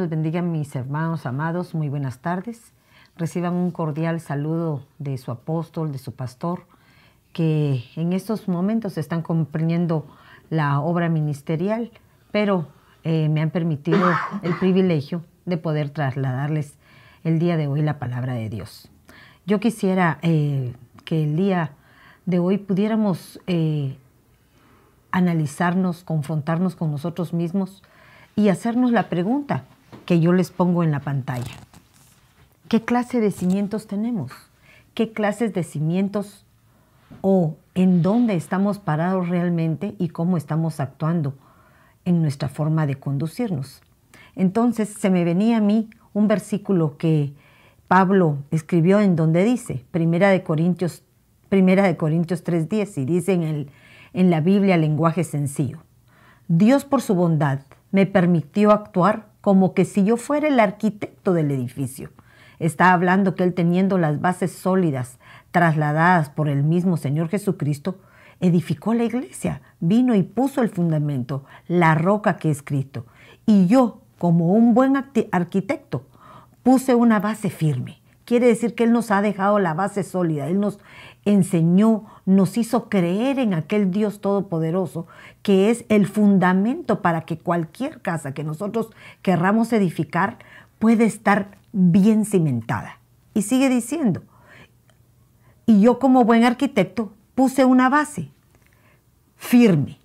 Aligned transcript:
los 0.00 0.08
bendiga, 0.08 0.40
mis 0.40 0.74
hermanos 0.74 1.26
amados. 1.26 1.74
Muy 1.74 1.90
buenas 1.90 2.20
tardes. 2.20 2.72
Reciban 3.18 3.52
un 3.52 3.70
cordial 3.70 4.18
saludo 4.18 4.82
de 4.98 5.18
su 5.18 5.30
apóstol, 5.30 5.92
de 5.92 5.98
su 5.98 6.12
pastor, 6.12 6.62
que 7.34 7.84
en 7.96 8.14
estos 8.14 8.48
momentos 8.48 8.96
están 8.96 9.20
comprendiendo 9.20 10.06
la 10.48 10.80
obra 10.80 11.10
ministerial, 11.10 11.90
pero 12.32 12.66
eh, 13.04 13.28
me 13.28 13.42
han 13.42 13.50
permitido 13.50 14.10
el 14.42 14.54
privilegio 14.54 15.22
de 15.44 15.58
poder 15.58 15.90
trasladarles 15.90 16.78
el 17.22 17.38
día 17.38 17.58
de 17.58 17.66
hoy 17.66 17.82
la 17.82 17.98
palabra 17.98 18.32
de 18.32 18.48
Dios. 18.48 18.88
Yo 19.44 19.60
quisiera 19.60 20.18
eh, 20.22 20.72
que 21.04 21.24
el 21.24 21.36
día 21.36 21.72
de 22.24 22.38
hoy 22.38 22.56
pudiéramos 22.56 23.38
eh, 23.46 23.98
analizarnos, 25.10 26.04
confrontarnos 26.04 26.74
con 26.74 26.90
nosotros 26.90 27.34
mismos 27.34 27.82
y 28.34 28.48
hacernos 28.48 28.92
la 28.92 29.10
pregunta 29.10 29.64
que 30.10 30.18
yo 30.18 30.32
les 30.32 30.50
pongo 30.50 30.82
en 30.82 30.90
la 30.90 30.98
pantalla. 30.98 31.54
¿Qué 32.66 32.84
clase 32.84 33.20
de 33.20 33.30
cimientos 33.30 33.86
tenemos? 33.86 34.32
¿Qué 34.92 35.12
clases 35.12 35.54
de 35.54 35.62
cimientos 35.62 36.44
o 37.20 37.54
en 37.76 38.02
dónde 38.02 38.34
estamos 38.34 38.80
parados 38.80 39.28
realmente 39.28 39.94
y 40.00 40.08
cómo 40.08 40.36
estamos 40.36 40.80
actuando 40.80 41.34
en 42.04 42.22
nuestra 42.22 42.48
forma 42.48 42.88
de 42.88 42.96
conducirnos? 42.96 43.82
Entonces 44.34 44.88
se 44.88 45.10
me 45.10 45.22
venía 45.22 45.58
a 45.58 45.60
mí 45.60 45.88
un 46.12 46.26
versículo 46.26 46.96
que 46.96 47.32
Pablo 47.86 48.38
escribió 48.50 48.98
en 48.98 49.14
donde 49.14 49.44
dice, 49.44 49.84
Primera 49.92 50.30
de 50.30 50.42
Corintios, 50.42 51.04
Primera 51.48 51.84
de 51.84 51.96
Corintios 51.96 52.44
3.10, 52.44 53.02
y 53.02 53.04
dice 53.04 53.32
en, 53.34 53.42
el, 53.44 53.70
en 54.12 54.28
la 54.28 54.40
Biblia 54.40 54.76
lenguaje 54.76 55.22
sencillo, 55.22 55.84
Dios 56.48 56.84
por 56.84 57.00
su 57.00 57.14
bondad 57.14 57.60
me 57.92 58.06
permitió 58.06 58.72
actuar 58.72 59.29
como 59.40 59.74
que 59.74 59.84
si 59.84 60.04
yo 60.04 60.16
fuera 60.16 60.48
el 60.48 60.60
arquitecto 60.60 61.32
del 61.32 61.50
edificio. 61.50 62.10
Está 62.58 62.92
hablando 62.92 63.34
que 63.34 63.44
él 63.44 63.54
teniendo 63.54 63.96
las 63.96 64.20
bases 64.20 64.52
sólidas 64.52 65.18
trasladadas 65.50 66.28
por 66.28 66.48
el 66.48 66.62
mismo 66.62 66.96
Señor 66.96 67.28
Jesucristo, 67.28 67.98
edificó 68.40 68.94
la 68.94 69.04
iglesia, 69.04 69.62
vino 69.80 70.14
y 70.14 70.22
puso 70.22 70.62
el 70.62 70.68
fundamento, 70.68 71.44
la 71.68 71.94
roca 71.94 72.36
que 72.36 72.48
he 72.48 72.50
escrito. 72.50 73.06
Y 73.46 73.66
yo, 73.66 74.00
como 74.18 74.52
un 74.52 74.74
buen 74.74 74.94
arquitecto, 74.96 76.04
puse 76.62 76.94
una 76.94 77.20
base 77.20 77.50
firme. 77.50 78.00
Quiere 78.24 78.46
decir 78.46 78.74
que 78.74 78.84
Él 78.84 78.92
nos 78.92 79.10
ha 79.10 79.22
dejado 79.22 79.58
la 79.58 79.74
base 79.74 80.02
sólida, 80.04 80.46
Él 80.46 80.60
nos 80.60 80.78
enseñó, 81.24 82.04
nos 82.30 82.56
hizo 82.56 82.88
creer 82.88 83.38
en 83.38 83.54
aquel 83.54 83.90
Dios 83.90 84.20
todopoderoso, 84.20 85.06
que 85.42 85.70
es 85.70 85.84
el 85.88 86.06
fundamento 86.06 87.02
para 87.02 87.22
que 87.22 87.38
cualquier 87.38 88.00
casa 88.02 88.32
que 88.32 88.44
nosotros 88.44 88.90
querramos 89.20 89.72
edificar 89.72 90.38
puede 90.78 91.04
estar 91.04 91.58
bien 91.72 92.24
cimentada. 92.24 93.00
Y 93.34 93.42
sigue 93.42 93.68
diciendo, 93.68 94.22
y 95.66 95.80
yo 95.80 95.98
como 95.98 96.24
buen 96.24 96.44
arquitecto 96.44 97.12
puse 97.34 97.64
una 97.64 97.88
base 97.88 98.30
firme. 99.36 99.98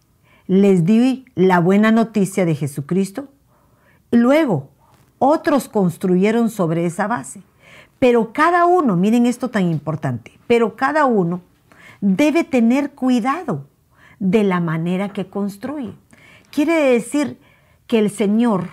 Les 0.47 0.85
di 0.85 1.25
la 1.35 1.59
buena 1.59 1.91
noticia 1.91 2.45
de 2.45 2.55
Jesucristo. 2.55 3.27
Y 4.11 4.17
luego 4.17 4.69
otros 5.19 5.67
construyeron 5.67 6.49
sobre 6.49 6.85
esa 6.85 7.07
base. 7.07 7.41
Pero 7.99 8.33
cada 8.33 8.65
uno, 8.65 8.95
miren 8.95 9.25
esto 9.25 9.49
tan 9.49 9.69
importante, 9.71 10.39
pero 10.47 10.75
cada 10.75 11.05
uno 11.05 11.41
debe 12.05 12.43
tener 12.43 12.91
cuidado 12.91 13.65
de 14.19 14.43
la 14.43 14.59
manera 14.59 15.09
que 15.09 15.25
construye. 15.27 15.93
Quiere 16.51 16.75
decir 16.75 17.39
que 17.87 17.97
el 17.97 18.11
Señor, 18.11 18.69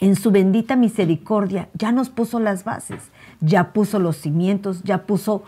en 0.00 0.16
su 0.16 0.30
bendita 0.30 0.76
misericordia, 0.76 1.68
ya 1.74 1.92
nos 1.92 2.08
puso 2.08 2.40
las 2.40 2.64
bases, 2.64 3.02
ya 3.42 3.74
puso 3.74 3.98
los 3.98 4.16
cimientos, 4.16 4.82
ya 4.82 5.04
puso 5.04 5.42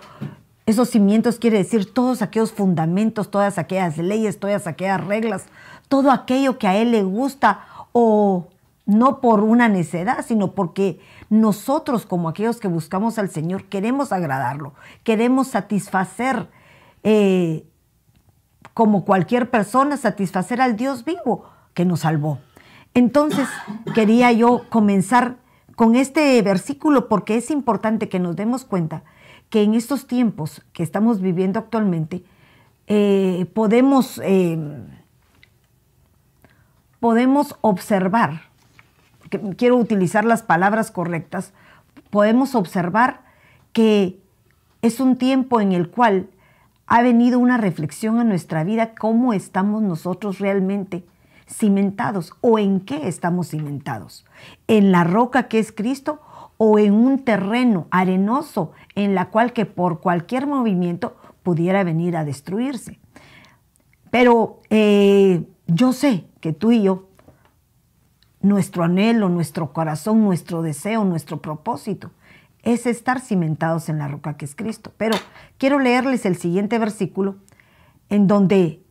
esos 0.67 0.91
cimientos, 0.91 1.39
quiere 1.39 1.57
decir 1.57 1.91
todos 1.91 2.21
aquellos 2.21 2.53
fundamentos, 2.53 3.31
todas 3.31 3.57
aquellas 3.57 3.97
leyes, 3.97 4.39
todas 4.39 4.67
aquellas 4.67 5.03
reglas, 5.03 5.47
todo 5.89 6.11
aquello 6.11 6.59
que 6.59 6.67
a 6.67 6.77
Él 6.77 6.91
le 6.91 7.03
gusta 7.03 7.61
o 7.93 8.49
no 8.85 9.23
por 9.23 9.41
una 9.41 9.71
necedad, 9.71 10.23
sino 10.27 10.53
porque 10.53 11.01
nosotros 11.31 12.05
como 12.05 12.29
aquellos 12.29 12.61
que 12.61 12.69
buscamos 12.69 13.19
al 13.19 13.31
Señor 13.31 13.65
queremos 13.65 14.13
agradarlo, 14.13 14.75
queremos 15.03 15.49
satisfacer, 15.49 16.49
eh, 17.03 17.67
como 18.75 19.05
cualquier 19.05 19.51
persona, 19.51 19.97
satisfacer 19.97 20.61
al 20.61 20.77
Dios 20.77 21.05
vivo 21.05 21.45
que 21.75 21.85
nos 21.85 22.01
salvó. 22.01 22.39
Entonces 22.95 23.49
quería 23.95 24.33
yo 24.33 24.65
comenzar 24.69 25.37
con 25.77 25.97
este 25.97 26.41
versículo 26.43 27.09
porque 27.09 27.37
es 27.37 27.51
importante 27.51 28.09
que 28.09 28.19
nos 28.19 28.37
demos 28.37 28.65
cuenta 28.65 29.05
que 29.51 29.63
en 29.63 29.75
estos 29.75 30.07
tiempos 30.07 30.63
que 30.73 30.83
estamos 30.83 31.21
viviendo 31.21 31.59
actualmente, 31.59 32.25
eh, 32.87 33.47
podemos, 33.55 34.21
eh, 34.25 34.59
podemos 37.01 37.57
observar 37.61 38.49
quiero 39.29 39.77
utilizar 39.77 40.25
las 40.25 40.43
palabras 40.43 40.91
correctas, 40.91 41.53
podemos 42.11 42.55
observar 42.55 43.21
que 43.73 44.19
es 44.83 45.01
un 45.01 45.17
tiempo 45.17 45.61
en 45.61 45.73
el 45.73 45.91
cual 45.91 46.29
ha 46.89 47.03
venido 47.03 47.39
una 47.39 47.59
reflexión 47.59 48.19
a 48.19 48.25
nuestra 48.25 48.65
vida, 48.65 48.95
cómo 48.95 49.35
estamos 49.35 49.83
nosotros 49.83 50.39
realmente 50.39 51.05
cimentados 51.47 52.33
o 52.41 52.59
en 52.59 52.81
qué 52.81 53.09
estamos 53.09 53.51
cimentados, 53.51 54.25
en 54.67 54.91
la 54.91 55.05
roca 55.05 55.49
que 55.49 55.59
es 55.59 55.71
Cristo 55.71 56.21
o 56.57 56.79
en 56.79 56.95
un 56.95 57.25
terreno 57.25 57.87
arenoso 57.91 58.73
en 58.95 59.15
la 59.15 59.27
cual 59.27 59.53
que 59.53 59.67
por 59.67 60.01
cualquier 60.01 60.47
movimiento 60.47 61.17
pudiera 61.43 61.85
venir 61.85 62.17
a 62.17 62.25
destruirse. 62.25 62.99
Pero 64.11 64.61
eh, 64.71 65.47
yo 65.67 65.93
sé 65.93 66.25
que 66.41 66.55
tú 66.55 66.73
y 66.73 66.83
yo 66.83 67.09
nuestro 68.41 68.83
anhelo, 68.83 69.29
nuestro 69.29 69.75
corazón, 69.75 70.25
nuestro 70.25 70.63
deseo, 70.63 71.05
nuestro 71.05 71.43
propósito 71.43 72.13
es 72.63 72.87
estar 72.87 73.21
cimentados 73.21 73.89
en 73.89 73.99
la 73.99 74.09
roca 74.09 74.37
que 74.37 74.45
es 74.45 74.55
Cristo. 74.55 74.93
Pero 74.97 75.17
quiero 75.59 75.79
leerles 75.79 76.27
el 76.27 76.37
siguiente 76.37 76.79
versículo 76.79 77.37
en 78.09 78.27
donde 78.27 78.83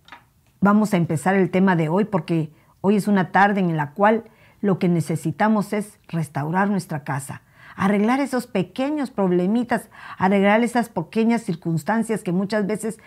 vamos 0.62 0.94
a 0.94 0.98
empezar 0.98 1.36
el 1.36 1.52
tema 1.52 1.76
de 1.76 1.90
hoy 1.90 2.06
porque 2.06 2.52
hoy 2.82 2.96
es 2.96 3.08
una 3.08 3.32
tarde 3.32 3.60
en 3.60 3.78
la 3.78 3.92
cual 3.92 4.26
lo 4.62 4.80
que 4.80 4.90
necesitamos 4.90 5.74
es 5.74 6.00
restaurar 6.08 6.70
nuestra 6.70 7.04
casa, 7.04 7.42
arreglar 7.76 8.20
esos 8.20 8.48
pequeños 8.48 9.12
problemitas, 9.12 9.90
arreglar 10.18 10.64
esas 10.64 10.90
pequeñas 10.90 11.44
circunstancias 11.44 12.24
que 12.24 12.32
muchas 12.32 12.66
veces 12.66 13.00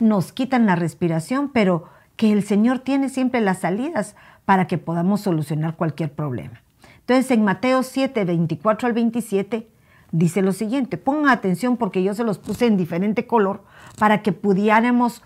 nos 0.00 0.32
quitan 0.32 0.66
la 0.66 0.76
respiración, 0.76 1.48
pero 1.48 1.88
que 2.16 2.32
el 2.32 2.42
Señor 2.42 2.80
tiene 2.80 3.08
siempre 3.08 3.40
las 3.40 3.60
salidas 3.60 4.16
para 4.44 4.66
que 4.66 4.76
podamos 4.76 5.20
solucionar 5.20 5.76
cualquier 5.76 6.12
problema. 6.12 6.62
Entonces 7.00 7.30
en 7.30 7.44
Mateo 7.44 7.82
7, 7.82 8.24
24 8.24 8.86
al 8.86 8.92
27 8.92 9.68
dice 10.10 10.42
lo 10.42 10.52
siguiente, 10.52 10.96
pongan 10.96 11.30
atención 11.30 11.76
porque 11.76 12.02
yo 12.02 12.14
se 12.14 12.24
los 12.24 12.38
puse 12.38 12.66
en 12.66 12.76
diferente 12.76 13.26
color 13.26 13.62
para 13.98 14.22
que 14.22 14.32
pudiéramos 14.32 15.22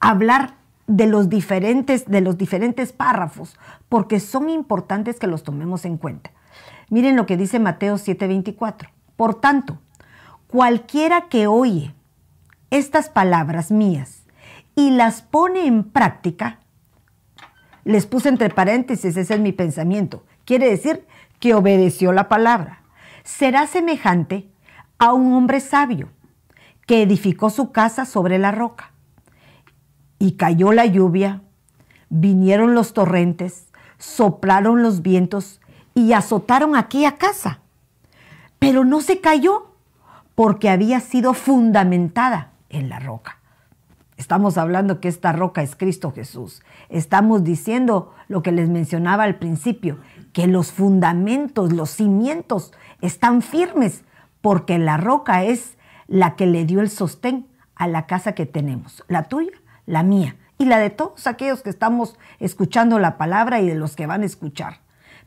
hablar 0.00 0.56
de 0.86 1.06
los 1.06 1.28
diferentes, 1.28 2.06
de 2.06 2.20
los 2.20 2.36
diferentes 2.36 2.92
párrafos, 2.92 3.58
porque 3.88 4.20
son 4.20 4.50
importantes 4.50 5.18
que 5.18 5.26
los 5.26 5.42
tomemos 5.42 5.84
en 5.84 5.96
cuenta. 5.96 6.30
Miren 6.90 7.16
lo 7.16 7.26
que 7.26 7.36
dice 7.36 7.58
Mateo 7.58 7.96
7:24. 7.96 8.90
Por 9.16 9.40
tanto, 9.40 9.78
cualquiera 10.48 11.28
que 11.28 11.46
oye 11.46 11.94
estas 12.70 13.08
palabras 13.08 13.70
mías 13.70 14.24
y 14.74 14.90
las 14.90 15.22
pone 15.22 15.66
en 15.66 15.84
práctica, 15.84 16.58
les 17.84 18.06
puse 18.06 18.28
entre 18.28 18.50
paréntesis, 18.50 19.16
ese 19.16 19.34
es 19.34 19.40
mi 19.40 19.52
pensamiento. 19.52 20.24
Quiere 20.44 20.68
decir 20.68 21.06
que 21.38 21.54
obedeció 21.54 22.12
la 22.12 22.28
palabra. 22.28 22.83
Será 23.24 23.66
semejante 23.66 24.48
a 24.98 25.14
un 25.14 25.32
hombre 25.32 25.60
sabio 25.60 26.10
que 26.86 27.02
edificó 27.02 27.48
su 27.48 27.72
casa 27.72 28.04
sobre 28.04 28.38
la 28.38 28.52
roca. 28.52 28.92
Y 30.18 30.32
cayó 30.32 30.72
la 30.72 30.84
lluvia, 30.84 31.40
vinieron 32.10 32.74
los 32.74 32.92
torrentes, 32.92 33.68
soplaron 33.98 34.82
los 34.82 35.00
vientos 35.00 35.62
y 35.94 36.12
azotaron 36.12 36.76
aquella 36.76 37.16
casa. 37.16 37.60
Pero 38.58 38.84
no 38.84 39.00
se 39.00 39.20
cayó 39.20 39.72
porque 40.34 40.68
había 40.68 41.00
sido 41.00 41.32
fundamentada 41.32 42.52
en 42.68 42.90
la 42.90 43.00
roca. 43.00 43.38
Estamos 44.16 44.58
hablando 44.58 45.00
que 45.00 45.08
esta 45.08 45.32
roca 45.32 45.62
es 45.62 45.74
Cristo 45.74 46.12
Jesús. 46.12 46.62
Estamos 46.88 47.42
diciendo 47.42 48.14
lo 48.28 48.42
que 48.42 48.52
les 48.52 48.68
mencionaba 48.68 49.24
al 49.24 49.36
principio, 49.36 49.98
que 50.32 50.46
los 50.46 50.72
fundamentos, 50.72 51.72
los 51.72 51.90
cimientos 51.90 52.72
están 53.00 53.42
firmes 53.42 54.02
porque 54.40 54.78
la 54.78 54.96
roca 54.96 55.44
es 55.44 55.76
la 56.06 56.36
que 56.36 56.46
le 56.46 56.64
dio 56.64 56.80
el 56.80 56.90
sostén 56.90 57.46
a 57.74 57.86
la 57.88 58.06
casa 58.06 58.32
que 58.32 58.46
tenemos, 58.46 59.04
la 59.08 59.24
tuya, 59.24 59.52
la 59.86 60.02
mía 60.02 60.36
y 60.58 60.66
la 60.66 60.78
de 60.78 60.90
todos 60.90 61.26
aquellos 61.26 61.62
que 61.62 61.70
estamos 61.70 62.18
escuchando 62.38 62.98
la 62.98 63.16
palabra 63.18 63.60
y 63.60 63.68
de 63.68 63.74
los 63.74 63.96
que 63.96 64.06
van 64.06 64.22
a 64.22 64.26
escuchar. 64.26 64.80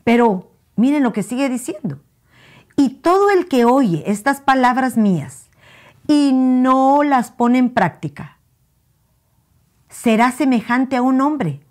Pero 0.03 0.51
Miren 0.77 1.01
lo 1.03 1.11
que 1.11 1.23
sigue 1.23 1.49
diciendo. 1.49 1.99
Y 2.77 2.89
todo 3.01 3.31
el 3.31 3.47
que 3.47 3.65
oye 3.65 4.03
estas 4.05 4.39
palabras 4.39 4.95
mías 4.95 5.49
y 6.07 6.31
no 6.33 7.03
las 7.03 7.31
pone 7.31 7.57
en 7.57 7.71
práctica, 7.71 8.37
será 9.89 10.31
semejante 10.31 10.95
a 10.95 11.01
un 11.01 11.19
hombre 11.19 11.61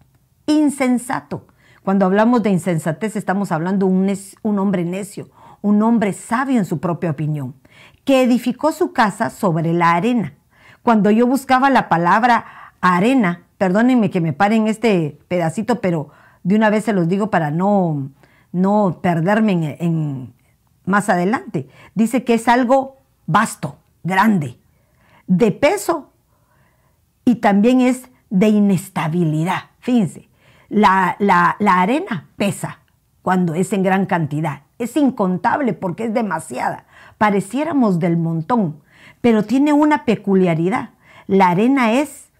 insensato. 0.47 1.47
Cuando 1.85 2.05
hablamos 2.05 2.43
de 2.43 2.51
insensatez 2.51 3.15
estamos 3.15 3.53
hablando 3.53 3.87
de 3.87 3.93
un, 3.93 4.19
un 4.43 4.59
hombre 4.59 4.85
necio, 4.85 5.31
un 5.67 5.83
hombre 5.83 6.13
sabio 6.13 6.59
en 6.59 6.65
su 6.65 6.79
propia 6.79 7.11
opinión, 7.11 7.57
que 8.05 8.23
edificó 8.23 8.71
su 8.71 8.93
casa 8.93 9.31
sobre 9.31 9.73
la 9.73 9.95
arena. 9.95 10.35
Cuando 10.85 11.11
yo 11.11 11.27
buscaba 11.27 11.71
la 11.71 11.89
palabra 11.89 12.73
arena, 12.81 13.43
perdónenme 13.59 14.11
que 14.11 14.21
me 14.21 14.33
paren 14.33 14.69
este 14.69 15.19
pedacito, 15.27 15.81
pero 15.81 16.11
de 16.45 16.55
una 16.55 16.71
vez 16.71 16.85
se 16.85 16.93
los 16.93 17.09
digo 17.09 17.31
para 17.31 17.51
no, 17.51 18.11
no 18.53 19.01
perderme 19.03 19.77
en, 19.81 20.33
más 20.85 21.09
adelante. 21.09 21.69
Dice 21.97 22.23
que 22.23 22.35
es 22.35 22.47
algo 22.47 22.99
vasto, 23.27 23.77
grande, 24.05 24.61
de 25.27 25.51
peso 25.51 26.13
y 27.25 27.37
también 27.37 27.81
es 27.81 28.09
de 28.31 28.51
inestabilidad. 28.51 29.71
Fíjense, 29.81 30.29
la, 30.69 31.17
la, 31.19 31.57
la 31.59 31.81
arena 31.81 32.29
pesa 32.37 32.79
cuando 33.23 33.55
es 33.55 33.73
en 33.73 33.83
gran 33.83 34.07
cantidad. 34.07 34.66
Es 34.79 34.97
incontable 34.97 35.73
porque 35.73 36.05
es 36.05 36.15
demasiada. 36.15 36.85
Pareciéramos 37.19 37.99
del 37.99 38.17
montón, 38.17 38.83
pero 39.21 39.45
tiene 39.45 39.73
una 39.73 40.05
peculiaridad. 40.05 40.91
La 41.27 41.49
arena 41.49 41.93
es 41.93 42.31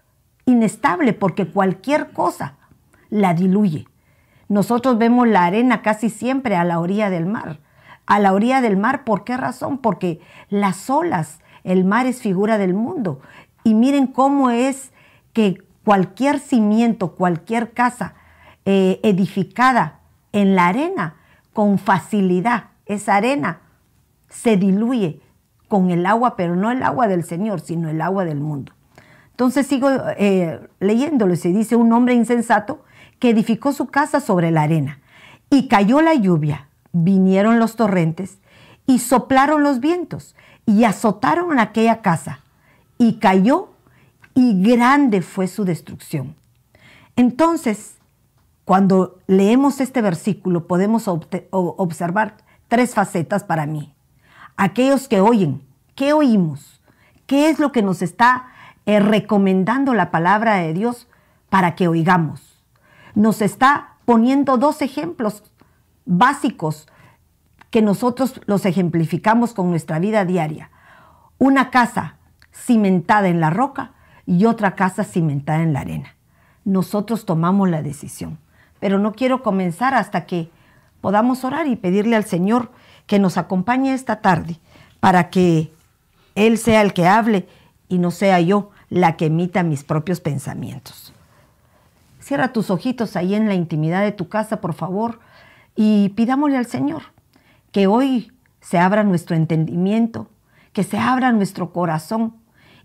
inestable 0.45 1.13
porque 1.13 1.47
cualquier 1.47 2.11
cosa 2.11 2.55
la 3.09 3.33
diluye. 3.33 3.87
Nosotros 4.49 4.97
vemos 4.97 5.27
la 5.27 5.45
arena 5.45 5.81
casi 5.81 6.09
siempre 6.09 6.55
a 6.55 6.63
la 6.63 6.79
orilla 6.79 7.09
del 7.09 7.25
mar. 7.25 7.59
A 8.05 8.19
la 8.19 8.33
orilla 8.33 8.61
del 8.61 8.77
mar, 8.77 9.03
¿por 9.03 9.23
qué 9.25 9.35
razón? 9.35 9.79
Porque 9.79 10.21
las 10.49 10.89
olas, 10.89 11.39
el 11.63 11.83
mar 11.83 12.05
es 12.05 12.21
figura 12.21 12.57
del 12.57 12.73
mundo. 12.73 13.19
Y 13.63 13.73
miren 13.73 14.07
cómo 14.07 14.49
es 14.49 14.93
que 15.33 15.61
cualquier 15.83 16.39
cimiento, 16.39 17.15
cualquier 17.15 17.73
casa 17.73 18.13
eh, 18.65 19.01
edificada 19.03 19.99
en 20.31 20.55
la 20.55 20.67
arena, 20.67 21.15
con 21.57 21.79
facilidad, 21.79 22.65
esa 22.85 23.15
arena 23.15 23.61
se 24.29 24.57
diluye 24.57 25.21
con 25.67 25.89
el 25.89 26.05
agua, 26.05 26.35
pero 26.35 26.55
no 26.55 26.69
el 26.69 26.83
agua 26.83 27.07
del 27.07 27.23
Señor, 27.23 27.61
sino 27.61 27.89
el 27.89 27.99
agua 27.99 28.25
del 28.25 28.39
mundo. 28.39 28.73
Entonces 29.31 29.65
sigo 29.65 29.89
eh, 30.19 30.59
leyéndolo, 30.79 31.35
se 31.35 31.49
dice 31.49 31.75
un 31.75 31.91
hombre 31.93 32.13
insensato 32.13 32.85
que 33.17 33.31
edificó 33.31 33.73
su 33.73 33.87
casa 33.87 34.19
sobre 34.19 34.51
la 34.51 34.61
arena. 34.61 34.99
Y 35.49 35.67
cayó 35.67 35.99
la 36.03 36.13
lluvia, 36.13 36.67
vinieron 36.91 37.57
los 37.57 37.75
torrentes 37.75 38.37
y 38.85 38.99
soplaron 38.99 39.63
los 39.63 39.79
vientos 39.79 40.35
y 40.67 40.83
azotaron 40.83 41.57
aquella 41.57 42.03
casa. 42.03 42.41
Y 42.99 43.13
cayó 43.13 43.69
y 44.35 44.61
grande 44.61 45.23
fue 45.23 45.47
su 45.47 45.65
destrucción. 45.65 46.35
Entonces, 47.15 47.96
cuando 48.67 49.17
leemos 49.25 49.79
este 49.79 50.03
versículo 50.03 50.67
podemos 50.67 51.07
observar 51.07 52.37
tres 52.67 52.93
facetas 52.93 53.43
para 53.43 53.65
mí. 53.65 53.95
Aquellos 54.57 55.07
que 55.07 55.21
oyen, 55.21 55.63
¿qué 55.95 56.13
oímos? 56.13 56.81
¿Qué 57.25 57.49
es 57.49 57.57
lo 57.57 57.71
que 57.71 57.81
nos 57.81 58.03
está 58.03 58.49
eh, 58.85 58.99
recomendando 58.99 59.95
la 59.95 60.11
palabra 60.11 60.57
de 60.57 60.73
Dios 60.73 61.07
para 61.49 61.73
que 61.73 61.87
oigamos? 61.87 62.47
nos 63.17 63.41
está 63.41 63.95
poniendo 64.05 64.57
dos 64.57 64.83
ejemplos 64.83 65.43
básicos 66.05 66.87
que 67.71 67.81
nosotros 67.81 68.39
los 68.45 68.63
ejemplificamos 68.67 69.55
con 69.55 69.71
nuestra 69.71 69.97
vida 69.97 70.23
diaria. 70.23 70.69
Una 71.39 71.71
casa 71.71 72.17
cimentada 72.53 73.27
en 73.27 73.39
la 73.39 73.49
roca 73.49 73.93
y 74.27 74.45
otra 74.45 74.75
casa 74.75 75.03
cimentada 75.03 75.63
en 75.63 75.73
la 75.73 75.79
arena. 75.79 76.15
Nosotros 76.63 77.25
tomamos 77.25 77.69
la 77.69 77.81
decisión, 77.81 78.37
pero 78.79 78.99
no 78.99 79.13
quiero 79.13 79.43
comenzar 79.43 79.93
hasta 79.93 80.25
que 80.25 80.49
podamos 81.01 81.43
orar 81.43 81.67
y 81.67 81.75
pedirle 81.75 82.15
al 82.15 82.25
Señor 82.25 82.71
que 83.05 83.19
nos 83.19 83.37
acompañe 83.37 83.93
esta 83.93 84.21
tarde 84.21 84.59
para 84.99 85.29
que 85.29 85.71
Él 86.35 86.57
sea 86.57 86.81
el 86.81 86.93
que 86.93 87.07
hable 87.07 87.47
y 87.87 87.97
no 87.97 88.11
sea 88.11 88.39
yo 88.41 88.71
la 88.89 89.15
que 89.17 89.27
emita 89.27 89.63
mis 89.63 89.83
propios 89.83 90.19
pensamientos. 90.19 91.13
Cierra 92.19 92.51
tus 92.51 92.69
ojitos 92.69 93.15
ahí 93.15 93.35
en 93.35 93.47
la 93.47 93.53
intimidad 93.53 94.01
de 94.03 94.11
tu 94.11 94.27
casa, 94.27 94.59
por 94.59 94.73
favor, 94.73 95.19
y 95.75 96.09
pidámosle 96.09 96.57
al 96.57 96.65
Señor 96.65 97.03
que 97.71 97.87
hoy 97.87 98.31
se 98.59 98.77
abra 98.77 99.03
nuestro 99.03 99.35
entendimiento, 99.35 100.29
que 100.73 100.83
se 100.83 100.97
abra 100.97 101.31
nuestro 101.31 101.71
corazón 101.71 102.35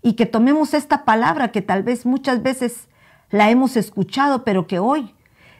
y 0.01 0.13
que 0.13 0.25
tomemos 0.25 0.73
esta 0.73 1.03
palabra 1.03 1.51
que 1.51 1.61
tal 1.61 1.83
vez 1.83 2.05
muchas 2.05 2.41
veces 2.41 2.87
la 3.29 3.49
hemos 3.49 3.75
escuchado, 3.75 4.43
pero 4.43 4.67
que 4.67 4.79
hoy 4.79 5.13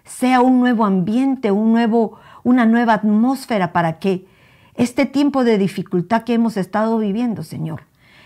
sea 0.03 0.41
un 0.41 0.59
nuevo 0.59 0.85
ambiente, 0.85 1.51
un 1.51 1.71
nuevo, 1.71 2.19
una 2.43 2.65
nueva 2.65 2.93
atmósfera 2.93 3.73
para 3.73 3.99
que 3.99 4.27
este 4.75 5.05
tiempo 5.05 5.43
de 5.43 5.57
dificultad 5.57 6.23
que 6.23 6.33
hemos 6.33 6.57
estado 6.57 6.97
viviendo, 6.97 7.43
Señor, 7.43 7.83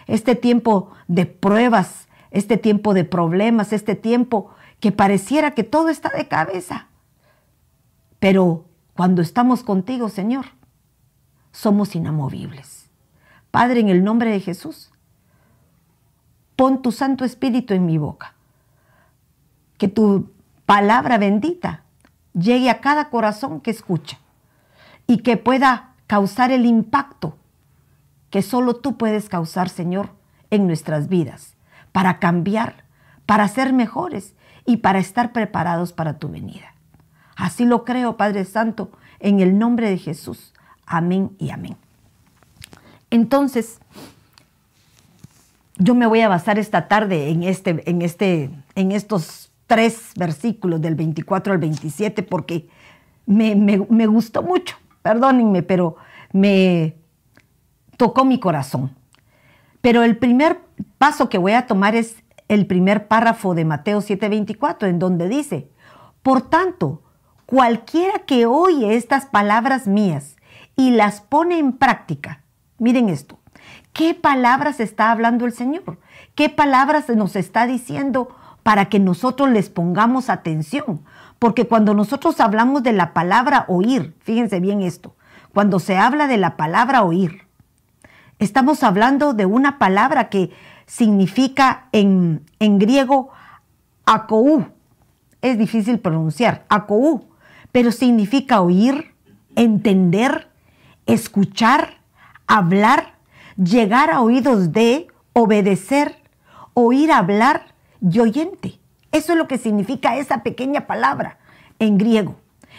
este 0.07 0.35
tiempo 0.35 0.91
de 1.07 1.25
pruebas, 1.25 2.07
este 2.31 2.57
tiempo 2.57 2.94
de 2.94 3.03
problemas, 3.03 3.74
este 3.74 3.95
tiempo 3.95 4.50
que 4.79 4.91
pareciera 4.91 5.51
que 5.51 5.63
todo 5.63 5.89
está 5.89 6.09
de 6.09 6.27
cabeza. 6.27 6.88
Pero 8.19 8.65
cuando 8.94 9.21
estamos 9.21 9.63
contigo, 9.63 10.09
Señor, 10.09 10.45
somos 11.51 11.95
inamovibles. 11.95 12.89
Padre, 13.51 13.79
en 13.79 13.89
el 13.89 14.03
nombre 14.03 14.31
de 14.31 14.39
Jesús, 14.39 14.91
pon 16.56 16.81
tu 16.81 16.91
Santo 16.91 17.25
Espíritu 17.25 17.74
en 17.74 17.85
mi 17.85 17.97
boca. 17.97 18.35
Que 19.77 19.88
tu 19.88 20.31
palabra 20.68 21.18
bendita 21.18 21.84
llegue 22.34 22.69
a 22.69 22.81
cada 22.81 23.10
corazón 23.10 23.62
que 23.62 23.72
escucha 23.72 24.19
y 25.08 25.19
que 25.19 25.38
pueda 25.38 25.94
causar 26.06 26.52
el 26.52 26.66
impacto 26.66 27.38
que 28.30 28.42
solo 28.42 28.75
tú 28.75 28.98
puedes 28.98 29.30
causar, 29.30 29.69
Señor, 29.69 30.10
en 30.52 30.68
nuestras 30.68 31.08
vidas, 31.08 31.56
para 31.94 32.19
cambiar, 32.19 32.84
para 33.25 33.48
ser 33.48 33.72
mejores 33.72 34.36
y 34.66 34.78
para 34.78 35.00
estar 35.00 35.31
preparados 35.31 35.94
para 35.94 36.19
tu 36.19 36.28
venida. 36.28 36.75
Así 37.38 37.63
lo 37.63 37.86
creo, 37.86 38.18
Padre 38.18 38.44
Santo, 38.44 38.92
en 39.20 39.40
el 39.40 39.58
nombre 39.58 39.90
de 39.90 39.98
Jesús. 39.98 40.54
Amén 40.86 41.31
y 41.40 41.52
amén. 41.52 41.78
Entonces, 43.10 43.80
yo 45.77 45.96
me 45.96 46.08
voy 46.08 46.20
a 46.20 46.27
basar 46.27 46.60
esta 46.60 46.89
tarde 46.89 47.30
en, 47.30 47.44
este, 47.44 47.89
en, 47.89 48.01
este, 48.01 48.51
en 48.75 48.91
estos 48.91 49.47
tres 49.67 50.12
versículos 50.15 50.81
del 50.81 50.95
24 50.95 51.53
al 51.53 51.59
27 51.59 52.24
porque 52.24 52.67
me, 53.25 53.55
me 53.55 54.07
gustó 54.07 54.41
mucho, 54.41 54.77
perdónenme, 55.01 55.62
pero 55.62 55.97
me 56.31 56.95
tocó 57.97 58.25
mi 58.25 58.39
corazón. 58.39 58.95
Pero 59.81 60.03
el 60.03 60.17
primer 60.17 60.59
paso 60.97 61.29
que 61.29 61.38
voy 61.38 61.53
a 61.53 61.67
tomar 61.67 61.95
es 61.95 62.24
el 62.47 62.65
primer 62.65 63.07
párrafo 63.07 63.55
de 63.55 63.65
Mateo 63.65 64.01
7:24, 64.01 64.88
en 64.88 65.00
donde 65.00 65.27
dice, 65.27 65.69
por 66.24 66.41
tanto, 66.50 67.03
cualquiera 67.45 68.19
que 68.19 68.45
oye 68.45 68.95
estas 68.95 69.25
palabras 69.25 69.88
mías 69.88 70.36
y 70.75 70.91
las 70.91 71.21
pone 71.21 71.59
en 71.59 71.74
práctica, 71.74 72.43
miren 72.77 73.09
esto, 73.09 73.39
¿qué 73.93 74.13
palabras 74.13 74.79
está 74.79 75.12
hablando 75.12 75.45
el 75.45 75.53
Señor? 75.53 76.00
¿Qué 76.36 76.50
palabras 76.50 77.09
nos 77.09 77.36
está 77.36 77.65
diciendo 77.65 78.36
para 78.67 78.89
que 78.89 79.00
nosotros 79.00 79.50
les 79.50 79.69
pongamos 79.69 80.29
atención? 80.29 81.00
Porque 81.39 81.69
cuando 81.69 81.93
nosotros 81.93 82.41
hablamos 82.41 82.83
de 82.83 82.91
la 82.91 83.13
palabra 83.13 83.63
oír, 83.69 84.13
fíjense 84.19 84.59
bien 84.59 84.81
esto, 84.81 85.15
cuando 85.53 85.79
se 85.79 85.97
habla 85.97 86.27
de 86.27 86.36
la 86.36 86.57
palabra 86.57 87.03
oír, 87.03 87.43
estamos 88.39 88.83
hablando 88.83 89.33
de 89.33 89.45
una 89.45 89.79
palabra 89.79 90.27
que 90.27 90.51
significa 90.86 91.88
en, 91.93 92.43
griego 92.59 93.29
akou. 94.05 94.67
Es 95.41 95.57
difícil 95.57 96.00
pronunciar, 96.00 96.65
akou, 96.67 97.24
pero 97.71 97.93
significa 97.93 98.59
oír, 98.59 99.13
entender, 99.55 100.50
escuchar, 101.05 102.01
hablar, 102.47 103.13
llegar 103.55 104.12
a 104.12 104.19
oídos 104.19 104.74
de, 104.74 105.07
obedecer, 105.31 106.17
oír 106.74 107.13
hablar 107.13 107.76
y 108.01 108.20
oyente. 108.20 108.80
Eso 109.12 109.34
es 109.34 109.38
lo 109.38 109.48
que 109.48 109.58
significa 109.58 110.18
esa 110.18 110.44
pequeña 110.44 110.88
palabra 110.88 111.38
en 111.80 111.98
griego. 111.98 112.36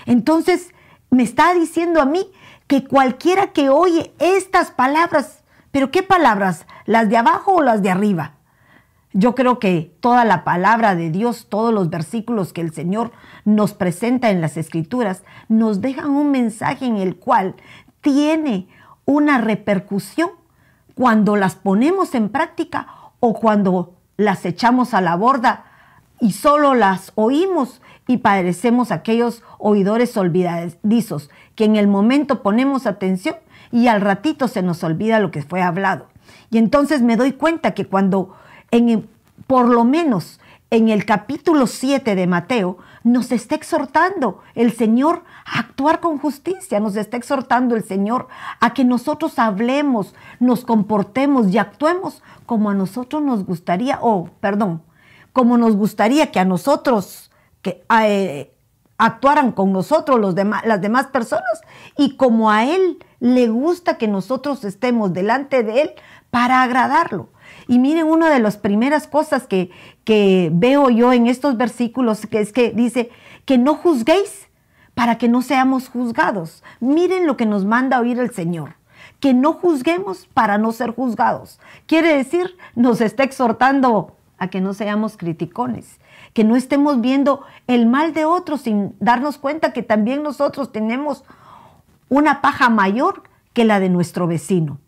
Entonces, 0.06 0.72
me 1.10 1.22
está 1.22 1.54
diciendo 1.54 2.00
a 2.00 2.04
mí 2.04 2.26
que 2.66 2.84
cualquiera 2.84 3.48
que 3.52 3.70
oye 3.70 4.12
estas 4.18 4.70
palabras, 4.70 5.42
pero 5.70 5.90
¿qué 5.90 6.02
palabras? 6.02 6.66
¿Las 6.84 7.08
de 7.08 7.16
abajo 7.16 7.54
o 7.54 7.62
las 7.62 7.82
de 7.82 7.90
arriba? 7.90 8.38
yo 9.12 9.34
creo 9.34 9.58
que 9.58 9.96
toda 10.00 10.24
la 10.24 10.44
palabra 10.44 10.94
de 10.94 11.10
Dios, 11.10 11.46
todos 11.48 11.72
los 11.72 11.90
versículos 11.90 12.52
que 12.52 12.60
el 12.60 12.72
Señor 12.72 13.10
nos 13.44 13.72
presenta 13.72 14.30
en 14.30 14.40
las 14.40 14.56
escrituras, 14.56 15.22
nos 15.48 15.80
dejan 15.80 16.10
un 16.10 16.30
mensaje 16.30 16.86
en 16.86 16.98
el 16.98 17.16
cual 17.16 17.54
tiene 18.00 18.68
una 19.06 19.38
repercusión 19.38 20.30
cuando 20.94 21.36
las 21.36 21.54
ponemos 21.54 22.14
en 22.14 22.28
práctica 22.28 22.86
o 23.20 23.34
cuando 23.34 23.97
las 24.18 24.44
echamos 24.44 24.92
a 24.92 25.00
la 25.00 25.16
borda 25.16 25.64
y 26.20 26.32
solo 26.32 26.74
las 26.74 27.12
oímos 27.14 27.80
y 28.06 28.18
parecemos 28.18 28.90
aquellos 28.90 29.42
oidores 29.58 30.16
olvidadizos 30.16 31.30
que 31.54 31.64
en 31.64 31.76
el 31.76 31.88
momento 31.88 32.42
ponemos 32.42 32.86
atención 32.86 33.36
y 33.70 33.86
al 33.86 34.00
ratito 34.00 34.48
se 34.48 34.62
nos 34.62 34.82
olvida 34.82 35.20
lo 35.20 35.30
que 35.30 35.42
fue 35.42 35.62
hablado. 35.62 36.08
Y 36.50 36.58
entonces 36.58 37.00
me 37.00 37.16
doy 37.16 37.32
cuenta 37.32 37.72
que 37.72 37.86
cuando 37.86 38.34
en, 38.70 39.08
por 39.46 39.68
lo 39.68 39.84
menos 39.84 40.40
en 40.70 40.88
el 40.88 41.04
capítulo 41.06 41.66
7 41.66 42.14
de 42.14 42.26
Mateo, 42.26 42.78
nos 43.08 43.32
está 43.32 43.54
exhortando 43.54 44.42
el 44.54 44.72
Señor 44.72 45.24
a 45.44 45.60
actuar 45.60 46.00
con 46.00 46.18
justicia, 46.18 46.80
nos 46.80 46.96
está 46.96 47.16
exhortando 47.16 47.76
el 47.76 47.84
Señor 47.84 48.28
a 48.60 48.74
que 48.74 48.84
nosotros 48.84 49.38
hablemos, 49.38 50.14
nos 50.40 50.64
comportemos 50.64 51.48
y 51.48 51.58
actuemos 51.58 52.22
como 52.46 52.70
a 52.70 52.74
nosotros 52.74 53.22
nos 53.22 53.44
gustaría, 53.44 53.98
o 54.00 54.30
perdón, 54.40 54.82
como 55.32 55.58
nos 55.58 55.76
gustaría 55.76 56.30
que 56.30 56.40
a 56.40 56.44
nosotros 56.44 57.30
que, 57.62 57.84
eh, 58.00 58.54
actuaran 58.98 59.52
con 59.52 59.72
nosotros 59.72 60.18
los 60.18 60.34
demás, 60.34 60.64
las 60.66 60.80
demás 60.80 61.06
personas 61.06 61.62
y 61.96 62.16
como 62.16 62.50
a 62.50 62.64
Él 62.64 62.98
le 63.20 63.48
gusta 63.48 63.96
que 63.96 64.08
nosotros 64.08 64.64
estemos 64.64 65.12
delante 65.12 65.62
de 65.62 65.82
Él 65.82 65.90
para 66.30 66.62
agradarlo. 66.62 67.28
Y 67.66 67.78
miren, 67.78 68.06
una 68.06 68.30
de 68.30 68.40
las 68.40 68.56
primeras 68.56 69.06
cosas 69.06 69.46
que, 69.46 69.70
que 70.04 70.50
veo 70.52 70.90
yo 70.90 71.12
en 71.12 71.26
estos 71.26 71.56
versículos, 71.56 72.26
que 72.26 72.40
es 72.40 72.52
que 72.52 72.70
dice 72.70 73.10
que 73.44 73.58
no 73.58 73.74
juzguéis 73.74 74.48
para 74.94 75.16
que 75.16 75.28
no 75.28 75.42
seamos 75.42 75.88
juzgados. 75.88 76.64
Miren 76.80 77.26
lo 77.26 77.36
que 77.36 77.46
nos 77.46 77.64
manda 77.64 78.00
oír 78.00 78.18
el 78.18 78.32
Señor. 78.32 78.74
Que 79.20 79.32
no 79.32 79.52
juzguemos 79.52 80.26
para 80.34 80.58
no 80.58 80.72
ser 80.72 80.94
juzgados. 80.94 81.60
Quiere 81.86 82.16
decir, 82.16 82.56
nos 82.74 83.00
está 83.00 83.22
exhortando 83.22 84.16
a 84.38 84.48
que 84.48 84.60
no 84.60 84.74
seamos 84.74 85.16
criticones, 85.16 86.00
que 86.32 86.44
no 86.44 86.56
estemos 86.56 87.00
viendo 87.00 87.42
el 87.66 87.86
mal 87.86 88.14
de 88.14 88.24
otros 88.24 88.62
sin 88.62 88.94
darnos 89.00 89.38
cuenta 89.38 89.72
que 89.72 89.82
también 89.82 90.22
nosotros 90.22 90.72
tenemos 90.72 91.24
una 92.08 92.40
paja 92.40 92.68
mayor 92.68 93.24
que 93.52 93.64
la 93.64 93.80
de 93.80 93.88
nuestro 93.88 94.26
vecino. 94.26 94.78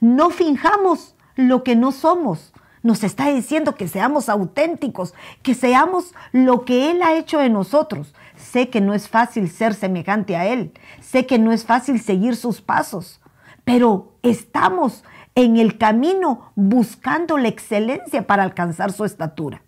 No 0.00 0.30
finjamos 0.30 1.14
lo 1.38 1.62
que 1.62 1.76
no 1.76 1.92
somos. 1.92 2.52
Nos 2.82 3.04
está 3.04 3.28
diciendo 3.28 3.76
que 3.76 3.88
seamos 3.88 4.28
auténticos, 4.28 5.14
que 5.42 5.54
seamos 5.54 6.12
lo 6.32 6.64
que 6.64 6.90
Él 6.90 7.00
ha 7.02 7.14
hecho 7.14 7.40
en 7.40 7.52
nosotros. 7.52 8.12
Sé 8.36 8.70
que 8.70 8.80
no 8.80 8.92
es 8.92 9.08
fácil 9.08 9.48
ser 9.48 9.74
semejante 9.74 10.36
a 10.36 10.46
Él, 10.46 10.72
sé 11.00 11.26
que 11.26 11.38
no 11.38 11.52
es 11.52 11.64
fácil 11.64 12.00
seguir 12.00 12.36
sus 12.36 12.60
pasos, 12.60 13.20
pero 13.64 14.14
estamos 14.22 15.04
en 15.36 15.56
el 15.56 15.78
camino 15.78 16.52
buscando 16.56 17.38
la 17.38 17.48
excelencia 17.48 18.26
para 18.26 18.42
alcanzar 18.42 18.92
su 18.92 19.04
estatura. 19.04 19.62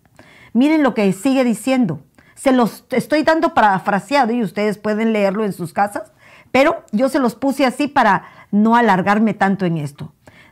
Miren 0.53 0.83
lo 0.83 0.93
que 0.93 1.11
sigue 1.13 1.45
diciendo. 1.45 2.01
Se 2.35 2.51
los 2.51 2.85
estoy 2.89 3.23
dando 3.23 3.53
parafraseado 3.53 4.33
y 4.33 4.43
ustedes 4.43 4.77
pueden 4.77 5.13
leerlo 5.13 5.45
en 5.45 5.53
sus 5.53 5.71
casas, 5.71 6.11
pero 6.51 6.83
yo 6.91 7.07
se 7.07 7.19
los 7.19 7.35
puse 7.35 7.65
así 7.65 7.87
para 7.87 8.25
no 8.51 8.75
alargarme 8.75 9.33
tanto 9.33 9.65
en 9.65 9.77
esto. 9.77 10.11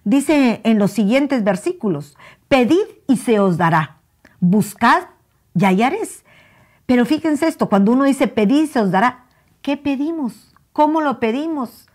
Dice 0.09 0.59
en 0.63 0.79
los 0.79 0.89
siguientes 0.89 1.43
versículos, 1.43 2.17
pedid 2.47 2.81
y 3.07 3.17
se 3.17 3.39
os 3.39 3.57
dará, 3.57 3.97
buscad 4.39 5.03
y 5.53 5.65
hallaréis. 5.65 6.25
Pero 6.87 7.05
fíjense 7.05 7.47
esto, 7.47 7.69
cuando 7.69 7.91
uno 7.91 8.05
dice 8.05 8.27
pedid 8.27 8.63
y 8.63 8.65
se 8.65 8.79
os 8.79 8.89
dará, 8.89 9.25
¿qué 9.61 9.77
pedimos? 9.77 10.55
¿Cómo 10.73 11.01
lo 11.01 11.19
pedimos? 11.19 11.89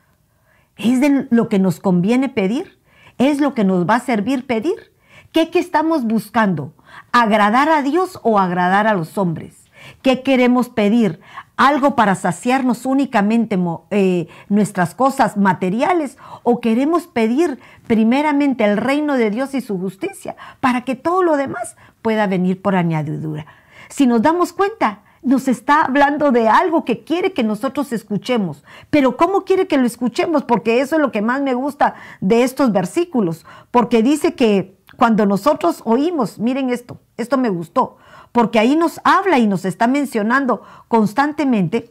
¿Es 0.76 1.00
de 1.00 1.26
lo 1.30 1.48
que 1.48 1.58
nos 1.58 1.80
conviene 1.80 2.28
pedir? 2.28 2.78
¿Es 3.18 3.40
lo 3.40 3.52
que 3.52 3.64
nos 3.64 3.84
va 3.84 3.96
a 3.96 4.00
servir 4.00 4.46
pedir? 4.46 4.92
¿Qué, 5.32 5.50
qué 5.50 5.58
estamos 5.58 6.04
buscando? 6.04 6.72
¿Agradar 7.10 7.68
a 7.68 7.82
Dios 7.82 8.20
o 8.22 8.38
agradar 8.38 8.86
a 8.86 8.94
los 8.94 9.18
hombres? 9.18 9.56
¿Qué 10.02 10.22
queremos 10.22 10.68
pedir? 10.68 11.18
¿Algo 11.56 11.94
para 11.94 12.16
saciarnos 12.16 12.84
únicamente 12.84 13.56
eh, 13.90 14.26
nuestras 14.48 14.94
cosas 14.94 15.36
materiales? 15.36 16.18
¿O 16.42 16.60
queremos 16.60 17.06
pedir 17.06 17.60
primeramente 17.86 18.64
el 18.64 18.76
reino 18.76 19.14
de 19.14 19.30
Dios 19.30 19.54
y 19.54 19.60
su 19.60 19.78
justicia 19.78 20.34
para 20.60 20.82
que 20.82 20.96
todo 20.96 21.22
lo 21.22 21.36
demás 21.36 21.76
pueda 22.02 22.26
venir 22.26 22.60
por 22.60 22.74
añadidura? 22.74 23.46
Si 23.88 24.06
nos 24.06 24.20
damos 24.20 24.52
cuenta, 24.52 25.02
nos 25.22 25.46
está 25.46 25.82
hablando 25.82 26.32
de 26.32 26.48
algo 26.48 26.84
que 26.84 27.04
quiere 27.04 27.32
que 27.32 27.44
nosotros 27.44 27.92
escuchemos. 27.92 28.64
Pero 28.90 29.16
¿cómo 29.16 29.44
quiere 29.44 29.68
que 29.68 29.78
lo 29.78 29.86
escuchemos? 29.86 30.42
Porque 30.42 30.80
eso 30.80 30.96
es 30.96 31.02
lo 31.02 31.12
que 31.12 31.22
más 31.22 31.40
me 31.40 31.54
gusta 31.54 31.94
de 32.20 32.42
estos 32.42 32.72
versículos. 32.72 33.46
Porque 33.70 34.02
dice 34.02 34.34
que 34.34 34.76
cuando 34.96 35.26
nosotros 35.26 35.82
oímos, 35.84 36.38
miren 36.38 36.70
esto, 36.70 37.00
esto 37.16 37.38
me 37.38 37.48
gustó, 37.48 37.96
porque 38.32 38.58
ahí 38.58 38.76
nos 38.76 39.00
habla 39.04 39.38
y 39.38 39.46
nos 39.46 39.64
está 39.64 39.86
mencionando 39.86 40.62
constantemente 40.88 41.90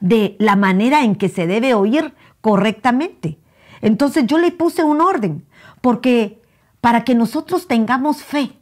de 0.00 0.36
la 0.38 0.56
manera 0.56 1.04
en 1.04 1.14
que 1.14 1.28
se 1.28 1.46
debe 1.46 1.74
oír 1.74 2.14
correctamente. 2.40 3.38
Entonces 3.80 4.26
yo 4.26 4.38
le 4.38 4.50
puse 4.50 4.82
un 4.82 5.00
orden, 5.00 5.46
porque 5.80 6.42
para 6.80 7.04
que 7.04 7.14
nosotros 7.14 7.68
tengamos 7.68 8.22
fe 8.22 8.52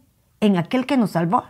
en 0.40 0.56
aquel 0.56 0.86
que 0.86 0.96
nos 0.96 1.12
salvó, 1.12 1.44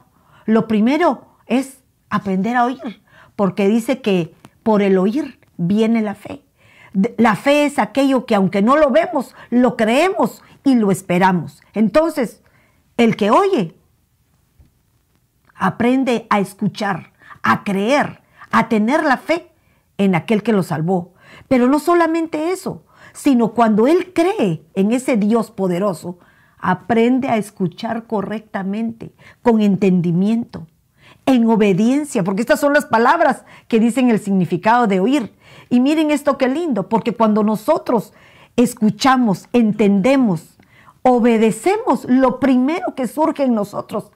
lo 0.46 0.68
primero 0.68 1.26
es 1.46 1.78
aprender 2.08 2.56
a 2.56 2.64
oír, 2.64 3.02
porque 3.36 3.68
dice 3.68 4.00
que 4.00 4.34
por 4.62 4.82
el 4.82 4.98
oír 4.98 5.40
viene 5.56 6.02
la 6.02 6.14
fe. 6.14 6.42
La 6.92 7.36
fe 7.36 7.66
es 7.66 7.78
aquello 7.78 8.26
que 8.26 8.34
aunque 8.34 8.62
no 8.62 8.76
lo 8.76 8.90
vemos, 8.90 9.34
lo 9.50 9.76
creemos 9.76 10.42
y 10.64 10.74
lo 10.74 10.90
esperamos. 10.90 11.62
Entonces, 11.72 12.42
el 12.96 13.16
que 13.16 13.30
oye, 13.30 13.76
aprende 15.54 16.26
a 16.30 16.40
escuchar, 16.40 17.12
a 17.42 17.64
creer, 17.64 18.22
a 18.50 18.68
tener 18.68 19.04
la 19.04 19.18
fe 19.18 19.52
en 19.98 20.14
aquel 20.14 20.42
que 20.42 20.52
lo 20.52 20.62
salvó. 20.62 21.14
Pero 21.48 21.68
no 21.68 21.78
solamente 21.78 22.50
eso, 22.50 22.84
sino 23.12 23.52
cuando 23.52 23.86
él 23.86 24.12
cree 24.12 24.64
en 24.74 24.92
ese 24.92 25.16
Dios 25.16 25.50
poderoso, 25.50 26.18
aprende 26.58 27.28
a 27.28 27.36
escuchar 27.36 28.06
correctamente, 28.06 29.14
con 29.42 29.60
entendimiento 29.60 30.66
en 31.26 31.48
obediencia, 31.48 32.24
porque 32.24 32.42
estas 32.42 32.60
son 32.60 32.72
las 32.72 32.86
palabras 32.86 33.44
que 33.68 33.80
dicen 33.80 34.10
el 34.10 34.18
significado 34.18 34.86
de 34.86 35.00
oír. 35.00 35.32
Y 35.70 35.80
miren 35.80 36.10
esto 36.10 36.36
qué 36.36 36.48
lindo, 36.48 36.88
porque 36.88 37.14
cuando 37.14 37.42
nosotros 37.44 38.12
escuchamos, 38.56 39.48
entendemos, 39.52 40.58
obedecemos, 41.02 42.04
lo 42.04 42.40
primero 42.40 42.94
que 42.94 43.06
surge 43.06 43.44
en 43.44 43.54
nosotros 43.54 44.10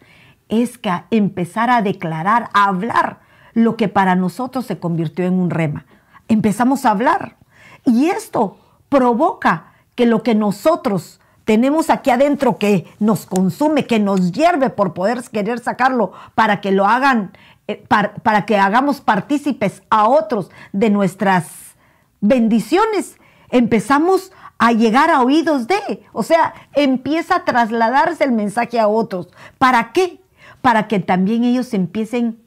es 0.48 0.76
que 0.76 0.90
empezar 1.10 1.70
a 1.70 1.80
declarar, 1.80 2.50
a 2.52 2.64
hablar 2.64 3.20
lo 3.54 3.76
que 3.76 3.88
para 3.88 4.16
nosotros 4.16 4.66
se 4.66 4.78
convirtió 4.78 5.24
en 5.24 5.34
un 5.34 5.50
rema. 5.50 5.86
Empezamos 6.28 6.84
a 6.84 6.90
hablar. 6.90 7.36
Y 7.84 8.06
esto 8.06 8.58
provoca 8.88 9.72
que 9.94 10.06
lo 10.06 10.22
que 10.22 10.34
nosotros 10.34 11.20
tenemos 11.44 11.90
aquí 11.90 12.10
adentro 12.10 12.58
que 12.58 12.86
nos 12.98 13.26
consume, 13.26 13.86
que 13.86 14.00
nos 14.00 14.32
hierve 14.32 14.70
por 14.70 14.94
poder 14.94 15.22
querer 15.30 15.60
sacarlo 15.60 16.12
para 16.34 16.60
que 16.60 16.72
lo 16.72 16.86
hagan, 16.86 17.32
eh, 17.66 17.82
para, 17.88 18.44
que 18.44 18.58
hagamos 18.58 19.00
partícipes 19.00 19.82
a 19.88 20.06
otros 20.06 20.50
de 20.72 20.90
nuestras 20.90 21.76
bendiciones, 22.20 23.18
empezamos 23.50 24.32
a 24.58 24.72
llegar 24.72 25.10
a 25.10 25.22
oídos 25.22 25.66
de, 25.66 26.04
o 26.12 26.22
sea, 26.22 26.54
empieza 26.74 27.36
a 27.36 27.44
trasladarse 27.44 28.24
el 28.24 28.32
mensaje 28.32 28.78
a 28.78 28.88
otros. 28.88 29.28
¿Para 29.58 29.92
qué? 29.92 30.20
Para 30.60 30.88
que 30.88 31.00
también 31.00 31.44
ellos 31.44 31.72
empiecen 31.74 32.38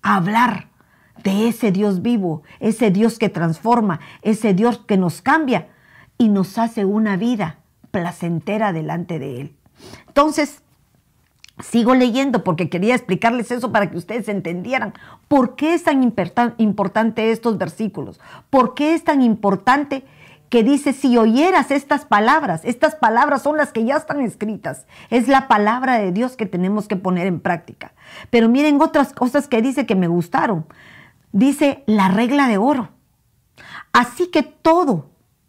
a 0.00 0.16
hablar 0.16 0.68
de 1.22 1.48
ese 1.48 1.72
Dios 1.72 2.02
vivo, 2.02 2.42
ese 2.60 2.90
Dios 2.90 3.18
que 3.18 3.28
transforma, 3.28 4.00
ese 4.22 4.54
Dios 4.54 4.78
que 4.78 4.96
nos 4.96 5.22
cambia 5.22 5.68
y 6.18 6.28
nos 6.28 6.58
hace 6.58 6.84
una 6.84 7.16
vida 7.16 7.58
placentera 7.90 8.72
delante 8.72 9.18
de 9.18 9.40
Él. 9.40 9.56
Entonces, 10.06 10.61
sigo 11.60 11.94
leyendo 11.94 12.44
porque 12.44 12.68
quería 12.68 12.94
explicarles 12.94 13.50
eso 13.50 13.72
para 13.72 13.90
que 13.90 13.96
ustedes 13.96 14.28
entendieran 14.28 14.94
por 15.28 15.54
qué 15.54 15.74
es 15.74 15.84
tan 15.84 16.02
importante 16.58 17.30
estos 17.30 17.58
versículos, 17.58 18.20
por 18.50 18.74
qué 18.74 18.94
es 18.94 19.04
tan 19.04 19.22
importante 19.22 20.04
que 20.52 20.62
dice, 20.62 20.92
si 20.92 21.16
oyeras 21.16 21.70
estas 21.70 22.04
palabras, 22.04 22.60
estas 22.64 22.94
palabras 22.94 23.40
son 23.40 23.56
las 23.56 23.72
que 23.72 23.86
ya 23.86 23.96
están 23.96 24.20
escritas, 24.20 24.86
es 25.08 25.26
la 25.26 25.48
palabra 25.48 25.98
de 25.98 26.12
Dios 26.12 26.36
que 26.36 26.44
tenemos 26.44 26.88
que 26.88 26.96
poner 26.96 27.26
en 27.26 27.40
práctica. 27.40 27.94
Pero 28.28 28.50
miren 28.50 28.78
otras 28.82 29.14
cosas 29.14 29.48
que 29.48 29.62
dice 29.62 29.86
que 29.86 29.94
me 29.94 30.08
gustaron. 30.08 30.66
Dice 31.32 31.84
la 31.86 32.08
regla 32.08 32.48
de 32.48 32.58
oro. 32.58 32.90
Así 33.94 34.26
que 34.26 34.42
todo, 34.42 35.06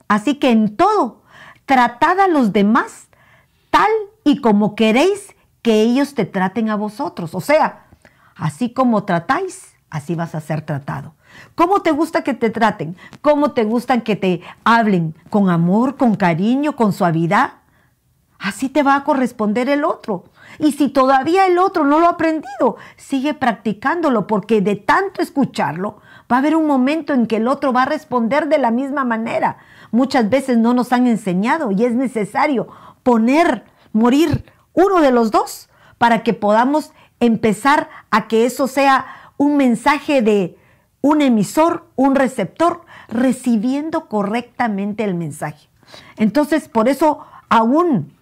así 0.08 0.36
que 0.36 0.52
en 0.52 0.78
todo, 0.78 1.24
tratad 1.66 2.22
a 2.22 2.30
los 2.30 2.54
demás 2.54 3.10
tal 3.72 3.92
y 4.24 4.40
como 4.40 4.74
queréis 4.74 5.33
que 5.64 5.82
ellos 5.82 6.14
te 6.14 6.26
traten 6.26 6.70
a 6.70 6.76
vosotros. 6.76 7.34
O 7.34 7.42
sea, 7.42 7.88
así 8.36 8.72
como 8.72 9.06
tratáis, 9.06 9.74
así 9.90 10.14
vas 10.14 10.36
a 10.36 10.42
ser 10.42 10.62
tratado. 10.62 11.16
¿Cómo 11.56 11.82
te 11.82 11.92
gusta 11.92 12.24
que 12.24 12.36
te 12.36 12.52
traten? 12.52 12.96
¿Cómo 13.22 13.54
te 13.54 13.64
gustan 13.64 14.02
que 14.02 14.16
te 14.16 14.42
hablen? 14.64 15.16
¿Con 15.32 15.50
amor, 15.50 15.98
con 15.98 16.16
cariño, 16.16 16.76
con 16.76 16.94
suavidad? 16.94 17.54
Así 18.38 18.70
te 18.70 18.84
va 18.84 18.96
a 18.98 19.04
corresponder 19.06 19.70
el 19.70 19.86
otro. 19.86 20.26
Y 20.60 20.74
si 20.74 20.90
todavía 20.90 21.48
el 21.48 21.58
otro 21.58 21.86
no 21.86 22.00
lo 22.00 22.08
ha 22.08 22.12
aprendido, 22.12 22.76
sigue 22.98 23.34
practicándolo 23.34 24.28
porque 24.28 24.62
de 24.62 24.76
tanto 24.76 25.22
escucharlo, 25.22 26.02
va 26.32 26.36
a 26.36 26.40
haber 26.40 26.58
un 26.58 26.68
momento 26.68 27.14
en 27.14 27.26
que 27.26 27.38
el 27.38 27.48
otro 27.48 27.72
va 27.72 27.84
a 27.84 27.88
responder 27.88 28.50
de 28.50 28.58
la 28.58 28.70
misma 28.70 29.06
manera. 29.06 29.58
Muchas 29.92 30.30
veces 30.30 30.58
no 30.58 30.74
nos 30.74 30.92
han 30.92 31.08
enseñado 31.08 31.72
y 31.72 31.86
es 31.86 31.94
necesario 31.94 32.68
poner, 33.04 33.64
morir 33.94 34.53
uno 34.74 35.02
de 35.02 35.12
los 35.12 35.32
dos 35.32 35.70
para 35.98 36.24
que 36.24 36.34
podamos 36.34 36.92
empezar 37.20 37.90
a 38.12 38.28
que 38.28 38.46
eso 38.46 38.68
sea 38.68 39.06
un 39.38 39.58
mensaje 39.58 40.22
de 40.22 40.58
un 41.02 41.22
emisor, 41.22 41.86
un 41.96 42.16
receptor, 42.16 42.82
recibiendo 43.08 44.08
correctamente 44.08 45.04
el 45.04 45.16
mensaje. 45.16 45.68
Entonces, 46.18 46.70
por 46.70 46.88
eso 46.88 47.26
aún 47.50 48.14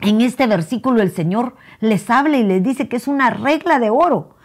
en 0.00 0.20
este 0.20 0.46
versículo 0.46 1.02
el 1.02 1.12
Señor 1.12 1.54
les 1.80 2.08
habla 2.10 2.38
y 2.38 2.44
les 2.44 2.62
dice 2.62 2.88
que 2.88 2.96
es 2.96 3.08
una 3.08 3.30
regla 3.30 3.78
de 3.78 3.90
oro, 3.90 4.36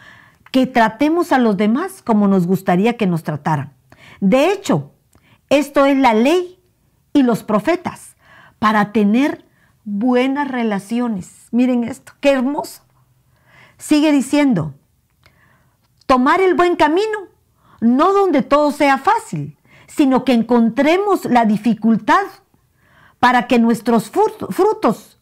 que 0.50 0.66
tratemos 0.66 1.32
a 1.32 1.38
los 1.38 1.56
demás 1.56 2.02
como 2.02 2.28
nos 2.28 2.46
gustaría 2.46 2.96
que 2.96 3.06
nos 3.06 3.22
trataran. 3.22 3.72
De 4.20 4.52
hecho, 4.52 4.92
esto 5.48 5.86
es 5.86 5.96
la 5.96 6.14
ley 6.14 6.60
y 7.12 7.22
los 7.22 7.42
profetas 7.42 8.16
para 8.58 8.92
tener 8.92 9.43
buenas 9.84 10.48
relaciones. 10.48 11.48
Miren 11.50 11.84
esto, 11.84 12.12
qué 12.20 12.32
hermoso. 12.32 12.82
Sigue 13.78 14.12
diciendo, 14.12 14.74
tomar 16.06 16.40
el 16.40 16.54
buen 16.54 16.76
camino 16.76 17.34
no 17.80 18.12
donde 18.12 18.42
todo 18.42 18.72
sea 18.72 18.98
fácil, 18.98 19.58
sino 19.86 20.24
que 20.24 20.32
encontremos 20.32 21.26
la 21.26 21.44
dificultad 21.44 22.24
para 23.20 23.46
que 23.46 23.58
nuestros 23.58 24.10
frutos 24.10 25.20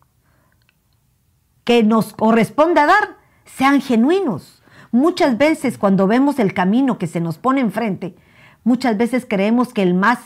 que 1.65 1.83
nos 1.83 2.13
corresponda 2.13 2.87
dar 2.87 3.17
sean 3.45 3.81
genuinos. 3.81 4.63
Muchas 4.93 5.39
veces 5.39 5.79
cuando 5.79 6.07
vemos 6.07 6.39
el 6.39 6.55
camino 6.55 6.99
que 6.99 7.07
se 7.07 7.21
nos 7.21 7.39
pone 7.39 7.61
enfrente, 7.61 8.17
muchas 8.65 8.97
veces 8.97 9.27
creemos 9.29 9.73
que 9.73 9.83
el 9.83 9.95
más 9.95 10.19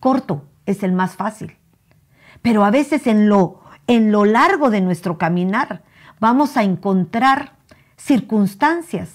corto 0.00 0.44
es 0.66 0.82
el 0.82 0.92
más 0.92 1.16
fácil. 1.16 1.56
Pero 2.42 2.64
a 2.64 2.70
veces 2.70 3.06
en 3.06 3.28
lo, 3.28 3.60
en 3.88 4.12
lo 4.12 4.24
largo 4.24 4.70
de 4.70 4.80
nuestro 4.80 5.18
caminar 5.18 5.82
vamos 6.20 6.56
a 6.56 6.62
encontrar 6.62 7.54
circunstancias, 7.96 9.10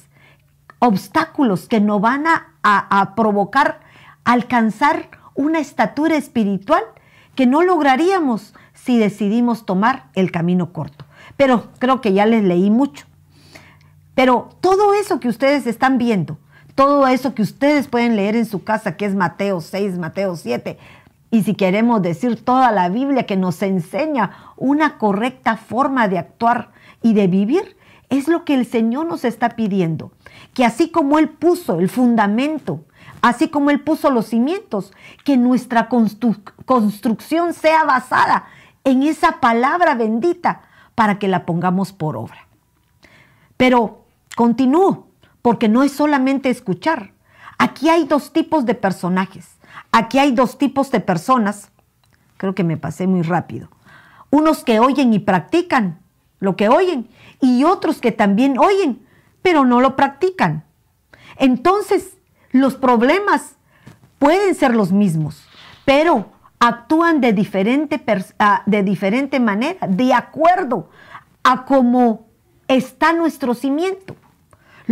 obstáculos 0.80 1.70
que 1.70 1.80
nos 1.80 2.02
van 2.02 2.26
a 2.28 3.14
provocar 3.16 3.80
alcanzar 4.26 5.10
una 5.36 5.60
estatura 5.60 6.16
espiritual 6.16 6.84
que 7.36 7.46
no 7.46 7.64
lograríamos 7.64 8.54
si 8.74 8.98
decidimos 8.98 9.66
tomar 9.66 10.08
el 10.14 10.32
camino 10.32 10.74
corto. 10.74 11.06
Pero 11.38 11.70
creo 11.80 12.02
que 12.02 12.14
ya 12.14 12.26
les 12.26 12.44
leí 12.44 12.70
mucho. 12.70 13.06
Pero 14.16 14.50
todo 14.62 14.94
eso 14.94 15.20
que 15.20 15.30
ustedes 15.30 15.66
están 15.66 15.98
viendo, 15.98 16.38
todo 16.76 17.08
eso 17.08 17.34
que 17.34 17.42
ustedes 17.42 17.88
pueden 17.88 18.16
leer 18.16 18.36
en 18.36 18.46
su 18.46 18.64
casa, 18.64 18.96
que 18.98 19.06
es 19.06 19.16
Mateo 19.16 19.62
6, 19.62 19.98
Mateo 19.98 20.36
7, 20.36 20.78
y 21.34 21.42
si 21.42 21.56
queremos 21.56 22.04
decir 22.04 22.46
toda 22.46 22.72
la 22.72 22.90
Biblia 22.90 23.26
que 23.26 23.38
nos 23.38 23.64
enseña 23.64 24.54
una 24.56 25.00
correcta 25.00 25.58
forma 25.58 26.08
de 26.08 26.20
actuar 26.20 26.70
y 27.02 27.16
de 27.16 27.26
vivir, 27.26 27.76
es 28.10 28.28
lo 28.28 28.46
que 28.46 28.54
el 28.54 28.68
Señor 28.68 29.08
nos 29.08 29.26
está 29.26 29.50
pidiendo 29.50 30.12
que 30.54 30.64
así 30.64 30.92
como 30.92 31.18
Él 31.18 31.30
puso 31.30 31.80
el 31.80 31.90
fundamento, 31.90 32.86
así 33.24 33.50
como 33.50 33.72
Él 33.72 33.82
puso 33.82 34.12
los 34.12 34.28
cimientos, 34.28 34.94
que 35.26 35.36
nuestra 35.36 35.90
construcción 35.90 37.56
sea 37.56 37.84
basada 37.84 38.46
en 38.84 39.02
esa 39.02 39.40
palabra 39.40 39.96
bendita 39.96 40.62
para 40.94 41.18
que 41.18 41.28
la 41.28 41.48
pongamos 41.48 41.94
por 41.94 42.16
obra. 42.16 42.48
Pero 43.58 44.06
continúo, 44.36 45.08
porque 45.42 45.68
no 45.68 45.82
es 45.82 45.94
solamente 45.94 46.52
escuchar. 46.52 47.14
Aquí 47.58 47.90
hay 47.90 48.04
dos 48.04 48.34
tipos 48.34 48.68
de 48.68 48.76
personajes. 48.76 49.53
Aquí 49.94 50.18
hay 50.18 50.32
dos 50.32 50.58
tipos 50.58 50.90
de 50.90 51.00
personas. 51.00 51.72
Creo 52.38 52.56
que 52.56 52.64
me 52.64 52.78
pasé 52.78 53.06
muy 53.06 53.22
rápido. 53.22 53.70
Unos 54.32 54.64
que 54.64 54.80
oyen 54.80 55.14
y 55.14 55.20
practican 55.20 56.00
lo 56.40 56.56
que 56.56 56.68
oyen 56.68 57.08
y 57.40 57.64
otros 57.64 58.02
que 58.02 58.12
también 58.12 58.58
oyen, 58.58 59.06
pero 59.44 59.66
no 59.66 59.82
lo 59.82 59.96
practican. 59.96 60.64
Entonces, 61.38 62.18
los 62.52 62.74
problemas 62.74 63.56
pueden 64.18 64.56
ser 64.56 64.76
los 64.76 64.92
mismos, 64.92 65.44
pero 65.86 66.32
actúan 66.60 67.22
de 67.22 67.32
diferente, 67.32 68.04
ah, 68.40 68.64
de 68.66 68.82
diferente 68.82 69.40
manera, 69.40 69.86
de 69.88 70.12
acuerdo 70.14 70.90
a 71.44 71.66
cómo 71.66 72.26
está 72.68 73.14
nuestro 73.14 73.54
cimiento. 73.54 74.16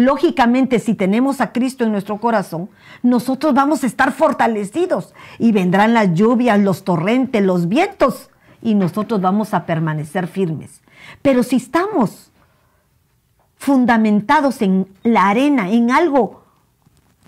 Lógicamente, 0.02 0.80
si 0.80 0.96
tenemos 0.96 1.42
a 1.42 1.52
Cristo 1.52 1.84
en 1.84 1.92
nuestro 1.92 2.18
corazón, 2.18 2.70
nosotros 3.04 3.54
vamos 3.54 3.84
a 3.84 3.88
estar 3.88 4.12
fortalecidos 4.12 5.14
y 5.38 5.52
vendrán 5.52 5.94
las 5.94 6.16
lluvias, 6.16 6.60
los 6.60 6.84
torrentes, 6.84 7.44
los 7.44 7.68
vientos 7.68 8.32
y 8.64 8.74
nosotros 8.74 9.22
vamos 9.22 9.54
a 9.54 9.68
permanecer 9.68 10.26
firmes. 10.26 10.82
Pero 11.22 11.44
si 11.44 11.58
estamos 11.58 12.32
fundamentados 13.58 14.64
en 14.64 14.88
la 15.04 15.30
arena, 15.30 15.70
en 15.70 15.92
algo 15.92 16.46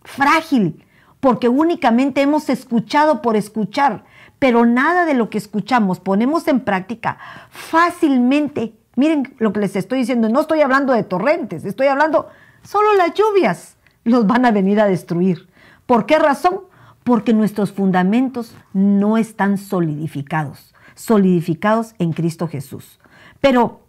frágil, 0.03 0.83
porque 1.19 1.49
únicamente 1.49 2.23
hemos 2.23 2.49
escuchado 2.49 3.21
por 3.21 3.35
escuchar, 3.35 4.03
pero 4.39 4.65
nada 4.65 5.05
de 5.05 5.13
lo 5.13 5.29
que 5.29 5.37
escuchamos 5.37 5.99
ponemos 5.99 6.47
en 6.47 6.61
práctica 6.61 7.19
fácilmente. 7.51 8.73
Miren 8.95 9.35
lo 9.37 9.53
que 9.53 9.59
les 9.59 9.75
estoy 9.75 9.99
diciendo, 9.99 10.27
no 10.27 10.41
estoy 10.41 10.61
hablando 10.61 10.91
de 10.91 11.03
torrentes, 11.03 11.65
estoy 11.65 11.85
hablando 11.85 12.29
solo 12.63 12.93
las 12.95 13.13
lluvias 13.13 13.77
los 14.03 14.27
van 14.27 14.45
a 14.45 14.51
venir 14.51 14.79
a 14.79 14.85
destruir. 14.85 15.49
¿Por 15.85 16.05
qué 16.05 16.19
razón? 16.19 16.61
Porque 17.03 17.33
nuestros 17.33 17.71
fundamentos 17.71 18.55
no 18.73 19.17
están 19.17 19.57
solidificados, 19.57 20.73
solidificados 20.95 21.95
en 21.99 22.13
Cristo 22.13 22.47
Jesús. 22.47 22.99
Pero 23.41 23.81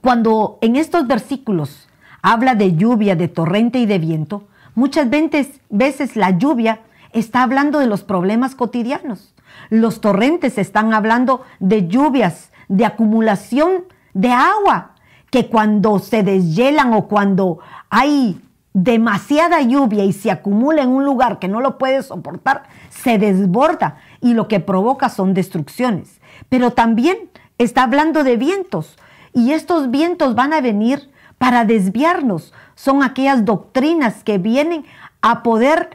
cuando 0.00 0.58
en 0.62 0.76
estos 0.76 1.06
versículos 1.06 1.88
habla 2.22 2.54
de 2.54 2.76
lluvia, 2.76 3.16
de 3.16 3.28
torrente 3.28 3.78
y 3.78 3.86
de 3.86 3.98
viento, 3.98 4.48
muchas 4.74 5.08
veces, 5.10 6.16
la 6.16 6.30
lluvia 6.30 6.80
está 7.12 7.42
hablando 7.42 7.78
de 7.78 7.86
los 7.86 8.02
problemas 8.02 8.54
cotidianos. 8.54 9.34
Los 9.68 10.00
torrentes 10.00 10.58
están 10.58 10.94
hablando 10.94 11.42
de 11.58 11.88
lluvias, 11.88 12.50
de 12.68 12.86
acumulación 12.86 13.84
de 14.14 14.30
agua, 14.30 14.94
que 15.30 15.48
cuando 15.48 15.98
se 15.98 16.22
deshielan 16.22 16.92
o 16.92 17.08
cuando 17.08 17.58
hay 17.88 18.40
demasiada 18.72 19.60
lluvia 19.62 20.04
y 20.04 20.12
se 20.12 20.30
acumula 20.30 20.82
en 20.82 20.90
un 20.90 21.04
lugar 21.04 21.38
que 21.38 21.48
no 21.48 21.60
lo 21.60 21.78
puede 21.78 22.02
soportar, 22.02 22.64
se 22.88 23.18
desborda 23.18 23.98
y 24.20 24.34
lo 24.34 24.48
que 24.48 24.60
provoca 24.60 25.08
son 25.08 25.34
destrucciones. 25.34 26.20
Pero 26.48 26.72
también 26.72 27.30
está 27.58 27.82
hablando 27.82 28.24
de 28.24 28.36
vientos, 28.36 28.96
y 29.32 29.52
estos 29.52 29.90
vientos 29.90 30.34
van 30.34 30.52
a 30.52 30.60
venir 30.60 31.10
para 31.38 31.64
desviarnos. 31.64 32.52
Son 32.74 33.02
aquellas 33.02 33.44
doctrinas 33.44 34.24
que 34.24 34.38
vienen 34.38 34.84
a 35.22 35.42
poder 35.42 35.90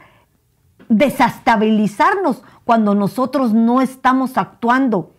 desestabilizarnos 0.88 2.42
cuando 2.64 2.94
nosotros 2.94 3.52
no 3.52 3.80
estamos 3.80 4.38
actuando 4.38 5.12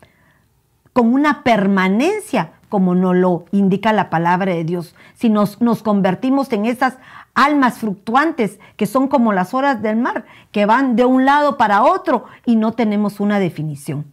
con 0.94 1.14
una 1.14 1.44
permanencia 1.44 2.54
como 2.70 2.96
nos 2.96 3.16
lo 3.16 3.46
indica 3.52 3.94
la 3.94 4.10
palabra 4.10 4.54
de 4.54 4.64
Dios. 4.64 4.96
Si 5.16 5.30
nos, 5.30 5.62
nos 5.62 5.84
convertimos 5.84 6.52
en 6.52 6.66
esas 6.66 6.98
almas 7.34 7.78
fluctuantes 7.78 8.60
que 8.76 8.86
son 8.86 9.08
como 9.08 9.34
las 9.34 9.54
horas 9.54 9.82
del 9.82 9.98
mar, 9.98 10.26
que 10.52 10.66
van 10.66 10.96
de 10.96 11.06
un 11.06 11.26
lado 11.26 11.58
para 11.58 11.84
otro 11.84 12.26
y 12.46 12.56
no 12.56 12.74
tenemos 12.74 13.20
una 13.20 13.40
definición. 13.40 14.06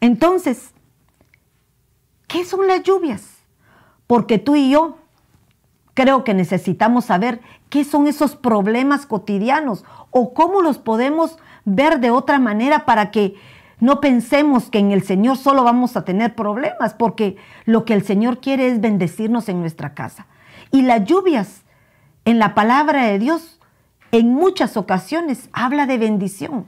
Entonces, 0.00 0.72
¿qué 2.26 2.44
son 2.44 2.66
las 2.66 2.82
lluvias? 2.82 3.34
porque 4.06 4.38
tú 4.38 4.56
y 4.56 4.70
yo 4.70 4.98
creo 5.94 6.24
que 6.24 6.34
necesitamos 6.34 7.06
saber 7.06 7.40
qué 7.70 7.84
son 7.84 8.06
esos 8.06 8.36
problemas 8.36 9.06
cotidianos 9.06 9.84
o 10.10 10.34
cómo 10.34 10.62
los 10.62 10.78
podemos 10.78 11.38
ver 11.64 12.00
de 12.00 12.10
otra 12.10 12.38
manera 12.38 12.84
para 12.84 13.10
que 13.10 13.34
no 13.80 14.00
pensemos 14.00 14.70
que 14.70 14.78
en 14.78 14.92
el 14.92 15.02
Señor 15.02 15.36
solo 15.36 15.64
vamos 15.64 15.96
a 15.96 16.04
tener 16.04 16.34
problemas, 16.34 16.94
porque 16.94 17.36
lo 17.64 17.84
que 17.84 17.94
el 17.94 18.04
Señor 18.04 18.40
quiere 18.40 18.68
es 18.68 18.80
bendecirnos 18.80 19.48
en 19.48 19.60
nuestra 19.60 19.94
casa. 19.94 20.26
Y 20.70 20.82
las 20.82 21.04
lluvias 21.04 21.62
en 22.24 22.38
la 22.38 22.54
palabra 22.54 23.04
de 23.04 23.18
Dios 23.18 23.60
en 24.12 24.32
muchas 24.32 24.76
ocasiones 24.76 25.48
habla 25.52 25.86
de 25.86 25.98
bendición. 25.98 26.66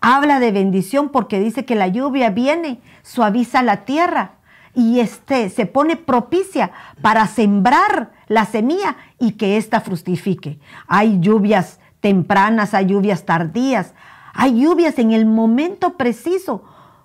Habla 0.00 0.40
de 0.40 0.52
bendición 0.52 1.08
porque 1.10 1.40
dice 1.40 1.64
que 1.64 1.74
la 1.74 1.88
lluvia 1.88 2.30
viene, 2.30 2.80
suaviza 3.02 3.62
la 3.62 3.84
tierra 3.84 4.32
y 4.74 5.00
este 5.00 5.50
se 5.50 5.66
pone 5.66 5.96
propicia 5.96 6.70
para 7.02 7.26
sembrar 7.26 8.12
la 8.28 8.44
semilla 8.44 8.96
y 9.18 9.32
que 9.32 9.56
ésta 9.56 9.80
fructifique. 9.80 10.60
Hay 10.86 11.18
lluvias 11.20 11.80
tempranas, 12.00 12.74
hay 12.74 12.86
lluvias 12.86 13.24
tardías, 13.24 13.94
hay 14.38 14.60
lluvias 14.60 15.00
en 15.00 15.10
el 15.10 15.26
momento 15.26 15.94
preciso 15.94 16.62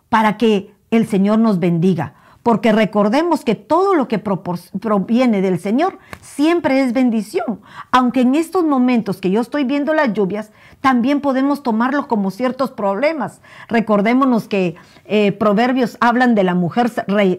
para 0.10 0.38
que 0.38 0.72
el 0.92 1.08
Señor 1.08 1.40
nos 1.40 1.58
bendiga. 1.58 2.14
Porque 2.44 2.72
recordemos 2.72 3.44
que 3.44 3.56
todo 3.56 3.96
lo 3.96 4.08
que 4.08 4.20
proviene 4.20 5.42
del 5.42 5.60
Señor 5.60 5.98
siempre 6.22 6.84
es 6.84 6.94
bendición. 6.94 7.62
Aunque 7.92 8.22
en 8.22 8.36
estos 8.36 8.64
momentos 8.66 9.20
que 9.20 9.32
yo 9.32 9.42
estoy 9.42 9.64
viendo 9.64 9.96
las 9.96 10.14
lluvias, 10.14 10.52
también 10.80 11.22
podemos 11.22 11.64
tomarlo 11.64 12.08
como 12.08 12.30
ciertos 12.30 12.70
problemas. 12.70 13.42
Recordémonos 13.68 14.48
que 14.48 14.76
eh, 15.06 15.32
proverbios 15.32 15.98
hablan 16.02 16.36
de 16.36 16.44
la 16.44 16.54
mujer 16.54 16.92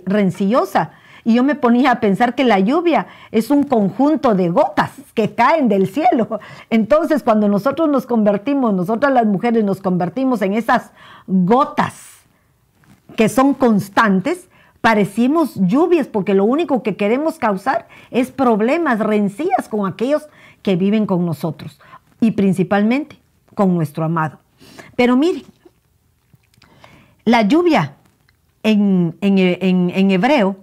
rencillosa. 0.07 0.91
Y 1.25 1.35
yo 1.35 1.43
me 1.43 1.55
ponía 1.55 1.93
a 1.93 2.01
pensar 2.01 2.35
que 2.35 2.45
la 2.45 2.61
lluvia 2.61 3.07
es 3.31 3.51
un 3.51 3.65
conjunto 3.65 4.35
de 4.35 4.51
gotas 4.51 4.91
que 5.15 5.35
caen 5.35 5.69
del 5.69 5.89
cielo. 5.89 6.41
Entonces, 6.71 7.23
cuando 7.23 7.49
nosotros 7.49 7.89
nos 7.89 8.07
convertimos, 8.07 8.75
nosotras 8.75 9.13
las 9.13 9.27
mujeres 9.27 9.65
nos 9.65 9.81
convertimos 9.81 10.43
en 10.43 10.53
esas 10.53 10.91
gotas 11.27 11.95
que 13.17 13.29
son 13.29 13.55
constantes, 13.55 14.49
parecimos 14.81 15.55
lluvias 15.55 16.09
porque 16.09 16.35
lo 16.35 16.45
único 16.45 16.83
que 16.83 16.97
queremos 16.97 17.39
causar 17.39 17.89
es 18.11 18.31
problemas, 18.31 18.99
rencillas 18.99 19.69
con 19.71 19.87
aquellos 19.91 20.29
que 20.63 20.77
viven 20.77 21.07
con 21.07 21.25
nosotros 21.25 21.81
y 22.21 22.33
principalmente 22.33 23.19
con 23.55 23.75
nuestro 23.75 24.05
amado. 24.05 24.39
Pero 24.97 25.17
mire, 25.17 25.43
la 27.25 27.43
lluvia 27.43 27.95
en, 28.63 29.17
en, 29.21 30.11
hebreo 30.11 30.57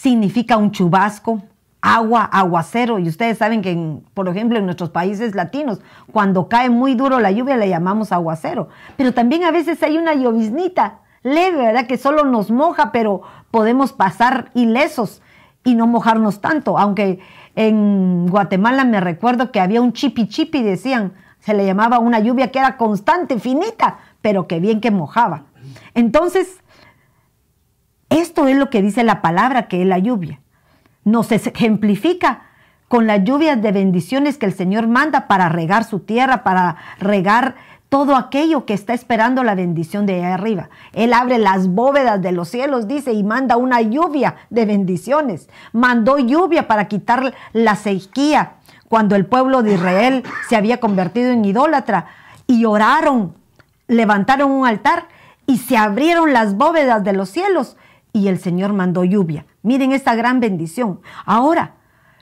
significa 0.00 0.56
un 0.56 0.70
chubasco, 0.70 1.42
agua, 1.80 2.24
aguacero, 2.24 2.98
y 2.98 3.08
ustedes 3.08 3.38
saben 3.38 3.62
que, 3.62 4.00
por 4.14 4.28
ejemplo, 4.28 4.58
en 4.58 4.64
nuestros 4.64 4.90
países 4.90 5.34
latinos, 5.34 5.80
cuando 6.12 6.48
cae 6.48 6.70
muy 6.70 6.94
duro 6.94 7.18
la 7.18 7.32
lluvia 7.32 7.56
le 7.56 7.68
llamamos 7.68 8.12
aguacero, 8.12 8.68
pero 8.96 9.12
también 9.12 9.42
a 9.44 9.50
veces 9.50 9.82
hay 9.82 9.98
una 9.98 10.14
lloviznita 10.14 11.00
leve, 11.22 11.58
¿verdad? 11.58 11.86
Que 11.86 11.98
solo 11.98 12.24
nos 12.24 12.50
moja, 12.50 12.92
pero 12.92 13.22
podemos 13.50 13.92
pasar 13.92 14.50
ilesos 14.54 15.20
y 15.64 15.74
no 15.74 15.88
mojarnos 15.88 16.40
tanto. 16.40 16.78
Aunque 16.78 17.18
en 17.56 18.28
Guatemala 18.28 18.84
me 18.84 19.00
recuerdo 19.00 19.50
que 19.50 19.60
había 19.60 19.82
un 19.82 19.92
chipi 19.92 20.28
chipi, 20.28 20.62
decían, 20.62 21.14
se 21.40 21.54
le 21.54 21.66
llamaba 21.66 21.98
una 21.98 22.20
lluvia 22.20 22.52
que 22.52 22.60
era 22.60 22.76
constante, 22.76 23.40
finita, 23.40 23.98
pero 24.22 24.46
que 24.46 24.60
bien 24.60 24.80
que 24.80 24.92
mojaba. 24.92 25.44
Entonces, 25.94 26.60
esto 28.10 28.48
es 28.48 28.56
lo 28.56 28.70
que 28.70 28.82
dice 28.82 29.04
la 29.04 29.22
palabra 29.22 29.68
que 29.68 29.82
es 29.82 29.86
la 29.86 29.98
lluvia. 29.98 30.40
Nos 31.04 31.30
ejemplifica 31.32 32.42
con 32.88 33.06
las 33.06 33.22
lluvias 33.24 33.60
de 33.60 33.72
bendiciones 33.72 34.38
que 34.38 34.46
el 34.46 34.54
Señor 34.54 34.88
manda 34.88 35.28
para 35.28 35.48
regar 35.48 35.84
su 35.84 36.00
tierra, 36.00 36.42
para 36.42 36.76
regar 36.98 37.56
todo 37.88 38.16
aquello 38.16 38.66
que 38.66 38.74
está 38.74 38.92
esperando 38.92 39.42
la 39.44 39.54
bendición 39.54 40.04
de 40.06 40.14
ahí 40.14 40.32
arriba. 40.32 40.68
Él 40.92 41.14
abre 41.14 41.38
las 41.38 41.68
bóvedas 41.68 42.20
de 42.20 42.32
los 42.32 42.48
cielos, 42.48 42.86
dice, 42.86 43.12
y 43.12 43.22
manda 43.22 43.56
una 43.56 43.80
lluvia 43.80 44.36
de 44.50 44.66
bendiciones. 44.66 45.48
Mandó 45.72 46.18
lluvia 46.18 46.68
para 46.68 46.88
quitar 46.88 47.34
la 47.52 47.76
sequía 47.76 48.54
cuando 48.88 49.16
el 49.16 49.26
pueblo 49.26 49.62
de 49.62 49.74
Israel 49.74 50.24
se 50.48 50.56
había 50.56 50.80
convertido 50.80 51.30
en 51.30 51.44
idólatra 51.44 52.06
y 52.46 52.64
oraron, 52.64 53.34
levantaron 53.86 54.50
un 54.50 54.66
altar 54.66 55.08
y 55.46 55.58
se 55.58 55.76
abrieron 55.76 56.32
las 56.32 56.56
bóvedas 56.56 57.04
de 57.04 57.12
los 57.12 57.30
cielos 57.30 57.76
y 58.18 58.28
el 58.28 58.38
Señor 58.38 58.72
mandó 58.72 59.04
lluvia. 59.04 59.46
Miren 59.62 59.92
esta 59.92 60.14
gran 60.14 60.40
bendición. 60.40 61.00
Ahora, 61.24 61.76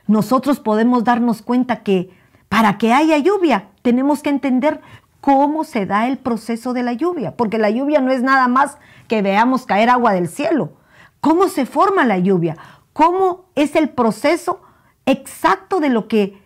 nosotros 0.07 0.61
podemos 0.61 1.05
darnos 1.05 1.43
cuenta 1.43 1.83
que 1.83 2.11
para 2.49 2.79
que 2.79 2.93
haya 2.93 3.19
lluvia 3.19 3.69
tenemos 3.83 4.23
que 4.23 4.31
entender 4.31 4.81
cómo 5.21 5.65
se 5.65 5.87
da 5.87 6.07
el 6.07 6.19
proceso 6.19 6.73
de 6.73 6.83
la 6.83 6.93
lluvia, 6.93 7.37
porque 7.37 7.59
la 7.59 7.71
lluvia 7.71 8.01
no 8.01 8.13
es 8.13 8.23
nada 8.23 8.47
más 8.47 8.79
que 9.09 9.23
veamos 9.23 9.67
caer 9.67 9.91
agua 9.91 10.13
del 10.13 10.29
cielo. 10.29 10.73
¿Cómo 11.21 11.49
se 11.49 11.67
forma 11.67 12.05
la 12.05 12.19
lluvia? 12.19 12.57
¿Cómo 12.93 13.47
es 13.55 13.75
el 13.75 13.89
proceso 13.89 14.61
exacto 15.07 15.81
de 15.81 15.89
lo 15.89 16.09
que, 16.09 16.41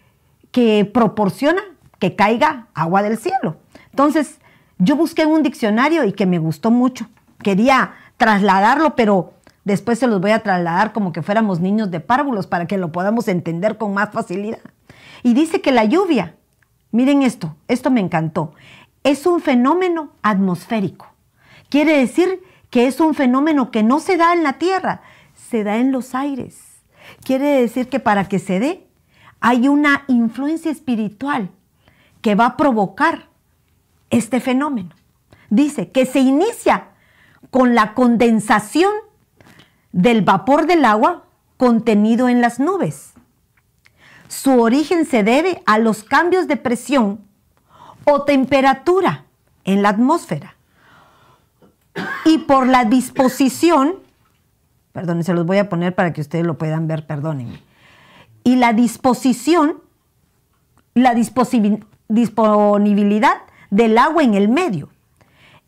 que 0.53 0.85
proporciona 0.85 1.61
que 1.99 2.17
caiga 2.17 2.69
agua 2.73 3.03
del 3.03 3.19
cielo? 3.19 3.57
Entonces, 3.91 4.39
yo 4.79 4.97
busqué 4.97 5.27
un 5.27 5.43
diccionario 5.43 6.05
y 6.05 6.13
que 6.13 6.25
me 6.25 6.39
gustó 6.39 6.71
mucho. 6.71 7.07
Quería 7.43 7.93
trasladarlo, 8.17 8.97
pero 8.97 9.35
después 9.65 9.99
se 9.99 10.07
los 10.07 10.21
voy 10.21 10.31
a 10.33 10.43
trasladar 10.43 10.93
como 10.93 11.13
que 11.13 11.23
fuéramos 11.23 11.61
niños 11.61 11.91
de 11.91 12.01
párvulos 12.01 12.47
para 12.47 12.67
que 12.67 12.79
lo 12.79 12.93
podamos 12.93 13.29
entender 13.29 13.79
con 13.79 13.95
más 13.95 14.11
facilidad. 14.11 14.61
Y 15.23 15.35
dice 15.35 15.61
que 15.61 15.73
la 15.73 15.85
lluvia 15.85 16.35
Miren 16.93 17.23
esto, 17.23 17.57
esto 17.69 17.91
me 17.91 18.01
encantó. 18.01 18.55
Es 19.05 19.27
un 19.27 19.41
fenómeno 19.41 20.11
atmosférico. 20.23 21.07
Quiere 21.69 21.97
decir 21.99 22.43
que 22.69 22.87
es 22.87 23.01
un 23.01 23.15
fenómeno 23.15 23.71
que 23.71 23.83
no 23.83 24.01
se 24.01 24.17
da 24.17 24.33
en 24.33 24.43
la 24.43 24.55
tierra, 24.55 25.03
se 25.35 25.63
da 25.63 25.77
en 25.77 25.93
los 25.93 26.15
aires. 26.15 26.59
Quiere 27.25 27.61
decir 27.61 27.89
que 27.89 28.01
para 28.01 28.29
que 28.29 28.39
se 28.39 28.59
dé, 28.59 28.87
hay 29.41 29.69
una 29.69 30.05
influencia 30.09 30.71
espiritual 30.71 31.51
que 32.21 32.35
va 32.35 32.47
a 32.47 32.57
provocar 32.57 33.29
este 34.11 34.41
fenómeno. 34.41 34.91
Dice 35.49 35.91
que 35.91 36.07
se 36.07 36.21
inicia 36.21 36.89
con 37.51 37.75
la 37.75 37.95
condensación 37.95 38.93
del 39.93 40.23
vapor 40.23 40.67
del 40.67 40.85
agua 40.85 41.25
contenido 41.57 42.29
en 42.29 42.41
las 42.41 42.61
nubes. 42.61 43.13
Su 44.29 44.61
origen 44.61 45.05
se 45.05 45.23
debe 45.23 45.63
a 45.67 45.79
los 45.79 46.05
cambios 46.05 46.47
de 46.47 46.57
presión 46.57 47.21
o 48.05 48.23
temperatura 48.23 49.25
en 49.65 49.83
la 49.83 49.91
atmósfera 49.91 50.57
y 52.25 52.39
por 52.39 52.67
la 52.67 52.85
disposición, 52.85 53.97
perdón, 54.93 55.23
se 55.25 55.35
los 55.35 55.47
voy 55.47 55.59
a 55.59 55.69
poner 55.69 55.95
para 55.95 56.13
que 56.13 56.21
ustedes 56.21 56.47
lo 56.47 56.59
puedan 56.59 56.87
ver, 56.87 57.07
perdónenme, 57.07 57.61
y 58.45 58.57
la 58.57 58.73
disposición, 58.73 59.81
la 60.95 61.15
disponibilidad 61.15 63.37
del 63.71 63.99
agua 63.99 64.23
en 64.23 64.35
el 64.35 64.49
medio. 64.49 64.91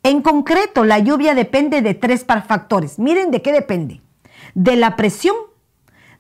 En 0.03 0.23
concreto, 0.23 0.85
la 0.85 0.99
lluvia 0.99 1.35
depende 1.35 1.81
de 1.81 1.95
tres 1.95 2.25
factores. 2.25 2.99
Miren 2.99 3.31
de 3.31 3.41
qué 3.41 3.53
depende. 3.53 4.01
De 4.55 4.77
la 4.77 4.97
presión, 4.97 5.37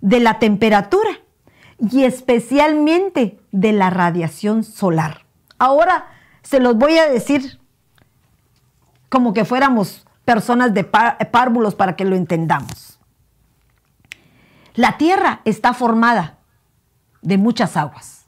de 0.00 0.20
la 0.20 0.38
temperatura 0.38 1.11
y 1.78 2.04
especialmente 2.04 3.38
de 3.50 3.72
la 3.72 3.90
radiación 3.90 4.64
solar. 4.64 5.24
Ahora 5.58 6.06
se 6.42 6.61
los 6.61 6.76
voy 6.76 6.98
a 6.98 7.08
decir 7.08 7.61
como 9.08 9.32
que 9.32 9.44
fuéramos 9.44 10.06
personas 10.24 10.74
de 10.74 10.85
párvulos 10.85 11.74
para 11.74 11.96
que 11.96 12.04
lo 12.04 12.16
entendamos. 12.16 12.98
La 14.74 14.96
Tierra 14.96 15.40
está 15.44 15.74
formada 15.74 16.38
de 17.20 17.38
muchas 17.38 17.76
aguas, 17.76 18.26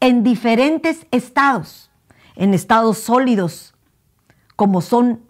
en 0.00 0.22
diferentes 0.22 1.06
estados, 1.10 1.90
en 2.34 2.54
estados 2.54 2.98
sólidos, 2.98 3.74
como 4.56 4.80
son 4.80 5.22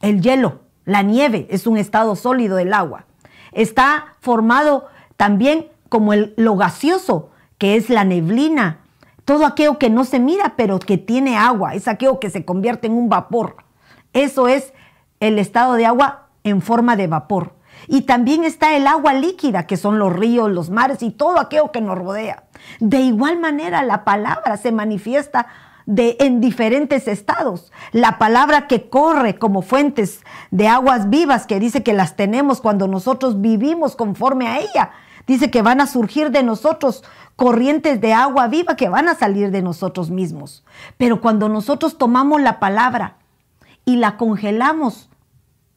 el 0.00 0.20
hielo, 0.20 0.60
la 0.84 1.02
nieve 1.02 1.46
es 1.50 1.66
un 1.66 1.76
estado 1.76 2.16
sólido 2.16 2.56
del 2.56 2.72
agua. 2.72 3.06
Está 3.52 4.16
formado 4.20 4.88
también 5.16 5.68
como 5.88 6.12
el, 6.12 6.34
lo 6.36 6.56
gaseoso, 6.56 7.30
que 7.58 7.76
es 7.76 7.90
la 7.90 8.04
neblina, 8.04 8.80
todo 9.24 9.46
aquello 9.46 9.78
que 9.78 9.90
no 9.90 10.04
se 10.04 10.18
mira, 10.18 10.54
pero 10.56 10.78
que 10.78 10.98
tiene 10.98 11.36
agua, 11.36 11.74
es 11.74 11.88
aquello 11.88 12.18
que 12.18 12.30
se 12.30 12.44
convierte 12.44 12.86
en 12.86 12.94
un 12.94 13.08
vapor. 13.08 13.56
Eso 14.12 14.48
es 14.48 14.72
el 15.20 15.38
estado 15.38 15.74
de 15.74 15.86
agua 15.86 16.28
en 16.42 16.62
forma 16.62 16.96
de 16.96 17.06
vapor. 17.06 17.54
Y 17.86 18.02
también 18.02 18.44
está 18.44 18.76
el 18.76 18.86
agua 18.86 19.14
líquida, 19.14 19.66
que 19.66 19.76
son 19.76 19.98
los 19.98 20.12
ríos, 20.12 20.50
los 20.50 20.70
mares 20.70 21.02
y 21.02 21.10
todo 21.10 21.38
aquello 21.38 21.70
que 21.72 21.80
nos 21.80 21.98
rodea. 21.98 22.44
De 22.78 23.00
igual 23.00 23.38
manera, 23.38 23.82
la 23.82 24.04
palabra 24.04 24.56
se 24.56 24.72
manifiesta 24.72 25.46
en 25.96 26.40
diferentes 26.40 27.08
estados. 27.08 27.72
La 27.92 28.18
palabra 28.18 28.66
que 28.66 28.88
corre 28.88 29.38
como 29.38 29.62
fuentes 29.62 30.20
de 30.50 30.68
aguas 30.68 31.10
vivas, 31.10 31.46
que 31.46 31.60
dice 31.60 31.82
que 31.82 31.92
las 31.92 32.16
tenemos 32.16 32.60
cuando 32.60 32.88
nosotros 32.88 33.40
vivimos 33.40 33.96
conforme 33.96 34.46
a 34.48 34.60
ella, 34.60 34.90
Dice 35.30 35.48
que 35.48 35.62
van 35.62 35.80
a 35.80 35.86
surgir 35.86 36.32
de 36.32 36.42
nosotros 36.42 37.04
corrientes 37.36 38.00
de 38.00 38.12
agua 38.12 38.48
viva 38.48 38.74
que 38.74 38.88
van 38.88 39.08
a 39.08 39.14
salir 39.14 39.52
de 39.52 39.62
nosotros 39.62 40.10
mismos. 40.10 40.64
Pero 40.96 41.20
cuando 41.20 41.48
nosotros 41.48 41.98
tomamos 41.98 42.40
la 42.40 42.58
palabra 42.58 43.16
y 43.84 43.94
la 43.94 44.16
congelamos 44.16 45.08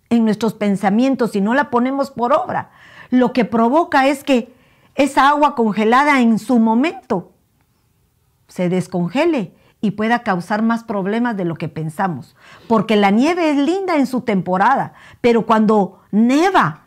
en 0.10 0.26
nuestros 0.26 0.56
pensamientos 0.56 1.36
y 1.36 1.42
no 1.42 1.54
la 1.54 1.70
ponemos 1.70 2.10
por 2.10 2.34
obra, 2.34 2.72
lo 3.12 3.32
que 3.32 3.46
provoca 3.46 4.08
es 4.08 4.24
que 4.24 4.52
esa 4.96 5.30
agua 5.30 5.54
congelada 5.54 6.20
en 6.22 6.40
su 6.40 6.58
momento 6.58 7.32
se 8.48 8.70
descongele 8.70 9.54
y 9.84 9.92
pueda 9.92 10.20
causar 10.20 10.62
más 10.62 10.86
problemas 10.86 11.36
de 11.36 11.44
lo 11.44 11.56
que 11.56 11.68
pensamos. 11.68 12.38
Porque 12.70 12.96
la 12.96 13.12
nieve 13.12 13.50
es 13.50 13.58
linda 13.58 13.98
en 13.98 14.08
su 14.08 14.22
temporada, 14.22 14.94
pero 15.20 15.46
cuando 15.46 16.00
neva 16.10 16.84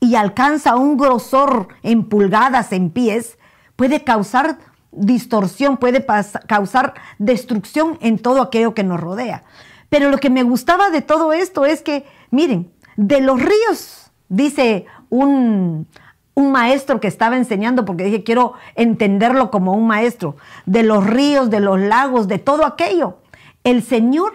y 0.00 0.16
alcanza 0.16 0.74
un 0.74 0.96
grosor 0.96 1.68
en 1.84 2.08
pulgadas, 2.08 2.72
en 2.72 2.90
pies, 2.90 3.38
puede 3.76 4.02
causar 4.02 4.58
distorsión, 4.90 5.76
puede 5.76 6.04
causar 6.48 6.94
destrucción 7.18 7.98
en 8.00 8.18
todo 8.18 8.42
aquello 8.42 8.74
que 8.74 8.82
nos 8.82 8.98
rodea. 8.98 9.44
Pero 9.88 10.10
lo 10.10 10.18
que 10.18 10.28
me 10.28 10.42
gustaba 10.42 10.90
de 10.90 11.02
todo 11.02 11.32
esto 11.32 11.64
es 11.64 11.82
que, 11.82 12.04
miren, 12.32 12.72
de 12.96 13.20
los 13.20 13.40
ríos, 13.40 14.10
dice 14.28 14.86
un, 15.08 15.86
un 16.34 16.50
maestro 16.50 17.00
que 17.00 17.08
estaba 17.08 17.36
enseñando, 17.36 17.84
porque 17.84 18.04
dije, 18.04 18.24
quiero 18.24 18.54
entenderlo 18.74 19.50
como 19.50 19.74
un 19.74 19.86
maestro, 19.86 20.36
de 20.66 20.82
los 20.82 21.06
ríos, 21.06 21.50
de 21.50 21.60
los 21.60 21.78
lagos, 21.80 22.28
de 22.28 22.38
todo 22.38 22.66
aquello. 22.66 23.18
El 23.62 23.82
Señor, 23.82 24.34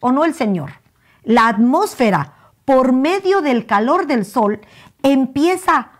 o 0.00 0.12
no 0.12 0.24
el 0.24 0.34
Señor, 0.34 0.72
la 1.22 1.48
atmósfera, 1.48 2.34
por 2.64 2.92
medio 2.92 3.40
del 3.40 3.66
calor 3.66 4.06
del 4.06 4.24
sol, 4.24 4.60
empieza 5.02 5.90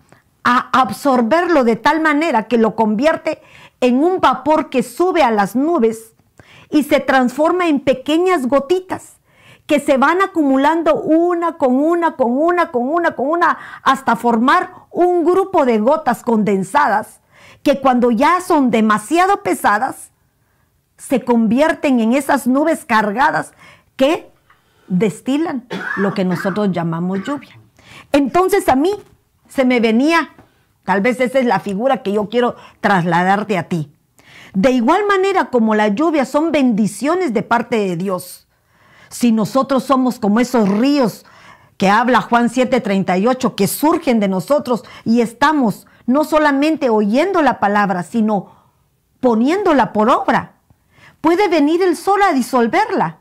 a 0.43 0.81
absorberlo 0.81 1.64
de 1.64 1.77
tal 1.77 2.01
manera 2.01 2.49
que 2.49 2.59
lo 2.59 2.75
convierte 2.75 3.40
en 3.81 4.03
un 4.03 4.21
vapor 4.21 4.69
que 4.69 4.83
sube 4.83 5.23
a 5.23 5.31
las 5.31 5.55
nubes 5.55 6.14
y 6.71 6.85
se 6.85 7.01
transforma 7.01 7.69
en 7.69 7.81
pequeñas 7.81 8.47
gotitas 8.47 9.19
que 9.70 9.78
se 9.78 9.98
van 9.98 10.20
acumulando 10.20 10.96
una 10.96 11.56
con 11.56 11.76
una, 11.76 12.16
con 12.16 12.33
una, 12.33 12.72
con 12.72 12.88
una, 12.88 13.14
con 13.14 13.28
una, 13.28 13.56
hasta 13.85 14.16
formar 14.16 14.72
un 14.90 15.24
grupo 15.24 15.64
de 15.64 15.78
gotas 15.78 16.24
condensadas 16.24 17.20
que 17.62 17.80
cuando 17.80 18.11
ya 18.11 18.40
son 18.40 18.72
demasiado 18.72 19.44
pesadas, 19.44 20.11
se 20.96 21.24
convierten 21.24 22.00
en 22.00 22.14
esas 22.14 22.48
nubes 22.48 22.85
cargadas 22.85 23.52
que 23.94 24.33
destilan 24.88 25.68
lo 25.98 26.14
que 26.14 26.24
nosotros 26.24 26.72
llamamos 26.72 27.22
lluvia. 27.22 27.56
Entonces 28.11 28.68
a 28.68 28.74
mí 28.74 28.90
se 29.48 29.64
me 29.64 29.78
venía, 29.78 30.30
tal 30.83 31.00
vez 31.00 31.20
esa 31.20 31.38
es 31.38 31.46
la 31.46 31.61
figura 31.61 32.02
que 32.02 32.11
yo 32.11 32.28
quiero 32.28 32.56
trasladarte 32.80 33.56
a 33.56 33.68
ti. 33.68 33.94
De 34.52 34.72
igual 34.72 35.06
manera 35.06 35.44
como 35.44 35.76
la 35.76 35.87
lluvia 35.87 36.24
son 36.24 36.50
bendiciones 36.50 37.33
de 37.33 37.44
parte 37.44 37.76
de 37.76 37.96
Dios, 37.96 38.48
si 39.11 39.33
nosotros 39.33 39.83
somos 39.83 40.18
como 40.18 40.40
esos 40.40 40.68
ríos 40.68 41.27
que 41.77 41.90
habla 41.90 42.20
Juan 42.20 42.49
7:38, 42.49 43.55
que 43.55 43.66
surgen 43.66 44.20
de 44.20 44.29
nosotros 44.29 44.85
y 45.05 45.20
estamos 45.20 45.87
no 46.07 46.25
solamente 46.25 46.90
oyendo 46.90 47.42
la 47.42 47.61
palabra, 47.61 48.03
sino 48.03 48.53
poniéndola 49.20 49.92
por 49.92 50.09
obra. 50.09 50.55
Puede 51.20 51.49
venir 51.49 51.83
el 51.83 51.96
sol 51.96 52.23
a 52.23 52.33
disolverla, 52.33 53.18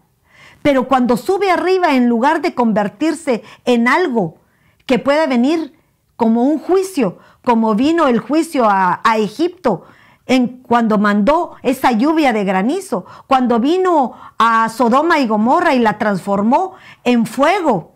pero 0.61 0.87
cuando 0.87 1.17
sube 1.17 1.51
arriba, 1.51 1.95
en 1.95 2.07
lugar 2.07 2.41
de 2.41 2.53
convertirse 2.53 3.43
en 3.65 3.87
algo 3.87 4.37
que 4.85 4.99
pueda 4.99 5.25
venir 5.25 5.77
como 6.15 6.43
un 6.43 6.59
juicio, 6.59 7.17
como 7.43 7.75
vino 7.75 8.07
el 8.07 8.19
juicio 8.19 8.65
a, 8.69 9.01
a 9.03 9.17
Egipto, 9.17 9.85
en 10.29 10.61
cuando 10.61 10.99
mandó 10.99 11.55
esa 11.63 11.91
lluvia 11.91 12.31
de 12.33 12.45
granizo, 12.45 13.07
cuando 13.25 13.59
vino 13.59 14.13
a 14.37 14.69
Sodoma 14.69 15.19
y 15.19 15.27
Gomorra 15.27 15.73
y 15.73 15.79
la 15.79 15.97
transformó 15.97 16.75
en 17.03 17.25
fuego 17.25 17.95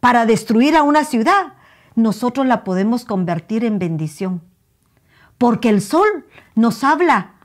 para 0.00 0.26
destruir 0.26 0.76
a 0.76 0.82
una 0.82 1.02
ciudad, 1.04 1.54
nosotros 1.94 2.46
la 2.46 2.62
podemos 2.62 3.06
convertir 3.06 3.64
en 3.64 3.78
bendición. 3.78 4.42
Porque 5.38 5.70
el 5.70 5.80
sol 5.80 6.26
nos 6.56 6.84
habla 6.84 7.36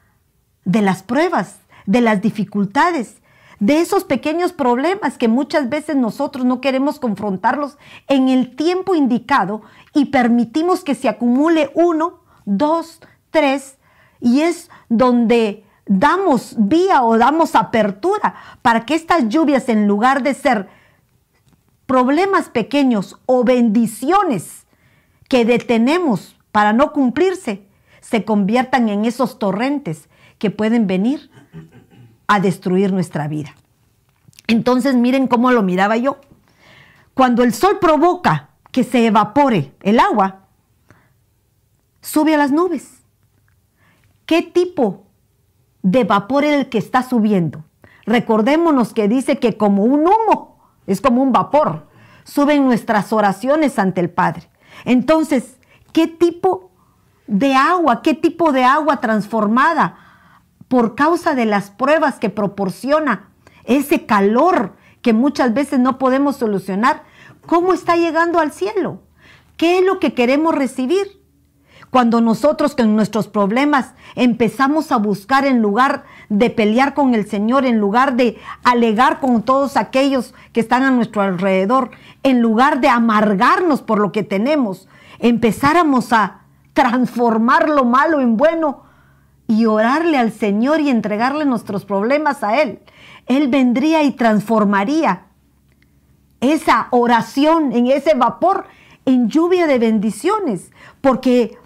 de 0.66 0.82
las 0.82 1.02
pruebas, 1.02 1.62
de 1.86 2.02
las 2.02 2.22
dificultades, 2.22 3.22
de 3.60 3.80
esos 3.80 4.04
pequeños 4.04 4.52
problemas 4.52 5.18
que 5.18 5.30
muchas 5.30 5.70
veces 5.70 5.96
nosotros 5.96 6.44
no 6.44 6.60
queremos 6.60 7.00
confrontarlos 7.00 7.78
en 8.10 8.28
el 8.28 8.58
tiempo 8.58 8.94
indicado 8.94 9.62
y 9.94 10.08
permitimos 10.08 10.84
que 10.84 10.96
se 10.96 11.08
acumule 11.08 11.72
uno, 11.76 12.20
dos, 12.44 13.00
tres, 13.32 13.78
y 14.20 14.42
es 14.42 14.70
donde 14.90 15.64
damos 15.86 16.56
vía 16.58 17.04
o 17.04 17.18
damos 17.18 17.56
apertura 17.56 18.36
para 18.62 18.86
que 18.86 18.96
estas 18.96 19.30
lluvias, 19.30 19.70
en 19.70 19.88
lugar 19.88 20.24
de 20.24 20.34
ser 20.34 20.68
problemas 21.86 22.50
pequeños 22.50 23.20
o 23.26 23.44
bendiciones 23.44 24.66
que 25.30 25.46
detenemos 25.46 26.36
para 26.52 26.74
no 26.74 26.92
cumplirse, 26.92 27.68
se 28.02 28.24
conviertan 28.24 28.90
en 28.90 29.06
esos 29.06 29.40
torrentes 29.40 30.10
que 30.38 30.52
pueden 30.52 30.88
venir 30.88 31.30
a 32.28 32.40
destruir 32.40 32.92
nuestra 32.92 33.28
vida. 33.28 33.56
Entonces 34.48 34.96
miren 34.96 35.28
cómo 35.28 35.52
lo 35.52 35.64
miraba 35.64 35.98
yo. 35.98 36.18
Cuando 37.14 37.44
el 37.44 37.54
sol 37.54 37.80
provoca 37.80 38.50
que 38.72 38.84
se 38.84 39.08
evapore 39.08 39.74
el 39.82 40.00
agua, 40.00 40.48
sube 42.02 42.36
a 42.36 42.38
las 42.38 42.52
nubes 42.52 43.05
¿Qué 44.26 44.42
tipo 44.42 45.04
de 45.84 46.04
vapor 46.04 46.44
es 46.46 46.56
el 46.56 46.70
que 46.70 46.78
está 46.78 47.04
subiendo? 47.04 47.64
Recordémonos 48.06 48.94
que 48.94 49.08
dice 49.08 49.40
que 49.40 49.58
como 49.58 49.84
un 49.84 50.08
humo, 50.08 50.60
es 50.88 51.02
como 51.02 51.22
un 51.22 51.32
vapor, 51.32 51.88
suben 52.24 52.66
nuestras 52.66 53.14
oraciones 53.14 53.78
ante 53.80 54.02
el 54.02 54.10
Padre. 54.10 54.50
Entonces, 54.84 55.58
¿qué 55.92 56.08
tipo 56.08 56.72
de 57.28 57.54
agua, 57.54 58.02
qué 58.02 58.14
tipo 58.14 58.52
de 58.52 58.64
agua 58.64 59.00
transformada 59.00 59.98
por 60.68 60.96
causa 60.96 61.36
de 61.36 61.46
las 61.46 61.70
pruebas 61.70 62.20
que 62.20 62.30
proporciona 62.30 63.30
ese 63.64 64.06
calor 64.06 64.76
que 65.02 65.14
muchas 65.14 65.54
veces 65.54 65.80
no 65.80 65.98
podemos 66.00 66.36
solucionar? 66.38 67.04
¿Cómo 67.46 67.74
está 67.74 67.96
llegando 67.96 68.40
al 68.40 68.52
cielo? 68.52 69.02
¿Qué 69.58 69.80
es 69.80 69.86
lo 69.86 70.00
que 70.00 70.14
queremos 70.14 70.56
recibir? 70.56 71.25
Cuando 71.96 72.20
nosotros 72.20 72.76
con 72.76 72.94
nuestros 72.94 73.30
problemas 73.30 73.94
empezamos 74.16 74.92
a 74.92 74.98
buscar 74.98 75.46
en 75.46 75.62
lugar 75.62 76.04
de 76.28 76.50
pelear 76.50 76.94
con 76.94 77.16
el 77.16 77.26
Señor, 77.26 77.66
en 77.66 77.80
lugar 77.80 78.18
de 78.18 78.38
alegar 78.66 79.22
con 79.22 79.44
todos 79.44 79.78
aquellos 79.78 80.34
que 80.52 80.60
están 80.60 80.84
a 80.84 80.92
nuestro 80.92 81.22
alrededor, 81.22 81.92
en 82.22 82.42
lugar 82.42 82.82
de 82.82 82.90
amargarnos 82.90 83.82
por 83.82 84.00
lo 84.00 84.12
que 84.12 84.24
tenemos, 84.24 84.90
empezáramos 85.20 86.12
a 86.12 86.42
transformar 86.74 87.70
lo 87.70 87.86
malo 87.86 88.20
en 88.20 88.36
bueno 88.36 88.84
y 89.48 89.66
orarle 89.66 90.18
al 90.18 90.34
Señor 90.34 90.82
y 90.82 90.90
entregarle 90.90 91.46
nuestros 91.46 91.86
problemas 91.86 92.44
a 92.44 92.62
Él. 92.62 92.80
Él 93.26 93.48
vendría 93.48 94.04
y 94.04 94.12
transformaría 94.12 95.28
esa 96.42 96.90
oración 96.92 97.72
en 97.72 97.88
ese 97.88 98.16
vapor 98.16 98.66
en 99.06 99.30
lluvia 99.30 99.66
de 99.66 99.80
bendiciones, 99.80 100.72
porque 101.00 101.58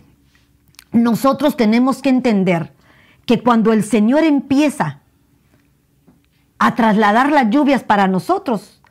nosotros 0.92 1.56
tenemos 1.56 2.02
que 2.02 2.10
entender 2.10 2.74
que 3.26 3.42
cuando 3.42 3.74
el 3.74 3.84
Señor 3.84 4.24
empieza 4.24 5.02
a 6.58 6.76
trasladar 6.76 7.32
las 7.32 7.50
lluvias 7.50 7.84
para 7.84 8.08
nosotros, 8.08 8.82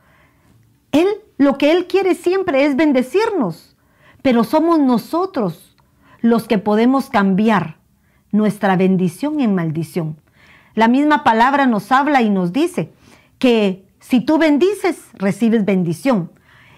Él 0.91 1.07
lo 1.39 1.57
que 1.57 1.71
Él 1.71 1.87
quiere 1.87 2.15
siempre 2.15 2.65
es 2.65 2.75
bendecirnos, 2.75 3.75
pero 4.21 4.43
somos 4.43 4.77
nosotros 4.77 5.77
los 6.19 6.47
que 6.47 6.57
podemos 6.57 7.09
cambiar 7.09 7.77
nuestra 8.31 8.75
bendición 8.75 9.39
en 9.39 9.55
maldición. 9.55 10.17
La 10.75 10.89
misma 10.89 11.23
palabra 11.23 11.65
nos 11.65 11.91
habla 11.91 12.21
y 12.21 12.29
nos 12.29 12.51
dice 12.51 12.91
que 13.39 13.85
si 13.99 14.19
tú 14.19 14.37
bendices, 14.37 15.01
recibes 15.13 15.65
bendición. 15.65 16.31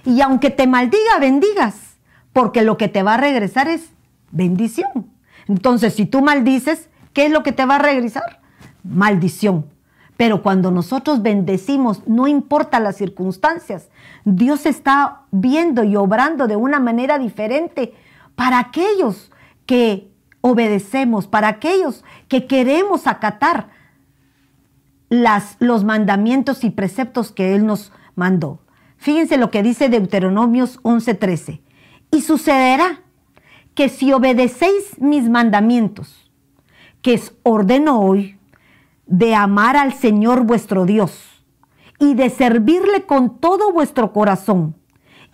Y 0.05 0.21
aunque 0.21 0.49
te 0.51 0.67
maldiga, 0.67 1.19
bendigas, 1.19 1.97
porque 2.33 2.61
lo 2.61 2.77
que 2.77 2.87
te 2.87 3.03
va 3.03 3.15
a 3.15 3.17
regresar 3.17 3.67
es 3.67 3.89
bendición. 4.31 5.10
Entonces, 5.47 5.93
si 5.93 6.05
tú 6.05 6.21
maldices, 6.21 6.89
¿qué 7.13 7.25
es 7.25 7.31
lo 7.31 7.43
que 7.43 7.51
te 7.51 7.65
va 7.65 7.75
a 7.75 7.79
regresar? 7.79 8.41
Maldición. 8.83 9.65
Pero 10.17 10.43
cuando 10.43 10.69
nosotros 10.69 11.21
bendecimos, 11.21 12.07
no 12.07 12.27
importa 12.27 12.79
las 12.79 12.97
circunstancias, 12.97 13.89
Dios 14.23 14.65
está 14.65 15.23
viendo 15.31 15.83
y 15.83 15.95
obrando 15.95 16.47
de 16.47 16.55
una 16.55 16.79
manera 16.79 17.17
diferente 17.17 17.93
para 18.35 18.59
aquellos 18.59 19.31
que 19.65 20.11
obedecemos, 20.41 21.27
para 21.27 21.47
aquellos 21.47 22.03
que 22.27 22.45
queremos 22.45 23.07
acatar 23.07 23.69
las, 25.09 25.57
los 25.59 25.83
mandamientos 25.83 26.63
y 26.63 26.69
preceptos 26.69 27.31
que 27.31 27.55
Él 27.55 27.65
nos 27.65 27.91
mandó. 28.15 28.59
Fíjense 28.97 29.37
lo 29.37 29.49
que 29.49 29.63
dice 29.63 29.89
Deuteronomios 29.89 30.79
11:13. 30.83 31.61
Y 32.11 32.21
sucederá 32.21 33.01
que 33.73 33.89
si 33.89 34.11
obedecéis 34.13 34.99
mis 34.99 35.29
mandamientos, 35.29 36.31
que 37.01 37.15
os 37.15 37.33
ordeno 37.43 38.01
hoy, 38.01 38.37
de 39.05 39.35
amar 39.35 39.75
al 39.75 39.93
Señor 39.93 40.45
vuestro 40.45 40.85
Dios 40.85 41.43
y 41.99 42.13
de 42.13 42.29
servirle 42.29 43.05
con 43.05 43.39
todo 43.39 43.73
vuestro 43.73 44.13
corazón 44.13 44.75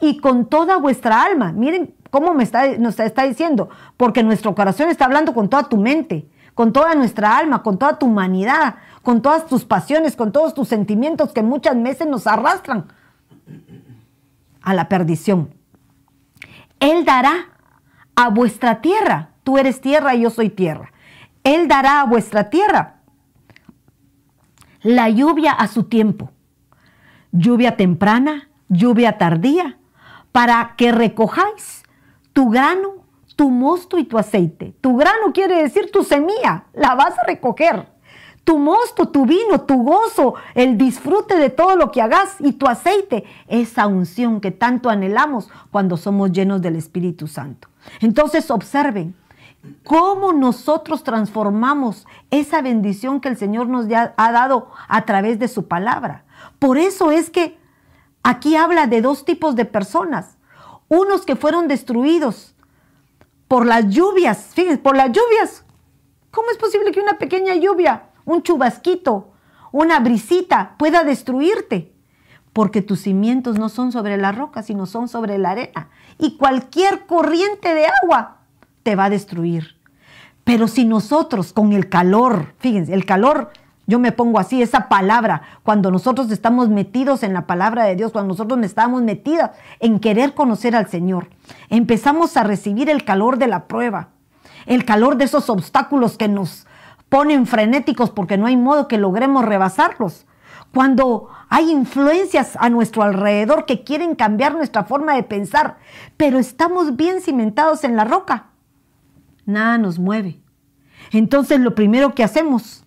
y 0.01 0.17
con 0.17 0.47
toda 0.47 0.77
vuestra 0.77 1.23
alma. 1.23 1.51
Miren 1.51 1.93
cómo 2.09 2.33
me 2.33 2.43
está, 2.43 2.77
nos 2.77 2.99
está 2.99 3.23
diciendo, 3.23 3.69
porque 3.95 4.23
nuestro 4.23 4.55
corazón 4.55 4.89
está 4.89 5.05
hablando 5.05 5.33
con 5.33 5.49
toda 5.49 5.63
tu 5.63 5.77
mente, 5.77 6.27
con 6.53 6.73
toda 6.73 6.95
nuestra 6.95 7.37
alma, 7.37 7.61
con 7.61 7.77
toda 7.77 7.99
tu 7.99 8.07
humanidad, 8.07 8.75
con 9.03 9.21
todas 9.21 9.45
tus 9.45 9.63
pasiones, 9.63 10.15
con 10.15 10.31
todos 10.31 10.53
tus 10.53 10.67
sentimientos 10.67 11.31
que 11.31 11.43
muchas 11.43 11.81
veces 11.81 12.07
nos 12.07 12.27
arrastran 12.27 12.87
a 14.61 14.73
la 14.73 14.89
perdición 14.89 15.53
Él 16.79 17.05
dará 17.05 17.56
a 18.17 18.29
vuestra 18.29 18.81
tierra, 18.81 19.29
tú 19.43 19.59
eres 19.59 19.79
tierra 19.79 20.15
y 20.15 20.21
yo 20.21 20.31
soy 20.31 20.49
tierra. 20.49 20.91
Él 21.43 21.67
dará 21.67 22.01
a 22.01 22.05
vuestra 22.05 22.49
tierra 22.49 22.95
la 24.81 25.07
lluvia 25.09 25.51
a 25.51 25.67
su 25.67 25.83
tiempo, 25.83 26.31
lluvia 27.31 27.77
temprana, 27.77 28.49
lluvia 28.69 29.19
tardía, 29.19 29.77
para 30.31 30.73
que 30.77 30.91
recojáis 30.91 31.83
tu 32.33 32.49
grano, 32.49 33.05
tu 33.35 33.51
mosto 33.51 33.99
y 33.99 34.03
tu 34.03 34.17
aceite. 34.17 34.73
Tu 34.81 34.97
grano 34.97 35.31
quiere 35.31 35.61
decir 35.61 35.91
tu 35.91 36.03
semilla, 36.03 36.65
la 36.73 36.95
vas 36.95 37.17
a 37.19 37.23
recoger. 37.23 37.87
Tu 38.47 38.57
mosto, 38.57 39.09
tu 39.09 39.25
vino, 39.25 39.59
tu 39.65 39.83
gozo, 39.83 40.35
el 40.55 40.77
disfrute 40.77 41.35
de 41.35 41.49
todo 41.49 41.75
lo 41.75 41.91
que 41.91 42.01
hagas 42.01 42.37
y 42.39 42.53
tu 42.53 42.65
aceite, 42.65 43.25
esa 43.49 43.87
unción 43.87 44.39
que 44.39 44.51
tanto 44.51 44.89
anhelamos 44.89 45.49
cuando 45.69 45.97
somos 45.97 46.31
llenos 46.31 46.61
del 46.61 46.77
Espíritu 46.77 47.27
Santo. 47.27 47.67
Entonces 47.99 48.49
observen 48.49 49.13
cómo 49.83 50.31
nosotros 50.31 51.03
transformamos 51.03 52.07
esa 52.31 52.61
bendición 52.61 53.19
que 53.19 53.27
el 53.27 53.35
Señor 53.35 53.67
nos 53.67 53.87
ha 53.91 54.31
dado 54.31 54.71
a 54.87 55.03
través 55.03 55.39
de 55.39 55.49
su 55.49 55.67
palabra. 55.67 56.23
Por 56.57 56.77
eso 56.77 57.11
es 57.11 57.29
que 57.29 57.57
aquí 58.23 58.55
habla 58.55 58.87
de 58.87 59.01
dos 59.01 59.25
tipos 59.25 59.57
de 59.57 59.65
personas. 59.65 60.37
Unos 60.87 61.25
que 61.25 61.35
fueron 61.35 61.67
destruidos 61.67 62.55
por 63.49 63.65
las 63.65 63.89
lluvias. 63.89 64.51
Fíjense, 64.53 64.77
por 64.77 64.95
las 64.95 65.07
lluvias. 65.07 65.65
¿Cómo 66.31 66.49
es 66.49 66.57
posible 66.57 66.93
que 66.93 67.01
una 67.01 67.17
pequeña 67.17 67.53
lluvia, 67.55 68.03
un 68.27 68.43
chubasquito, 68.43 69.31
una 69.71 69.99
brisita 69.99 70.75
pueda 70.77 71.03
destruirte? 71.03 71.93
Porque 72.53 72.83
tus 72.83 73.01
cimientos 73.01 73.57
no 73.57 73.69
son 73.69 73.91
sobre 73.91 74.17
la 74.17 74.31
roca, 74.31 74.61
sino 74.61 74.85
son 74.85 75.07
sobre 75.07 75.37
la 75.39 75.51
arena. 75.51 75.89
Y 76.19 76.37
cualquier 76.37 77.05
corriente 77.05 77.73
de 77.73 77.85
agua 78.03 78.41
te 78.83 78.95
va 78.95 79.05
a 79.05 79.09
destruir. 79.09 79.77
Pero 80.43 80.67
si 80.67 80.85
nosotros 80.85 81.53
con 81.53 81.73
el 81.73 81.89
calor, 81.89 82.53
fíjense, 82.59 82.93
el 82.93 83.05
calor 83.05 83.51
yo 83.89 83.99
me 83.99 84.11
pongo 84.11 84.37
así, 84.37 84.61
esa 84.61 84.89
palabra, 84.89 85.43
cuando 85.63 85.91
nosotros 85.91 86.29
estamos 86.29 86.67
metidos 86.67 87.23
en 87.23 87.33
la 87.33 87.47
palabra 87.47 87.85
de 87.85 87.95
Dios, 87.95 88.11
cuando 88.11 88.33
nosotros 88.33 88.59
estamos 88.63 89.01
metidos 89.01 89.51
en 89.79 90.01
querer 90.01 90.33
conocer 90.33 90.75
al 90.75 90.89
Señor, 90.89 91.29
empezamos 91.69 92.35
a 92.35 92.43
recibir 92.43 92.89
el 92.89 93.05
calor 93.05 93.37
de 93.37 93.47
la 93.47 93.67
prueba, 93.67 94.09
el 94.65 94.83
calor 94.83 95.15
de 95.15 95.23
esos 95.23 95.49
obstáculos 95.49 96.17
que 96.17 96.27
nos 96.27 96.67
ponen 97.09 97.47
frenéticos 97.47 98.09
porque 98.09 98.37
no 98.37 98.45
hay 98.45 98.57
modo 98.57 98.87
que 98.87 98.97
logremos 98.97 99.45
rebasarlos. 99.45 100.25
Cuando 100.73 101.29
hay 101.49 101.71
influencias 101.71 102.57
a 102.59 102.69
nuestro 102.69 103.03
alrededor 103.03 103.65
que 103.65 103.83
quieren 103.83 104.15
cambiar 104.15 104.53
nuestra 104.53 104.83
forma 104.83 105.15
de 105.15 105.23
pensar, 105.23 105.77
pero 106.17 106.39
estamos 106.39 106.95
bien 106.95 107.21
cimentados 107.21 107.83
en 107.83 107.95
la 107.95 108.03
roca, 108.03 108.47
nada 109.45 109.77
nos 109.77 109.97
mueve. 109.97 110.39
Entonces 111.11 111.59
lo 111.59 111.73
primero 111.73 112.13
que 112.13 112.23
hacemos 112.23 112.83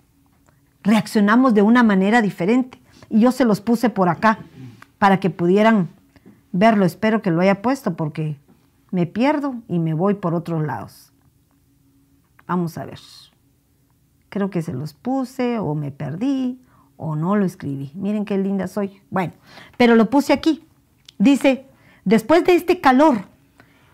reaccionamos 0.82 1.54
de 1.54 1.62
una 1.62 1.82
manera 1.82 2.22
diferente. 2.22 2.80
Y 3.08 3.20
yo 3.20 3.32
se 3.32 3.44
los 3.44 3.60
puse 3.60 3.90
por 3.90 4.08
acá 4.08 4.38
para 4.98 5.18
que 5.18 5.30
pudieran 5.30 5.88
verlo. 6.52 6.84
Espero 6.84 7.22
que 7.22 7.30
lo 7.30 7.40
haya 7.40 7.62
puesto 7.62 7.96
porque 7.96 8.38
me 8.90 9.06
pierdo 9.06 9.56
y 9.68 9.78
me 9.78 9.94
voy 9.94 10.14
por 10.14 10.34
otros 10.34 10.64
lados. 10.64 11.12
Vamos 12.46 12.76
a 12.78 12.84
ver. 12.84 12.98
Creo 14.30 14.48
que 14.48 14.62
se 14.62 14.72
los 14.72 14.94
puse 14.94 15.58
o 15.58 15.74
me 15.74 15.90
perdí 15.90 16.60
o 16.96 17.16
no 17.16 17.36
lo 17.36 17.44
escribí. 17.44 17.90
Miren 17.94 18.24
qué 18.24 18.38
linda 18.38 18.68
soy. 18.68 19.02
Bueno, 19.10 19.32
pero 19.76 19.96
lo 19.96 20.08
puse 20.08 20.32
aquí. 20.32 20.64
Dice, 21.18 21.66
después 22.04 22.44
de 22.44 22.54
este 22.54 22.80
calor, 22.80 23.26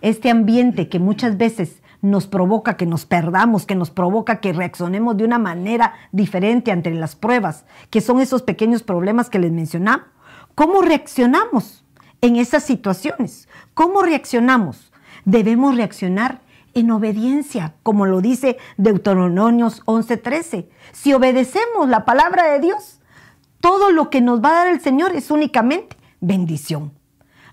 este 0.02 0.30
ambiente 0.30 0.88
que 0.88 0.98
muchas 0.98 1.36
veces 1.36 1.82
nos 2.02 2.26
provoca 2.26 2.76
que 2.76 2.86
nos 2.86 3.06
perdamos, 3.06 3.66
que 3.66 3.74
nos 3.74 3.90
provoca 3.90 4.40
que 4.40 4.52
reaccionemos 4.52 5.16
de 5.16 5.24
una 5.24 5.38
manera 5.38 5.94
diferente 6.12 6.70
ante 6.70 6.90
las 6.92 7.16
pruebas, 7.16 7.64
que 7.90 8.00
son 8.00 8.20
esos 8.20 8.42
pequeños 8.42 8.82
problemas 8.82 9.30
que 9.30 9.38
les 9.38 9.52
mencionamos. 9.52 10.06
¿Cómo 10.54 10.82
reaccionamos 10.82 11.84
en 12.20 12.36
esas 12.36 12.64
situaciones? 12.64 13.48
¿Cómo 13.74 14.02
reaccionamos? 14.02 14.92
Debemos 15.24 15.76
reaccionar 15.76 16.40
en 16.76 16.90
obediencia, 16.90 17.72
como 17.82 18.04
lo 18.04 18.20
dice 18.20 18.58
Deuteronomios 18.76 19.82
11:13. 19.86 20.68
Si 20.92 21.14
obedecemos 21.14 21.88
la 21.88 22.04
palabra 22.04 22.52
de 22.52 22.60
Dios, 22.60 23.00
todo 23.62 23.90
lo 23.90 24.10
que 24.10 24.20
nos 24.20 24.44
va 24.44 24.50
a 24.50 24.64
dar 24.64 24.68
el 24.68 24.80
Señor 24.80 25.16
es 25.16 25.30
únicamente 25.30 25.96
bendición. 26.20 26.92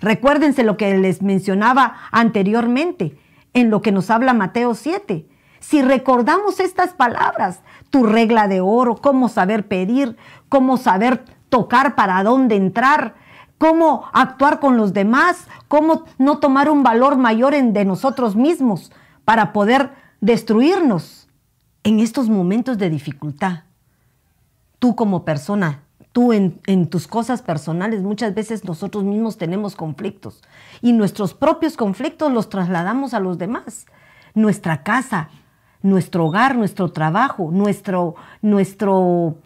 Recuérdense 0.02 0.64
lo 0.64 0.76
que 0.76 0.98
les 0.98 1.22
mencionaba 1.22 1.96
anteriormente 2.12 3.18
en 3.54 3.70
lo 3.70 3.82
que 3.82 3.94
nos 3.94 4.10
habla 4.10 4.34
Mateo 4.34 4.76
7. 4.76 5.26
Si 5.62 5.82
recordamos 5.82 6.60
estas 6.60 6.92
palabras, 6.92 7.62
tu 7.90 8.04
regla 8.04 8.50
de 8.50 8.60
oro, 8.60 8.98
cómo 8.98 9.30
saber 9.30 9.70
pedir, 9.70 10.18
cómo 10.50 10.76
saber 10.76 11.24
tocar 11.48 11.96
para 11.96 12.22
dónde 12.24 12.58
entrar, 12.58 13.16
cómo 13.58 14.04
actuar 14.12 14.60
con 14.60 14.76
los 14.76 14.92
demás, 14.92 15.48
cómo 15.70 16.04
no 16.18 16.40
tomar 16.40 16.70
un 16.70 16.84
valor 16.84 17.16
mayor 17.16 17.54
en 17.54 17.72
de 17.72 17.86
nosotros 17.86 18.36
mismos 18.36 18.92
para 19.26 19.54
poder 19.54 19.92
destruirnos 20.22 21.28
en 21.84 22.00
estos 22.00 22.30
momentos 22.30 22.78
de 22.78 22.90
dificultad. 22.90 23.64
Tú 24.80 24.96
como 24.96 25.26
persona 25.26 25.84
Tú 26.14 26.32
en, 26.32 26.88
tus 26.90 27.08
cosas 27.08 27.42
personales 27.42 28.04
muchas 28.04 28.36
veces 28.36 28.64
nosotros 28.66 29.04
mismos 29.04 29.40
tenemos 29.40 29.76
conflictos 29.76 30.44
y 30.80 30.94
nuestros 30.94 31.34
propios 31.34 31.76
conflictos 31.76 32.32
los 32.32 32.50
trasladamos 32.50 33.16
a 33.16 33.20
los 33.20 33.40
demás. 33.40 33.88
Nuestra 34.36 34.84
casa, 34.84 35.30
nuestro 35.82 36.28
hogar, 36.28 36.56
nuestro 36.56 36.92
trabajo, 36.92 37.50
nuestro, 37.52 38.14
nuestro 38.44 39.38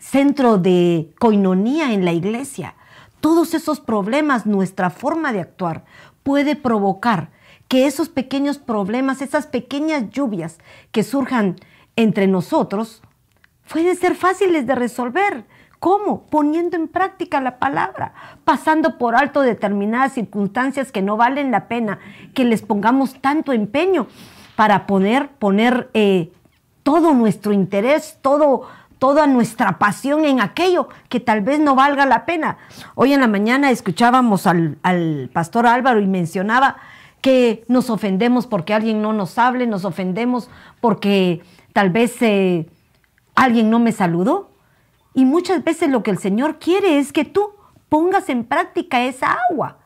centro 0.00 0.58
de 0.58 1.14
coinonía 1.20 1.92
en 1.92 2.04
la 2.04 2.12
iglesia. 2.12 2.74
Todos 3.20 3.54
esos 3.54 3.78
problemas, 3.78 4.46
nuestra 4.46 4.90
forma 4.90 5.32
de 5.32 5.42
actuar 5.42 5.84
puede 6.24 6.56
provocar 6.56 7.30
que 7.68 7.86
esos 7.86 8.08
pequeños 8.08 8.58
problemas, 8.58 9.22
esas 9.22 9.46
pequeñas 9.46 10.10
lluvias 10.10 10.58
que 10.92 11.02
surjan 11.02 11.56
entre 11.96 12.26
nosotros, 12.26 13.02
pueden 13.68 13.96
ser 13.96 14.14
fáciles 14.14 14.66
de 14.66 14.74
resolver 14.74 15.44
¿Cómo? 15.78 16.22
Poniendo 16.22 16.76
en 16.76 16.88
práctica 16.88 17.40
la 17.40 17.58
palabra, 17.58 18.12
pasando 18.44 18.96
por 18.96 19.14
alto 19.14 19.42
determinadas 19.42 20.14
circunstancias 20.14 20.90
que 20.90 21.02
no 21.02 21.16
valen 21.16 21.50
la 21.50 21.68
pena 21.68 21.98
que 22.34 22.44
les 22.44 22.62
pongamos 22.62 23.20
tanto 23.20 23.52
empeño 23.52 24.06
para 24.56 24.86
poder 24.86 25.28
poner 25.28 25.90
eh, 25.92 26.32
todo 26.82 27.12
nuestro 27.12 27.52
interés, 27.52 28.18
todo, 28.22 28.66
toda 28.98 29.26
nuestra 29.26 29.78
pasión 29.78 30.24
en 30.24 30.40
aquello 30.40 30.88
que 31.10 31.20
tal 31.20 31.42
vez 31.42 31.60
no 31.60 31.74
valga 31.74 32.06
la 32.06 32.24
pena. 32.24 32.56
Hoy 32.94 33.12
en 33.12 33.20
la 33.20 33.26
mañana 33.26 33.70
escuchábamos 33.70 34.46
al, 34.46 34.78
pastor 35.32 35.66
Álvaro 35.66 36.00
y 36.00 36.06
mencionaba 36.06 36.78
que 37.20 37.64
nos 37.68 37.90
ofendemos 37.90 38.46
porque 38.46 38.74
alguien 38.74 39.02
no 39.02 39.12
nos 39.12 39.38
hable, 39.38 39.66
nos 39.66 39.84
ofendemos 39.84 40.48
porque 40.80 41.42
tal 41.72 41.90
vez 41.90 42.20
eh, 42.22 42.66
alguien 43.34 43.70
no 43.70 43.78
me 43.78 43.92
saludó. 43.92 44.50
Y 45.14 45.24
muchas 45.24 45.64
veces 45.64 45.88
lo 45.88 46.02
que 46.02 46.10
el 46.10 46.18
Señor 46.18 46.58
quiere 46.58 46.98
es 46.98 47.12
que 47.12 47.24
tú 47.24 47.50
pongas 47.88 48.28
en 48.28 48.44
práctica 48.44 49.02
esa 49.04 49.38
agua, 49.50 49.78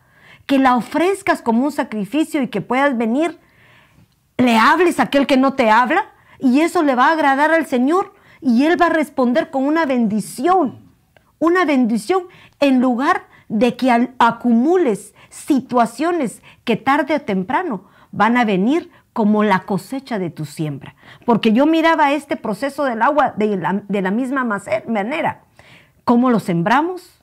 que 0.47 0.59
la 0.59 0.77
ofrezcas 0.77 1.43
como 1.43 1.65
un 1.65 1.73
sacrificio 1.73 2.43
y 2.43 2.49
que 2.49 2.61
puedas 2.61 2.97
venir, 2.97 3.39
le 4.37 4.59
hables 4.59 4.99
a 4.99 5.05
aquel 5.05 5.27
que 5.27 5.37
no 5.37 5.55
te 5.55 5.71
habla 5.71 6.07
y 6.39 6.61
eso 6.61 6.83
le 6.83 6.95
va 6.95 7.09
a 7.09 7.13
agradar 7.13 7.53
al 7.53 7.67
Señor 7.67 8.15
y 8.41 8.65
Él 8.65 8.81
va 8.81 8.87
a 8.87 8.91
responder 8.91 9.51
con 9.51 9.65
una 9.65 9.85
bendición, 9.85 10.79
una 11.39 11.65
bendición 11.65 12.25
en 12.59 12.81
lugar 12.81 13.27
de 13.49 13.77
que 13.77 14.09
acumules 14.19 15.15
situaciones 15.31 16.43
que 16.65 16.77
tarde 16.77 17.15
o 17.15 17.21
temprano 17.23 17.85
van 18.13 18.37
a 18.37 18.45
venir 18.45 18.91
como 19.13 19.43
la 19.43 19.61
cosecha 19.61 20.19
de 20.19 20.31
tu 20.31 20.45
siembra. 20.45 20.95
Porque 21.25 21.53
yo 21.53 21.67
miraba 21.67 22.13
este 22.13 22.37
proceso 22.37 22.85
del 22.85 23.03
agua 23.03 23.35
de 23.37 23.57
la, 23.57 24.11
misma 24.11 24.45
manera. 24.45 25.43
Cómo 26.05 26.31
lo 26.31 26.41
sembramos, 26.41 27.23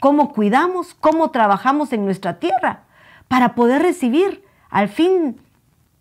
cómo 0.00 0.32
cuidamos, 0.32 0.94
cómo 0.94 1.30
trabajamos 1.30 1.92
en 1.92 2.04
nuestra 2.04 2.38
tierra 2.38 2.84
para 3.28 3.54
poder 3.54 3.82
recibir 3.82 4.44
al 4.70 4.88
fin 4.88 5.40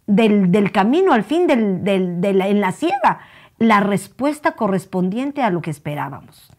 del, 0.08 0.72
camino, 0.72 1.14
al 1.14 1.24
fin 1.24 1.48
de 1.48 2.34
la, 2.34 2.48
en 2.48 2.62
la 2.62 2.72
siega, 2.72 3.20
la 3.58 3.80
respuesta 3.80 4.54
correspondiente 4.54 5.42
a 5.42 5.50
lo 5.50 5.62
que 5.62 5.72
esperábamos. 5.72 6.52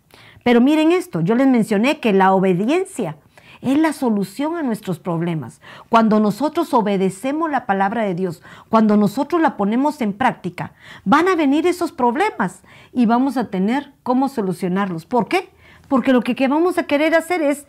Pero 0.45 0.61
miren 0.61 0.93
esto, 0.93 1.21
yo 1.21 1.35
les 1.35 1.47
mencioné 1.47 1.99
que 1.99 2.13
la 2.13 2.33
obediencia 2.33 3.17
es 3.61 3.79
la 3.79 3.93
solución 3.93 4.57
a 4.57 4.63
nuestros 4.63 4.99
problemas. 4.99 5.61
Cuando 5.89 6.21
nosotros 6.21 6.73
obedecemos 6.75 7.51
la 7.51 7.67
palabra 7.67 8.03
de 8.03 8.15
Dios, 8.15 8.43
cuando 8.69 8.97
nosotros 8.97 9.41
la 9.41 9.57
ponemos 9.57 10.01
en 10.01 10.13
práctica, 10.13 10.73
van 11.05 11.29
a 11.29 11.37
venir 11.37 11.67
esos 11.67 11.93
problemas 11.93 12.63
y 12.93 13.07
vamos 13.07 13.37
a 13.37 13.51
tener 13.51 13.93
cómo 14.03 14.29
solucionarlos. 14.29 15.07
¿Por 15.07 15.29
qué? 15.29 15.51
Porque 15.89 16.13
lo 16.13 16.23
que 16.23 16.49
vamos 16.49 16.79
a 16.79 16.85
querer 16.85 17.15
hacer 17.15 17.43
es 17.43 17.67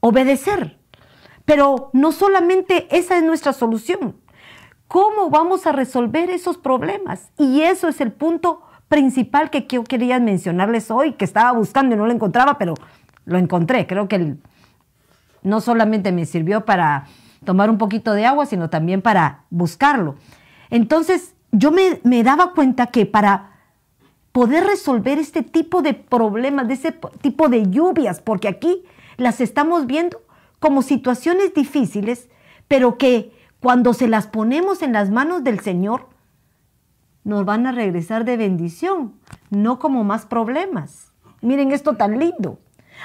obedecer. 0.00 0.78
Pero 1.44 1.90
no 1.92 2.12
solamente 2.12 2.86
esa 2.96 3.16
es 3.16 3.24
nuestra 3.24 3.52
solución. 3.52 4.16
¿Cómo 4.86 5.30
vamos 5.30 5.66
a 5.66 5.72
resolver 5.72 6.30
esos 6.30 6.58
problemas? 6.58 7.32
Y 7.38 7.62
eso 7.62 7.88
es 7.88 8.00
el 8.00 8.12
punto 8.12 8.62
principal 8.88 9.48
que 9.48 9.66
yo 9.66 9.84
quería 9.84 10.20
mencionarles 10.20 10.90
hoy, 10.90 11.14
que 11.14 11.24
estaba 11.24 11.52
buscando 11.52 11.94
y 11.94 11.98
no 11.98 12.06
lo 12.06 12.12
encontraba, 12.12 12.58
pero 12.58 12.74
lo 13.24 13.38
encontré. 13.38 13.86
Creo 13.86 14.06
que 14.06 14.36
no 15.42 15.60
solamente 15.60 16.12
me 16.12 16.26
sirvió 16.26 16.64
para 16.64 17.06
tomar 17.44 17.70
un 17.70 17.78
poquito 17.78 18.12
de 18.12 18.26
agua, 18.26 18.46
sino 18.46 18.70
también 18.70 19.02
para 19.02 19.44
buscarlo. 19.50 20.16
Entonces, 20.70 21.34
yo 21.50 21.70
me, 21.70 22.22
daba 22.22 22.52
cuenta 22.54 22.86
que 22.86 23.06
para 23.06 23.50
poder 24.32 24.64
resolver 24.64 25.18
este 25.18 25.42
tipo 25.42 25.82
de 25.82 25.94
problemas, 25.94 26.66
de 26.68 26.74
ese 26.74 26.92
tipo 27.20 27.48
de 27.48 27.68
lluvias, 27.70 28.20
porque 28.20 28.48
aquí 28.48 28.84
las 29.18 29.40
estamos 29.40 29.86
viendo 29.86 30.22
como 30.58 30.82
situaciones 30.82 31.52
difíciles, 31.52 32.28
pero 32.68 32.96
que 32.96 33.32
cuando 33.60 33.92
se 33.92 34.08
las 34.08 34.26
ponemos 34.26 34.80
en 34.82 34.92
las 34.92 35.10
manos 35.10 35.44
del 35.44 35.60
Señor, 35.60 36.08
nos 37.24 37.44
van 37.44 37.66
a 37.66 37.72
regresar 37.72 38.24
de 38.24 38.36
bendición, 38.36 39.14
no 39.50 39.78
como 39.78 40.04
más 40.04 40.26
problemas. 40.26 41.12
Miren 41.40 41.70
esto 41.72 41.96
tan 41.96 42.18
lindo. 42.18 42.58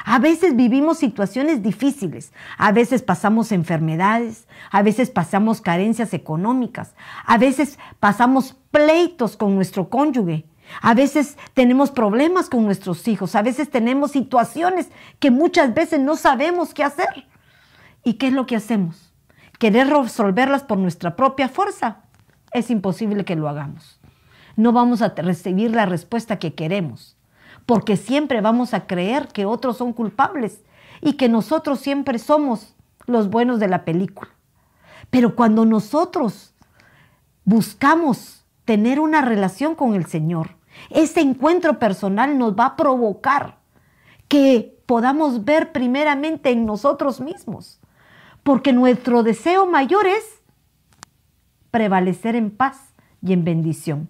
A 0.05 0.19
veces 0.19 0.55
vivimos 0.55 0.97
situaciones 0.97 1.61
difíciles, 1.61 2.31
a 2.57 2.71
veces 2.71 3.01
pasamos 3.01 3.51
enfermedades, 3.51 4.47
a 4.71 4.81
veces 4.81 5.09
pasamos 5.09 5.61
carencias 5.61 6.13
económicas, 6.13 6.93
a 7.25 7.37
veces 7.37 7.79
pasamos 7.99 8.55
pleitos 8.71 9.37
con 9.37 9.55
nuestro 9.55 9.89
cónyuge, 9.89 10.45
a 10.81 10.93
veces 10.93 11.37
tenemos 11.53 11.91
problemas 11.91 12.49
con 12.49 12.65
nuestros 12.65 13.07
hijos, 13.07 13.35
a 13.35 13.41
veces 13.41 13.69
tenemos 13.69 14.11
situaciones 14.11 14.89
que 15.19 15.31
muchas 15.31 15.73
veces 15.73 15.99
no 15.99 16.15
sabemos 16.15 16.73
qué 16.73 16.83
hacer. 16.83 17.27
¿Y 18.03 18.13
qué 18.13 18.27
es 18.27 18.33
lo 18.33 18.45
que 18.45 18.55
hacemos? 18.55 19.13
¿Querer 19.59 19.87
resolverlas 19.87 20.63
por 20.63 20.77
nuestra 20.77 21.15
propia 21.15 21.49
fuerza? 21.49 22.03
Es 22.51 22.69
imposible 22.69 23.25
que 23.25 23.35
lo 23.35 23.49
hagamos. 23.49 23.99
No 24.55 24.71
vamos 24.71 25.01
a 25.01 25.09
recibir 25.09 25.71
la 25.71 25.85
respuesta 25.85 26.39
que 26.39 26.53
queremos 26.53 27.16
porque 27.67 27.97
siempre 27.97 28.39
vamos 28.39 28.73
a 28.73 28.87
creer 28.87 29.27
que 29.27 29.45
otros 29.45 29.77
son 29.77 29.91
culpables 29.91 30.63
y 31.01 31.13
que 31.13 31.27
nosotros 31.27 31.79
siempre 31.79 32.17
somos 32.17 32.73
los 33.05 33.29
buenos 33.29 33.59
de 33.59 33.67
la 33.67 33.83
película. 33.83 34.31
Pero 35.09 35.35
cuando 35.35 35.65
nosotros 35.65 36.55
buscamos 37.43 38.45
tener 38.63 39.01
una 39.01 39.21
relación 39.21 39.75
con 39.75 39.95
el 39.95 40.05
Señor, 40.05 40.55
ese 40.89 41.19
encuentro 41.19 41.77
personal 41.77 42.37
nos 42.37 42.55
va 42.55 42.67
a 42.67 42.75
provocar 42.77 43.57
que 44.29 44.79
podamos 44.85 45.43
ver 45.43 45.73
primeramente 45.73 46.51
en 46.51 46.65
nosotros 46.65 47.19
mismos, 47.19 47.81
porque 48.43 48.71
nuestro 48.71 49.23
deseo 49.23 49.65
mayor 49.65 50.07
es 50.07 50.41
prevalecer 51.69 52.37
en 52.37 52.49
paz 52.49 52.93
y 53.21 53.33
en 53.33 53.43
bendición 53.43 54.09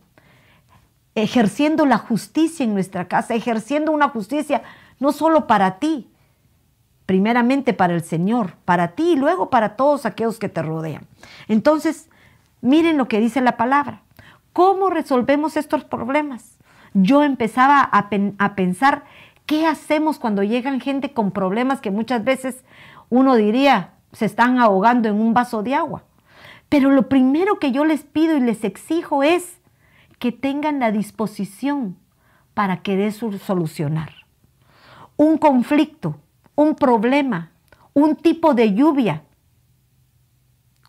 ejerciendo 1.24 1.88
la 1.88 1.98
justicia 1.98 2.64
en 2.64 2.74
nuestra 2.74 3.08
casa, 3.08 3.34
ejerciendo 3.34 3.92
una 3.92 4.10
justicia 4.10 4.62
no 5.00 5.12
solo 5.12 5.48
para 5.48 5.80
ti, 5.80 6.12
primeramente 7.08 7.74
para 7.74 7.96
el 7.96 8.04
Señor, 8.04 8.54
para 8.66 8.90
ti 8.90 9.14
y 9.14 9.16
luego 9.16 9.50
para 9.50 9.76
todos 9.76 10.06
aquellos 10.06 10.38
que 10.38 10.50
te 10.50 10.62
rodean. 10.62 11.08
Entonces, 11.48 12.10
miren 12.62 12.98
lo 12.98 13.08
que 13.08 13.20
dice 13.20 13.42
la 13.42 13.58
palabra. 13.58 14.02
¿Cómo 14.54 14.92
resolvemos 14.92 15.58
estos 15.58 15.84
problemas? 15.84 16.58
Yo 16.94 17.24
empezaba 17.24 17.82
a, 17.82 18.10
a 18.38 18.56
pensar, 18.56 19.04
¿qué 19.48 19.66
hacemos 19.66 20.20
cuando 20.20 20.44
llegan 20.44 20.80
gente 20.80 21.14
con 21.14 21.32
problemas 21.32 21.82
que 21.82 21.90
muchas 21.90 22.24
veces 22.24 22.64
uno 23.10 23.36
diría 23.36 23.94
se 24.12 24.26
están 24.26 24.60
ahogando 24.60 25.10
en 25.10 25.16
un 25.16 25.34
vaso 25.34 25.64
de 25.64 25.74
agua? 25.74 26.04
Pero 26.70 26.92
lo 26.92 27.10
primero 27.10 27.58
que 27.58 27.72
yo 27.72 27.86
les 27.86 28.04
pido 28.04 28.38
y 28.38 28.40
les 28.40 28.64
exijo 28.64 29.24
es 29.24 29.57
que 30.20 30.32
tengan 30.32 30.80
la 30.80 30.92
disposición 30.92 31.98
para 32.54 32.82
querer 32.82 33.14
solucionar. 33.14 34.12
Un 35.16 35.38
conflicto, 35.38 36.20
un 36.56 36.76
problema, 36.76 37.52
un 37.94 38.16
tipo 38.16 38.54
de 38.54 38.74
lluvia, 38.74 39.24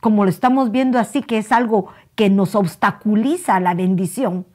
como 0.01 0.25
lo 0.25 0.31
estamos 0.31 0.71
viendo 0.71 0.99
así, 0.99 1.23
que 1.23 1.39
es 1.39 1.53
algo 1.53 1.89
que 2.15 2.31
nos 2.31 2.55
obstaculiza 2.55 3.61
la 3.61 3.75
bendición, 3.75 4.47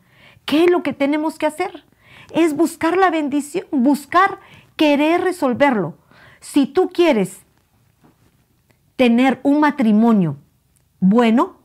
¿qué 0.45 0.65
es 0.65 0.71
lo 0.71 0.83
que 0.83 0.93
tenemos 0.93 1.37
que 1.37 1.45
hacer? 1.45 1.85
Es 2.33 2.55
buscar 2.55 2.97
la 2.97 3.09
bendición, 3.09 3.65
buscar 3.71 4.39
querer 4.75 5.21
resolverlo. 5.21 5.97
Si 6.39 6.65
tú 6.65 6.89
quieres 6.89 7.41
tener 8.95 9.39
un 9.43 9.59
matrimonio 9.59 10.37
bueno, 10.99 11.57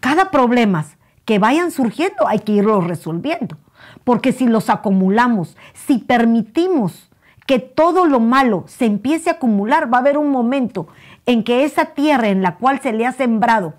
cada 0.00 0.30
problema 0.30 0.84
que 1.24 1.38
vayan 1.38 1.70
surgiendo 1.70 2.26
hay 2.28 2.40
que 2.40 2.52
irlos 2.52 2.86
resolviendo. 2.86 3.56
Porque 4.04 4.32
si 4.32 4.46
los 4.46 4.70
acumulamos, 4.70 5.56
si 5.72 5.98
permitimos 5.98 7.10
que 7.46 7.58
todo 7.58 8.06
lo 8.06 8.20
malo 8.20 8.64
se 8.66 8.86
empiece 8.86 9.30
a 9.30 9.34
acumular, 9.34 9.92
va 9.92 9.98
a 9.98 10.00
haber 10.00 10.18
un 10.18 10.30
momento 10.30 10.86
en 11.26 11.44
que 11.44 11.64
esa 11.64 11.86
tierra 11.86 12.28
en 12.28 12.42
la 12.42 12.56
cual 12.56 12.80
se 12.80 12.92
le 12.92 13.06
ha 13.06 13.12
sembrado 13.12 13.74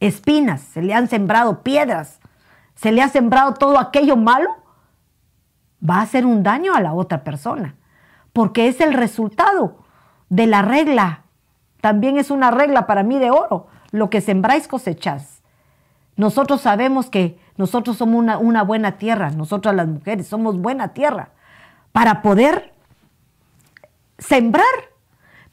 espinas, 0.00 0.60
se 0.60 0.82
le 0.82 0.94
han 0.94 1.08
sembrado 1.08 1.62
piedras, 1.62 2.20
se 2.74 2.92
le 2.92 3.02
ha 3.02 3.08
sembrado 3.08 3.54
todo 3.54 3.78
aquello 3.78 4.16
malo, 4.16 4.50
va 5.88 5.96
a 5.96 6.02
hacer 6.02 6.26
un 6.26 6.42
daño 6.42 6.74
a 6.74 6.80
la 6.80 6.92
otra 6.92 7.24
persona. 7.24 7.76
Porque 8.32 8.68
es 8.68 8.80
el 8.80 8.94
resultado 8.94 9.78
de 10.28 10.46
la 10.46 10.62
regla. 10.62 11.22
También 11.80 12.16
es 12.16 12.30
una 12.30 12.50
regla 12.50 12.86
para 12.86 13.02
mí 13.02 13.18
de 13.18 13.30
oro. 13.30 13.68
Lo 13.90 14.08
que 14.10 14.20
sembráis 14.20 14.66
cosechás. 14.68 15.31
Nosotros 16.16 16.60
sabemos 16.60 17.08
que 17.08 17.38
nosotros 17.56 17.96
somos 17.96 18.24
una, 18.40 18.62
buena 18.62 18.92
tierra, 18.98 19.30
nosotras 19.30 19.74
las 19.74 19.88
mujeres 19.88 20.26
somos 20.26 20.58
buena 20.58 20.88
tierra 20.88 21.30
para 21.92 22.22
poder 22.22 22.72
sembrar, 24.18 24.64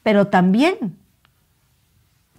pero 0.03 0.27
también 0.27 0.97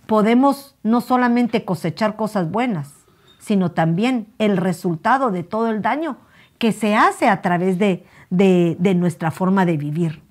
podemos 0.06 0.76
no 0.82 1.00
solamente 1.00 1.64
cosechar 1.64 2.16
cosas 2.16 2.50
buenas, 2.50 2.92
sino 3.38 3.72
también 3.72 4.28
el 4.38 4.56
resultado 4.56 5.30
de 5.30 5.42
todo 5.42 5.68
el 5.68 5.82
daño 5.82 6.18
que 6.58 6.72
se 6.72 6.94
hace 6.94 7.28
a 7.28 7.40
través 7.42 7.78
de, 7.78 8.06
de 8.30 8.94
nuestra 8.94 9.30
forma 9.30 9.64
de 9.64 9.76
vivir. 9.76 10.22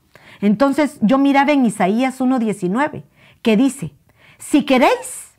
Entonces 0.42 1.00
yo 1.02 1.18
miraba 1.18 1.52
en 1.52 1.66
Isaías 1.66 2.20
1.19 2.20 3.04
que 3.42 3.58
dice, 3.58 3.94
si 4.38 4.64
queréis, 4.64 5.32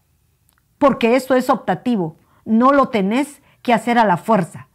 porque 0.79 1.17
eso 1.17 1.35
es 1.35 1.49
optativo, 1.49 2.17
no 2.51 2.73
lo 2.73 2.89
tenés 2.89 3.41
que 3.63 3.73
hacer 3.73 3.99
a 3.99 4.05
la 4.05 4.17
fuerza. 4.17 4.69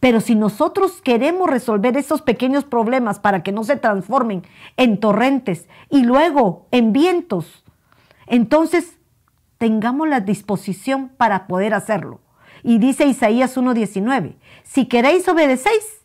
Pero 0.00 0.20
si 0.20 0.34
nosotros 0.34 1.00
queremos 1.00 1.48
resolver 1.48 1.96
esos 1.96 2.22
pequeños 2.22 2.64
problemas 2.64 3.20
para 3.20 3.42
que 3.42 3.52
no 3.52 3.62
se 3.64 3.76
transformen 3.76 4.42
en 4.76 4.98
torrentes 4.98 5.68
y 5.88 6.02
luego 6.02 6.66
en 6.72 6.92
vientos, 6.92 7.64
entonces 8.26 8.98
tengamos 9.58 10.08
la 10.08 10.20
disposición 10.20 11.08
para 11.08 11.46
poder 11.46 11.72
hacerlo. 11.72 12.20
Y 12.64 12.78
dice 12.78 13.06
Isaías 13.06 13.56
1.19, 13.56 14.34
si 14.64 14.86
queréis 14.86 15.28
obedecéis, 15.28 16.02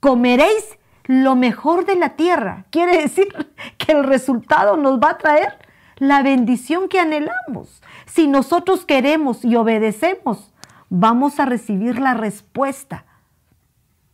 comeréis 0.00 0.78
lo 1.06 1.34
mejor 1.34 1.86
de 1.86 1.96
la 1.96 2.10
tierra. 2.10 2.66
Quiere 2.70 3.02
decir 3.02 3.28
que 3.78 3.92
el 3.92 4.04
resultado 4.04 4.76
nos 4.76 5.00
va 5.00 5.10
a 5.10 5.18
traer 5.18 5.58
la 5.96 6.22
bendición 6.22 6.88
que 6.88 7.00
anhelamos. 7.00 7.82
Si 8.06 8.28
nosotros 8.28 8.84
queremos 8.84 9.44
y 9.44 9.56
obedecemos, 9.56 10.53
vamos 10.96 11.40
a 11.40 11.44
recibir 11.44 11.98
la 11.98 12.14
respuesta 12.14 13.04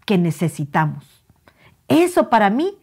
que 0.06 0.16
necesitamos. 0.16 1.22
Eso 1.88 2.30
para 2.30 2.48
mí 2.48 2.74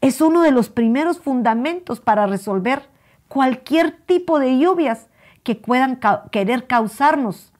es 0.00 0.20
uno 0.20 0.42
de 0.42 0.50
los 0.50 0.70
primeros 0.70 1.20
fundamentos 1.20 2.00
para 2.00 2.26
resolver 2.26 2.90
cualquier 3.28 3.92
tipo 3.92 4.40
de 4.40 4.58
lluvias 4.58 5.06
que 5.44 5.54
puedan 5.54 6.00
querer 6.32 6.66
causarnos 6.66 7.52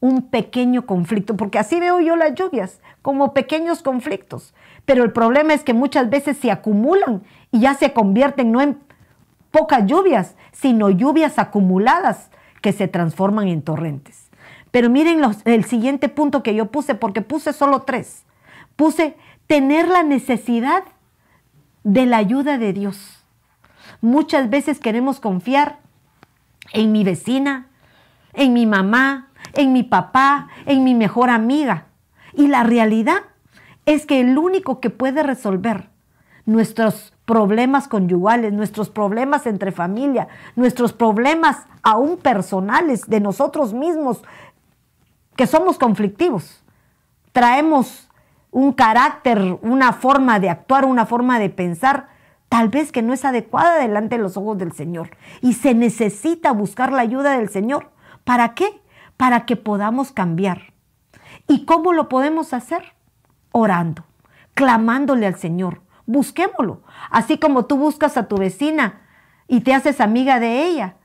un 0.00 0.22
pequeño 0.22 0.84
conflicto, 0.84 1.36
porque 1.36 1.60
así 1.60 1.78
veo 1.78 2.00
yo 2.00 2.16
las 2.16 2.34
lluvias, 2.34 2.80
como 3.00 3.32
pequeños 3.32 3.82
conflictos. 3.82 4.52
Pero 4.84 5.04
el 5.04 5.12
problema 5.12 5.54
es 5.54 5.62
que 5.62 5.74
muchas 5.74 6.10
veces 6.10 6.36
se 6.38 6.50
acumulan 6.50 7.22
y 7.52 7.60
ya 7.60 7.74
se 7.74 7.92
convierten 7.92 8.50
no 8.50 8.60
en 8.60 8.80
pocas 9.52 9.86
lluvias, 9.86 10.34
sino 10.50 10.90
lluvias 10.90 11.38
acumuladas 11.38 12.30
que 12.62 12.72
se 12.72 12.88
transforman 12.88 13.46
en 13.46 13.62
torrentes. 13.62 14.25
Pero 14.76 14.90
miren 14.90 15.22
el 15.46 15.64
siguiente 15.64 16.10
punto 16.10 16.42
que 16.42 16.54
yo 16.54 16.66
puse, 16.66 16.94
porque 16.94 17.22
puse 17.22 17.54
solo 17.54 17.84
tres. 17.84 18.26
Puse 18.76 19.16
tener 19.46 19.88
la 19.88 20.02
necesidad 20.02 20.84
de 21.82 22.04
la 22.04 22.18
ayuda 22.18 22.58
de 22.58 22.74
Dios. 22.74 23.24
Muchas 24.02 24.50
veces 24.50 24.78
queremos 24.78 25.18
confiar 25.18 25.78
en 26.74 26.92
mi 26.92 27.04
vecina, 27.04 27.68
en 28.34 28.52
mi 28.52 28.66
mamá, 28.66 29.30
en 29.54 29.72
mi 29.72 29.82
papá, 29.82 30.48
en 30.66 30.84
mi 30.84 30.94
mejor 30.94 31.30
amiga. 31.30 31.86
Y 32.34 32.48
la 32.48 32.62
realidad 32.62 33.22
es 33.86 34.04
que 34.04 34.20
el 34.20 34.36
único 34.36 34.80
que 34.80 34.90
puede 34.90 35.22
resolver 35.22 35.88
nuestros 36.44 37.14
problemas 37.24 37.88
conyugales, 37.88 38.52
nuestros 38.52 38.88
problemas 38.88 39.46
entre 39.46 39.72
familia, 39.72 40.28
nuestros 40.54 40.92
problemas 40.92 41.66
aún 41.82 42.16
personales 42.18 43.08
de 43.08 43.20
nosotros 43.20 43.74
mismos, 43.74 44.22
que 45.36 45.46
somos 45.46 45.78
conflictivos. 45.78 46.62
Traemos 47.32 48.08
un 48.50 48.72
carácter, 48.72 49.58
una 49.62 49.92
forma 49.92 50.40
de 50.40 50.48
actuar, 50.48 50.84
una 50.86 51.04
forma 51.06 51.38
de 51.38 51.50
pensar, 51.50 52.08
tal 52.48 52.68
vez 52.68 52.90
que 52.90 53.02
no 53.02 53.12
es 53.12 53.24
adecuada 53.24 53.78
delante 53.78 54.16
de 54.16 54.22
los 54.22 54.36
ojos 54.36 54.56
del 54.56 54.72
Señor. 54.72 55.10
Y 55.42 55.54
se 55.54 55.74
necesita 55.74 56.52
buscar 56.52 56.92
la 56.92 57.02
ayuda 57.02 57.36
del 57.36 57.50
Señor. 57.50 57.90
¿Para 58.24 58.54
qué? 58.54 58.80
Para 59.16 59.44
que 59.44 59.56
podamos 59.56 60.12
cambiar. 60.12 60.72
¿Y 61.48 61.64
cómo 61.64 61.92
lo 61.92 62.08
podemos 62.08 62.52
hacer? 62.54 62.94
Orando, 63.52 64.04
clamándole 64.54 65.26
al 65.26 65.36
Señor, 65.36 65.82
busquémoslo. 66.06 66.82
Así 67.10 67.38
como 67.38 67.66
tú 67.66 67.76
buscas 67.76 68.16
a 68.16 68.26
tu 68.26 68.36
vecina 68.36 69.02
y 69.48 69.60
te 69.60 69.74
haces 69.74 70.00
amiga 70.00 70.40
de 70.40 70.64
ella. 70.64 70.96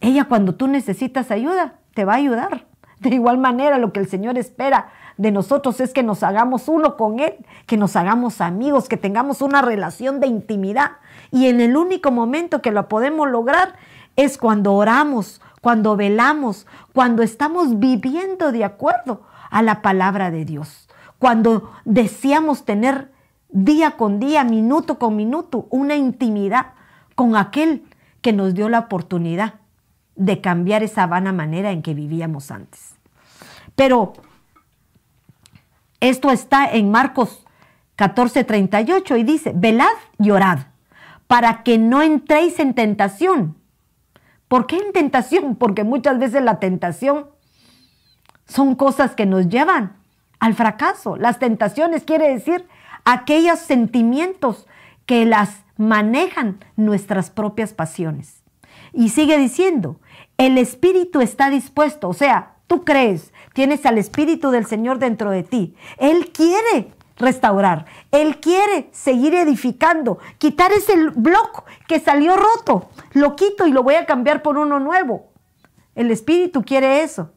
Ella 0.00 0.24
cuando 0.24 0.54
tú 0.54 0.66
necesitas 0.66 1.30
ayuda, 1.30 1.74
te 1.94 2.04
va 2.04 2.14
a 2.14 2.16
ayudar. 2.16 2.66
De 3.00 3.10
igual 3.10 3.38
manera, 3.38 3.78
lo 3.78 3.92
que 3.92 4.00
el 4.00 4.08
Señor 4.08 4.38
espera 4.38 4.88
de 5.16 5.30
nosotros 5.30 5.80
es 5.80 5.92
que 5.92 6.02
nos 6.02 6.22
hagamos 6.22 6.68
uno 6.68 6.96
con 6.96 7.20
Él, 7.20 7.34
que 7.66 7.76
nos 7.76 7.96
hagamos 7.96 8.40
amigos, 8.40 8.88
que 8.88 8.96
tengamos 8.96 9.42
una 9.42 9.62
relación 9.62 10.20
de 10.20 10.26
intimidad. 10.26 10.92
Y 11.30 11.46
en 11.46 11.60
el 11.60 11.76
único 11.76 12.10
momento 12.10 12.62
que 12.62 12.70
lo 12.70 12.88
podemos 12.88 13.28
lograr 13.28 13.74
es 14.16 14.38
cuando 14.38 14.74
oramos, 14.74 15.40
cuando 15.60 15.96
velamos, 15.96 16.66
cuando 16.92 17.22
estamos 17.22 17.78
viviendo 17.78 18.52
de 18.52 18.64
acuerdo 18.64 19.22
a 19.50 19.62
la 19.62 19.82
palabra 19.82 20.30
de 20.30 20.44
Dios, 20.44 20.88
cuando 21.18 21.70
deseamos 21.84 22.64
tener 22.64 23.10
día 23.50 23.92
con 23.92 24.18
día, 24.18 24.44
minuto 24.44 24.98
con 24.98 25.16
minuto, 25.16 25.66
una 25.70 25.96
intimidad 25.96 26.72
con 27.14 27.36
aquel 27.36 27.84
que 28.20 28.32
nos 28.32 28.54
dio 28.54 28.68
la 28.68 28.80
oportunidad 28.80 29.54
de 30.16 30.40
cambiar 30.40 30.82
esa 30.82 31.06
vana 31.06 31.32
manera 31.32 31.70
en 31.70 31.82
que 31.82 31.94
vivíamos 31.94 32.50
antes. 32.50 32.96
Pero 33.74 34.14
esto 36.00 36.30
está 36.30 36.70
en 36.70 36.90
Marcos 36.90 37.44
14:38 37.96 39.18
y 39.18 39.22
dice, 39.24 39.52
velad 39.54 39.86
y 40.18 40.30
orad 40.30 40.60
para 41.26 41.62
que 41.62 41.78
no 41.78 42.02
entréis 42.02 42.58
en 42.58 42.74
tentación. 42.74 43.56
¿Por 44.48 44.66
qué 44.66 44.76
en 44.76 44.92
tentación? 44.92 45.56
Porque 45.56 45.84
muchas 45.84 46.18
veces 46.18 46.42
la 46.42 46.60
tentación 46.60 47.26
son 48.46 48.76
cosas 48.76 49.14
que 49.14 49.26
nos 49.26 49.48
llevan 49.48 49.96
al 50.38 50.54
fracaso. 50.54 51.16
Las 51.16 51.38
tentaciones 51.38 52.04
quiere 52.04 52.28
decir 52.28 52.66
aquellos 53.04 53.58
sentimientos 53.58 54.66
que 55.04 55.24
las 55.24 55.64
manejan 55.76 56.58
nuestras 56.76 57.30
propias 57.30 57.72
pasiones. 57.72 58.42
Y 58.92 59.08
sigue 59.08 59.36
diciendo, 59.38 60.00
el 60.38 60.58
espíritu 60.58 61.20
está 61.20 61.50
dispuesto, 61.50 62.08
o 62.08 62.14
sea, 62.14 62.56
tú 62.66 62.84
crees, 62.84 63.32
tienes 63.54 63.86
al 63.86 63.98
espíritu 63.98 64.50
del 64.50 64.66
Señor 64.66 64.98
dentro 64.98 65.30
de 65.30 65.42
ti. 65.42 65.74
Él 65.98 66.30
quiere 66.32 66.92
restaurar, 67.16 67.86
Él 68.10 68.38
quiere 68.40 68.90
seguir 68.92 69.34
edificando, 69.34 70.18
quitar 70.38 70.72
ese 70.72 71.10
bloque 71.10 71.62
que 71.88 72.00
salió 72.00 72.36
roto, 72.36 72.90
lo 73.12 73.36
quito 73.36 73.66
y 73.66 73.72
lo 73.72 73.82
voy 73.82 73.94
a 73.94 74.06
cambiar 74.06 74.42
por 74.42 74.58
uno 74.58 74.78
nuevo. 74.78 75.30
El 75.94 76.10
espíritu 76.10 76.62
quiere 76.62 77.02
eso, 77.02 77.32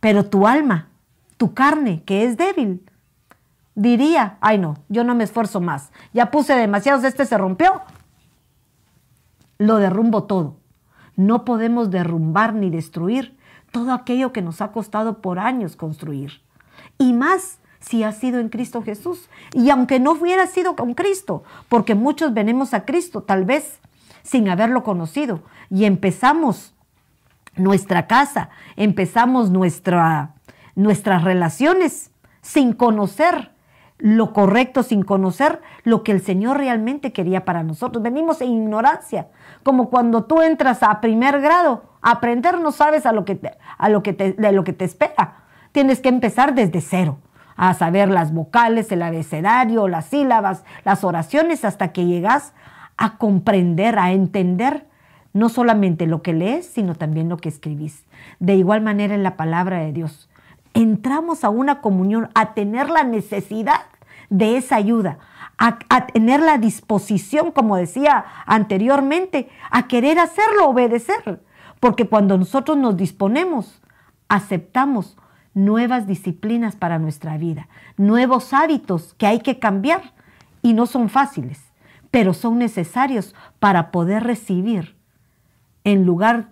pero 0.00 0.26
tu 0.26 0.46
alma, 0.46 0.90
tu 1.38 1.54
carne, 1.54 2.02
que 2.04 2.24
es 2.24 2.36
débil, 2.36 2.84
diría, 3.74 4.36
ay 4.42 4.58
no, 4.58 4.76
yo 4.90 5.04
no 5.04 5.14
me 5.14 5.24
esfuerzo 5.24 5.60
más, 5.62 5.90
ya 6.12 6.30
puse 6.30 6.54
demasiados, 6.54 7.04
este 7.04 7.24
se 7.24 7.38
rompió, 7.38 7.80
lo 9.56 9.76
derrumbo 9.76 10.24
todo. 10.24 10.61
No 11.16 11.44
podemos 11.44 11.90
derrumbar 11.90 12.54
ni 12.54 12.70
destruir 12.70 13.36
todo 13.70 13.92
aquello 13.92 14.32
que 14.32 14.42
nos 14.42 14.60
ha 14.60 14.72
costado 14.72 15.20
por 15.20 15.38
años 15.38 15.76
construir. 15.76 16.40
Y 16.98 17.12
más 17.12 17.58
si 17.82 18.04
ha 18.04 18.12
sido 18.12 18.38
en 18.38 18.48
Cristo 18.48 18.82
Jesús. 18.82 19.28
Y 19.52 19.70
aunque 19.70 20.00
no 20.00 20.12
hubiera 20.12 20.46
sido 20.46 20.76
con 20.76 20.94
Cristo, 20.94 21.42
porque 21.68 21.94
muchos 21.94 22.32
venimos 22.32 22.74
a 22.74 22.84
Cristo 22.84 23.22
tal 23.22 23.44
vez 23.44 23.80
sin 24.22 24.48
haberlo 24.48 24.82
conocido 24.84 25.42
y 25.68 25.84
empezamos 25.84 26.74
nuestra 27.56 28.06
casa, 28.06 28.50
empezamos 28.76 29.50
nuestra, 29.50 30.34
nuestras 30.74 31.24
relaciones 31.24 32.10
sin 32.40 32.72
conocer 32.72 33.52
lo 34.02 34.32
correcto 34.32 34.82
sin 34.82 35.04
conocer 35.04 35.62
lo 35.84 36.02
que 36.02 36.10
el 36.10 36.20
Señor 36.20 36.56
realmente 36.56 37.12
quería 37.12 37.44
para 37.44 37.62
nosotros. 37.62 38.02
Venimos 38.02 38.40
en 38.40 38.50
ignorancia, 38.50 39.28
como 39.62 39.90
cuando 39.90 40.24
tú 40.24 40.42
entras 40.42 40.82
a 40.82 41.00
primer 41.00 41.40
grado, 41.40 41.84
aprender 42.02 42.60
no 42.60 42.72
sabes 42.72 43.06
a 43.06 43.12
lo 43.12 43.24
que 43.24 43.40
a 43.78 43.88
lo 43.88 44.02
que 44.02 44.12
te, 44.12 44.32
de 44.32 44.52
lo 44.52 44.64
que 44.64 44.72
te 44.72 44.84
espera. 44.84 45.44
Tienes 45.72 46.00
que 46.00 46.08
empezar 46.08 46.54
desde 46.54 46.80
cero, 46.80 47.18
a 47.56 47.74
saber 47.74 48.08
las 48.08 48.32
vocales, 48.32 48.90
el 48.92 49.02
abecedario, 49.02 49.88
las 49.88 50.06
sílabas, 50.06 50.64
las 50.84 51.04
oraciones, 51.04 51.64
hasta 51.64 51.92
que 51.92 52.04
llegas 52.04 52.52
a 52.96 53.16
comprender, 53.18 53.98
a 53.98 54.12
entender 54.12 54.86
no 55.32 55.48
solamente 55.48 56.06
lo 56.06 56.22
que 56.22 56.34
lees, 56.34 56.66
sino 56.66 56.94
también 56.94 57.28
lo 57.28 57.38
que 57.38 57.48
escribís. 57.48 58.04
De 58.38 58.54
igual 58.54 58.82
manera 58.82 59.14
en 59.14 59.22
la 59.22 59.36
palabra 59.36 59.78
de 59.78 59.92
Dios. 59.92 60.28
Entramos 60.74 61.44
a 61.44 61.50
una 61.50 61.80
comunión, 61.80 62.30
a 62.34 62.54
tener 62.54 62.90
la 62.90 63.04
necesidad 63.04 63.80
de 64.30 64.56
esa 64.56 64.76
ayuda, 64.76 65.18
a, 65.62 66.06
tener 66.06 66.40
la 66.40 66.58
disposición, 66.58 67.52
como 67.52 67.76
decía 67.76 68.24
anteriormente, 68.46 69.48
a 69.70 69.86
querer 69.86 70.18
hacerlo, 70.18 70.68
obedecer. 70.68 71.40
Porque 71.78 72.08
cuando 72.08 72.36
nosotros 72.36 72.76
nos 72.76 72.96
disponemos, 72.96 73.80
aceptamos 74.28 75.16
nuevas 75.54 76.08
disciplinas 76.08 76.74
para 76.74 76.98
nuestra 76.98 77.36
vida, 77.36 77.68
nuevos 77.96 78.52
hábitos 78.52 79.14
que 79.14 79.26
hay 79.26 79.38
que 79.38 79.60
cambiar 79.60 80.14
y 80.62 80.72
no 80.72 80.86
son 80.86 81.08
fáciles, 81.08 81.60
pero 82.10 82.34
son 82.34 82.58
necesarios 82.58 83.34
para 83.60 83.92
poder 83.92 84.24
recibir, 84.24 84.96
en 85.84 86.04
lugar 86.06 86.48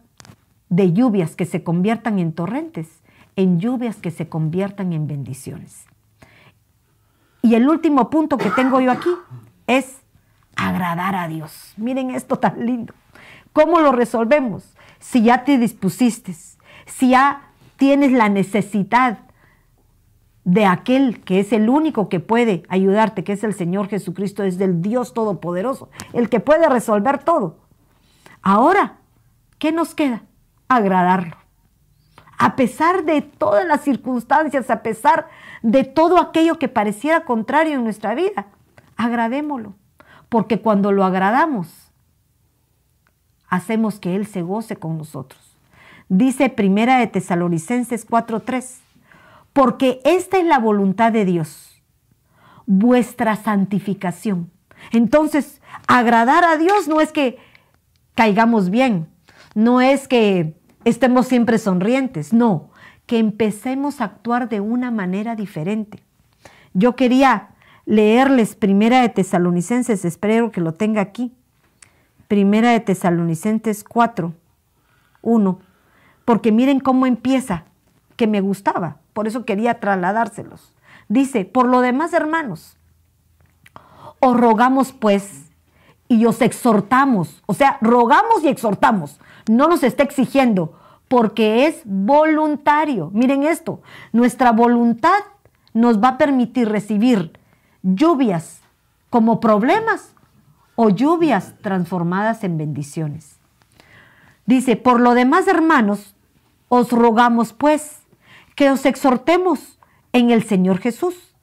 de 0.69 0.93
lluvias 0.93 1.35
que 1.35 1.47
se 1.47 1.65
conviertan 1.65 2.21
en 2.21 2.33
torrentes, 2.33 3.03
en 3.35 3.59
lluvias 3.59 3.97
que 3.97 4.13
se 4.13 4.29
conviertan 4.29 4.93
en 4.93 5.09
bendiciones. 5.09 5.90
Y 7.43 7.55
el 7.55 7.69
último 7.69 8.11
punto 8.11 8.37
que 8.39 8.51
tengo 8.51 8.81
yo 8.81 8.93
aquí 8.93 9.11
es 9.67 10.03
agradar 10.57 11.15
a 11.15 11.29
Dios. 11.29 11.73
Miren 11.77 12.11
esto 12.11 12.39
tan 12.39 12.67
lindo. 12.67 12.95
¿Cómo 13.53 13.81
lo 13.81 13.93
resolvemos? 13.93 14.77
Si 14.99 15.23
ya 15.23 15.45
te 15.45 15.59
dispusiste, 15.59 16.35
si 16.87 17.11
ya 17.11 17.51
tienes 17.77 18.13
la 18.13 18.29
necesidad 18.29 19.19
de 20.45 20.67
aquel 20.67 21.21
que 21.21 21.41
es 21.41 21.53
el 21.53 21.69
único 21.69 22.09
que 22.09 22.21
puede 22.21 22.63
ayudarte, 22.69 23.25
que 23.25 23.33
es 23.33 23.45
el 23.45 23.55
Señor 23.55 23.89
Jesucristo, 23.89 24.43
es 24.43 24.59
del 24.59 24.83
Dios 24.83 25.15
Todopoderoso, 25.15 25.91
el 26.13 26.29
que 26.29 26.41
puede 26.41 26.69
resolver 26.69 27.23
todo. 27.23 27.59
Ahora, 28.43 28.99
¿qué 29.59 29.73
nos 29.73 29.95
queda? 29.95 30.23
Agradarlo. 30.69 31.40
A 32.43 32.57
pesar 32.57 33.05
de 33.05 33.21
todas 33.21 33.67
las 33.67 33.83
circunstancias, 33.83 34.71
a 34.71 34.83
pesar 34.83 35.29
de 35.61 35.85
todo 35.85 36.19
aquello 36.19 36.59
que 36.59 36.69
pareciera 36.69 37.27
contrario 37.27 37.75
en 37.75 37.85
nuestra 37.85 38.15
vida. 38.15 38.47
Agradémoslo, 38.97 39.75
porque 40.31 40.63
cuando 40.63 40.91
lo 40.91 41.05
agradamos, 41.05 41.93
hacemos 43.47 44.01
que 44.01 44.17
Él 44.17 44.27
se 44.27 44.41
goce 44.41 44.77
con 44.77 44.97
nosotros. 44.97 45.55
Dice 46.09 46.49
Primera 46.49 46.97
de 46.97 47.09
Tesalonicenses 47.09 48.07
4:3, 48.09 48.79
porque 49.53 50.01
esta 50.05 50.39
es 50.39 50.47
la 50.47 50.59
voluntad 50.59 51.13
de 51.13 51.27
Dios, 51.27 51.83
vuestra 52.65 53.37
santificación. 53.37 54.51
Entonces, 54.93 55.61
agradar 55.87 56.45
a 56.45 56.57
Dios 56.57 56.89
no 56.89 57.03
es 57.03 57.13
que 57.13 57.37
caigamos 58.15 58.71
bien, 58.71 59.11
no 59.55 59.83
es 59.83 60.09
que 60.09 60.59
estemos 60.85 61.27
siempre 61.27 61.59
sonrientes, 61.59 62.33
no, 62.33 62.71
que 63.07 63.19
empecemos 63.19 64.01
a 64.01 64.05
actuar 64.05 64.49
de 64.49 64.61
una 64.61 64.91
manera 64.91 65.37
diferente. 65.37 66.03
Yo 66.75 66.97
quería 66.97 67.51
leerles 67.85 68.55
Primera 68.55 69.01
de 69.03 69.09
Tesalonicenses, 69.09 70.05
espero 70.05 70.53
que 70.53 70.61
lo 70.61 70.75
tenga 70.75 71.01
aquí. 71.01 71.33
Primera 72.29 72.71
de 72.71 72.81
Tesalonicenses 72.81 73.83
4, 73.83 74.33
1. 75.23 75.61
Porque 76.25 76.53
miren 76.53 76.79
cómo 76.79 77.07
empieza, 77.07 77.65
que 78.17 78.27
me 78.27 78.41
gustaba, 78.41 78.99
por 79.13 79.27
eso 79.27 79.45
quería 79.45 79.81
trasladárselos. 79.81 80.75
Dice, 81.09 81.45
por 81.45 81.67
lo 81.67 81.81
demás, 81.81 82.13
hermanos, 82.13 82.77
os 84.21 84.37
rogamos 84.37 84.93
pues 84.93 85.51
y 86.07 86.27
os 86.27 86.43
exhortamos, 86.43 87.43
o 87.47 87.55
sea, 87.55 87.79
rogamos 87.81 88.45
y 88.45 88.49
exhortamos, 88.49 89.19
no 89.51 89.67
nos 89.67 89.83
está 89.83 90.05
exigiendo, 90.05 90.79
porque 91.09 91.67
es 91.67 91.83
voluntario. 91.85 93.11
Miren 93.13 93.43
esto, 93.43 93.83
nuestra 94.13 94.53
voluntad 94.53 95.19
nos 95.75 96.01
va 96.01 96.11
a 96.11 96.19
permitir 96.19 96.69
recibir 96.69 97.33
lluvias 97.83 98.61
como 99.11 99.41
problemas 99.41 100.15
o 100.77 100.89
lluvias 100.89 101.55
transformadas 101.63 102.45
en 102.45 102.59
bendiciones. 102.59 103.39
Dice, 104.47 104.77
por 104.77 105.01
lo 105.01 105.15
demás, 105.15 105.49
hermanos, 105.49 106.15
os 106.69 106.93
rogamos 106.93 107.53
pues 107.53 108.03
que 108.55 108.71
os 108.71 108.87
exhortemos 108.87 109.81
en 110.13 110.31
el 110.31 110.45
Señor 110.45 110.79
Jesús, 110.79 111.35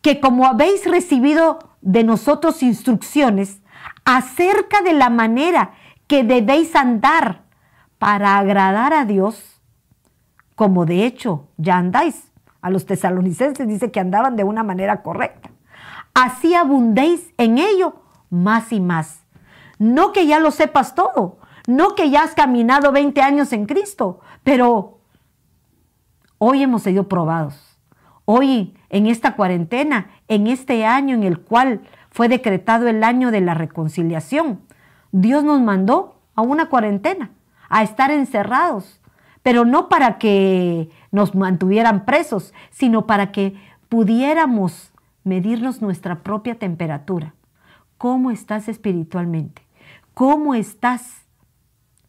que 0.00 0.20
como 0.20 0.46
habéis 0.46 0.88
recibido 0.88 1.58
de 1.80 2.04
nosotros 2.04 2.62
instrucciones 2.62 3.62
acerca 4.04 4.80
de 4.82 4.92
la 4.92 5.10
manera 5.10 5.72
que 6.06 6.22
debéis 6.22 6.76
andar 6.76 7.47
para 7.98 8.38
agradar 8.38 8.92
a 8.92 9.04
Dios, 9.04 9.60
como 10.54 10.86
de 10.86 11.04
hecho 11.04 11.48
ya 11.56 11.76
andáis. 11.76 12.32
A 12.60 12.70
los 12.70 12.86
tesalonicenses 12.86 13.68
dice 13.68 13.90
que 13.90 14.00
andaban 14.00 14.36
de 14.36 14.44
una 14.44 14.62
manera 14.64 15.02
correcta. 15.02 15.50
Así 16.14 16.54
abundéis 16.54 17.32
en 17.38 17.58
ello 17.58 18.02
más 18.30 18.72
y 18.72 18.80
más. 18.80 19.24
No 19.78 20.12
que 20.12 20.26
ya 20.26 20.40
lo 20.40 20.50
sepas 20.50 20.96
todo, 20.96 21.38
no 21.68 21.94
que 21.94 22.10
ya 22.10 22.24
has 22.24 22.34
caminado 22.34 22.90
20 22.90 23.20
años 23.22 23.52
en 23.52 23.66
Cristo, 23.66 24.20
pero 24.42 24.98
hoy 26.38 26.62
hemos 26.62 26.82
sido 26.82 27.08
probados. 27.08 27.78
Hoy, 28.24 28.74
en 28.90 29.06
esta 29.06 29.36
cuarentena, 29.36 30.10
en 30.26 30.48
este 30.48 30.84
año 30.84 31.14
en 31.14 31.22
el 31.22 31.40
cual 31.40 31.82
fue 32.10 32.28
decretado 32.28 32.88
el 32.88 33.04
año 33.04 33.30
de 33.30 33.40
la 33.40 33.54
reconciliación, 33.54 34.60
Dios 35.12 35.44
nos 35.44 35.60
mandó 35.60 36.20
a 36.34 36.42
una 36.42 36.68
cuarentena, 36.68 37.30
a 37.68 37.82
estar 37.82 38.10
encerrados, 38.10 39.00
pero 39.42 39.64
no 39.64 39.88
para 39.88 40.18
que 40.18 40.90
nos 41.10 41.34
mantuvieran 41.34 42.04
presos, 42.04 42.52
sino 42.70 43.06
para 43.06 43.32
que 43.32 43.54
pudiéramos 43.88 44.92
medirnos 45.24 45.82
nuestra 45.82 46.22
propia 46.22 46.58
temperatura. 46.58 47.34
¿Cómo 47.96 48.30
estás 48.30 48.68
espiritualmente? 48.68 49.62
¿Cómo 50.14 50.54
estás 50.54 51.26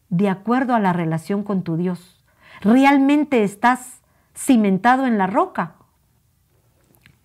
de 0.08 0.28
acuerdo 0.28 0.74
a 0.74 0.80
la 0.80 0.92
relación 0.92 1.42
con 1.42 1.62
tu 1.62 1.76
Dios? 1.76 2.24
¿Realmente 2.60 3.42
estás 3.42 4.02
cimentado 4.34 5.06
en 5.06 5.18
la 5.18 5.26
roca? 5.26 5.76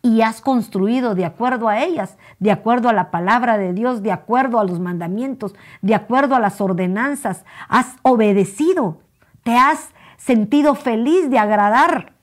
Y 0.06 0.22
has 0.22 0.40
construido 0.40 1.16
de 1.16 1.26
acuerdo 1.26 1.68
a 1.68 1.84
ellas, 1.84 2.20
de 2.38 2.52
acuerdo 2.52 2.90
a 2.90 2.94
la 2.94 3.10
palabra 3.10 3.58
de 3.58 3.74
Dios, 3.74 4.04
de 4.04 4.12
acuerdo 4.12 4.60
a 4.60 4.64
los 4.64 4.80
mandamientos, 4.80 5.56
de 5.82 5.96
acuerdo 5.96 6.36
a 6.36 6.40
las 6.40 6.62
ordenanzas. 6.62 7.44
Has 7.70 7.96
obedecido, 8.04 9.00
te 9.42 9.58
has 9.58 9.96
sentido 10.18 10.76
feliz 10.76 11.32
de 11.32 11.40
agradar 11.40 12.14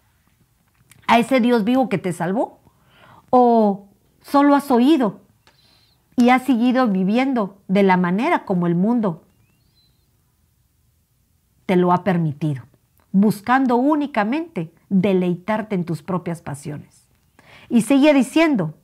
a 1.08 1.18
ese 1.18 1.40
Dios 1.40 1.64
vivo 1.64 1.88
que 1.88 1.98
te 1.98 2.12
salvó? 2.12 2.60
¿O 3.30 3.88
solo 4.20 4.54
has 4.54 4.70
oído 4.70 5.22
y 6.14 6.28
has 6.28 6.44
seguido 6.44 6.86
viviendo 6.86 7.58
de 7.66 7.82
la 7.82 7.96
manera 7.96 8.44
como 8.44 8.68
el 8.68 8.76
mundo 8.76 9.24
te 11.66 11.74
lo 11.74 11.92
ha 11.92 12.04
permitido, 12.04 12.62
buscando 13.10 13.74
únicamente 13.74 14.72
deleitarte 14.88 15.74
en 15.74 15.84
tus 15.84 16.04
propias 16.04 16.42
pasiones? 16.42 17.01
Y 17.72 17.80
sigue 17.80 18.12
diciendo, 18.12 18.74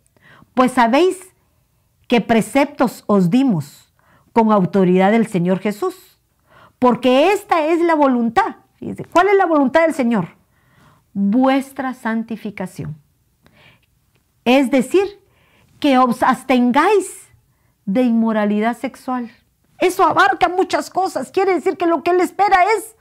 pues 0.54 0.72
sabéis 0.72 1.18
que 2.06 2.22
preceptos 2.22 3.04
os 3.06 3.28
dimos 3.28 3.92
con 4.32 4.50
autoridad 4.50 5.12
del 5.12 5.26
Señor 5.26 5.58
Jesús, 5.58 5.94
porque 6.78 7.32
esta 7.32 7.66
es 7.66 7.82
la 7.82 7.94
voluntad 7.94 8.56
¿cuál 9.12 9.28
es 9.28 9.36
la 9.36 9.44
voluntad 9.44 9.82
del 9.82 9.92
Señor? 9.92 10.28
Vuestra 11.12 11.92
santificación. 11.92 12.96
Es 14.46 14.70
decir, 14.70 15.20
que 15.80 15.98
os 15.98 16.22
abstengáis 16.22 17.28
de 17.84 18.04
inmoralidad 18.04 18.74
sexual. 18.74 19.30
Eso 19.80 20.02
abarca 20.02 20.48
muchas 20.48 20.88
cosas. 20.88 21.30
Quiere 21.30 21.52
decir 21.52 21.76
que 21.76 21.86
lo 21.86 22.02
que 22.02 22.12
Él 22.12 22.22
espera 22.22 22.64
es 22.78 22.96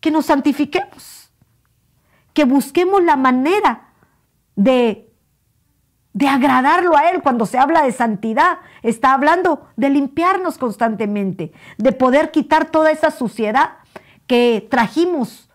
que 0.00 0.10
nos 0.10 0.24
santifiquemos, 0.24 1.30
que 2.32 2.46
busquemos 2.46 3.02
la 3.04 3.16
manera 3.16 3.91
de, 4.56 5.10
de 6.12 6.28
agradarlo 6.28 6.96
a 6.96 7.10
Él. 7.10 7.22
Cuando 7.22 7.46
se 7.46 7.58
habla 7.58 7.82
de 7.82 7.92
santidad, 7.92 8.58
está 8.82 9.14
hablando 9.14 9.66
de 9.76 9.90
limpiarnos 9.90 10.58
constantemente, 10.58 11.52
de 11.78 11.92
poder 11.92 12.30
quitar 12.30 12.70
toda 12.70 12.90
esa 12.90 13.10
suciedad 13.10 13.78
que 14.26 14.66
trajimos 14.70 15.48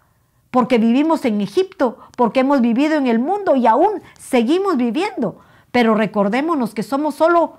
porque 0.51 0.77
vivimos 0.77 1.25
en 1.25 1.41
Egipto, 1.41 1.99
porque 2.15 2.39
hemos 2.39 2.61
vivido 2.61 2.95
en 2.95 3.07
el 3.07 3.19
mundo 3.19 3.55
y 3.55 3.67
aún 3.67 4.01
seguimos 4.17 4.77
viviendo. 4.77 5.39
Pero 5.71 5.93
recordémonos 5.93 6.73
que 6.73 6.83
somos 6.83 7.15
solo 7.15 7.57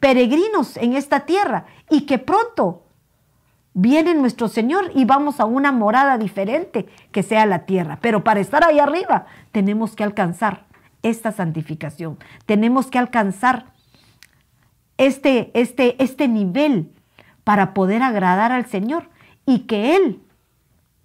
peregrinos 0.00 0.76
en 0.76 0.94
esta 0.94 1.20
tierra 1.20 1.66
y 1.88 2.06
que 2.06 2.18
pronto 2.18 2.82
viene 3.74 4.14
nuestro 4.14 4.48
Señor 4.48 4.90
y 4.94 5.04
vamos 5.04 5.40
a 5.40 5.44
una 5.44 5.72
morada 5.72 6.18
diferente 6.18 6.86
que 7.12 7.22
sea 7.22 7.46
la 7.46 7.60
tierra. 7.60 7.98
Pero 8.00 8.24
para 8.24 8.40
estar 8.40 8.64
ahí 8.64 8.80
arriba 8.80 9.26
tenemos 9.52 9.94
que 9.94 10.04
alcanzar 10.04 10.64
esta 11.02 11.32
santificación, 11.32 12.18
tenemos 12.46 12.86
que 12.86 12.98
alcanzar 12.98 13.66
este, 14.98 15.50
este, 15.54 16.02
este 16.02 16.28
nivel 16.28 16.92
para 17.44 17.74
poder 17.74 18.02
agradar 18.02 18.52
al 18.52 18.66
Señor 18.66 19.10
y 19.46 19.60
que 19.60 19.96
Él 19.96 20.20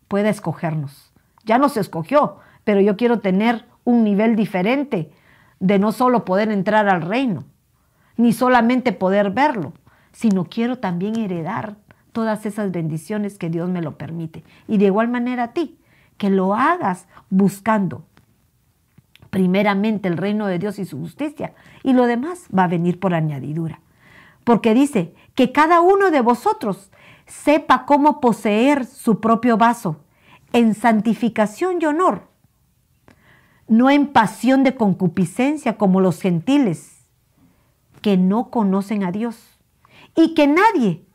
pueda 0.07 0.29
escogernos. 0.29 1.11
Ya 1.45 1.57
nos 1.57 1.77
escogió, 1.77 2.37
pero 2.63 2.81
yo 2.81 2.97
quiero 2.97 3.19
tener 3.19 3.65
un 3.83 4.03
nivel 4.03 4.35
diferente 4.35 5.11
de 5.59 5.79
no 5.79 5.91
solo 5.91 6.25
poder 6.25 6.51
entrar 6.51 6.87
al 6.89 7.01
reino, 7.01 7.45
ni 8.17 8.33
solamente 8.33 8.91
poder 8.91 9.31
verlo, 9.31 9.73
sino 10.11 10.45
quiero 10.45 10.79
también 10.79 11.17
heredar 11.17 11.77
todas 12.11 12.45
esas 12.45 12.71
bendiciones 12.71 13.37
que 13.37 13.49
Dios 13.49 13.69
me 13.69 13.81
lo 13.81 13.97
permite. 13.97 14.43
Y 14.67 14.77
de 14.77 14.85
igual 14.85 15.07
manera 15.07 15.43
a 15.43 15.53
ti, 15.53 15.79
que 16.17 16.29
lo 16.29 16.55
hagas 16.55 17.07
buscando 17.29 18.06
primeramente 19.29 20.07
el 20.07 20.17
reino 20.17 20.47
de 20.47 20.59
Dios 20.59 20.79
y 20.79 20.85
su 20.85 20.97
justicia, 20.99 21.53
y 21.83 21.93
lo 21.93 22.05
demás 22.05 22.47
va 22.55 22.63
a 22.63 22.67
venir 22.67 22.99
por 22.99 23.13
añadidura. 23.13 23.81
Porque 24.43 24.73
dice 24.73 25.13
que 25.35 25.51
cada 25.51 25.81
uno 25.81 26.11
de 26.11 26.21
vosotros 26.21 26.91
sepa 27.25 27.85
cómo 27.85 28.19
poseer 28.21 28.85
su 28.85 29.19
propio 29.19 29.57
vaso 29.57 29.97
en 30.53 30.73
santificación 30.73 31.81
y 31.81 31.85
honor, 31.85 32.29
no 33.67 33.89
en 33.89 34.07
pasión 34.07 34.63
de 34.63 34.75
concupiscencia 34.75 35.77
como 35.77 35.99
los 35.99 36.21
gentiles 36.21 37.05
que 38.01 38.15
no 38.17 38.49
conocen 38.49 39.03
a 39.03 39.11
Dios, 39.11 39.59
y 40.15 40.33
que 40.33 40.47
nadie 40.47 41.05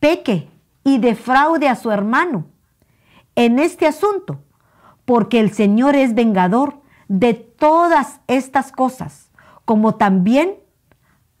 peque 0.00 0.48
y 0.84 0.98
defraude 0.98 1.68
a 1.68 1.76
su 1.76 1.90
hermano 1.90 2.46
en 3.36 3.58
este 3.58 3.86
asunto, 3.86 4.40
porque 5.04 5.40
el 5.40 5.52
Señor 5.52 5.94
es 5.94 6.14
vengador 6.14 6.81
de 7.12 7.34
todas 7.34 8.22
estas 8.26 8.72
cosas, 8.72 9.30
como 9.66 9.96
también 9.96 10.54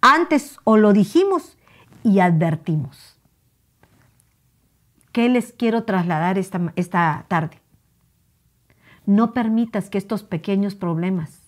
antes 0.02 0.58
os 0.64 0.78
lo 0.78 0.92
dijimos 0.92 1.56
y 2.02 2.18
advertimos. 2.18 3.18
¿Qué 5.12 5.30
les 5.30 5.54
quiero 5.54 5.84
trasladar 5.84 6.36
esta, 6.36 6.74
esta 6.76 7.24
tarde? 7.26 7.62
No 9.06 9.32
permitas 9.32 9.88
que 9.88 9.96
estos 9.96 10.22
pequeños 10.22 10.74
problemas, 10.74 11.40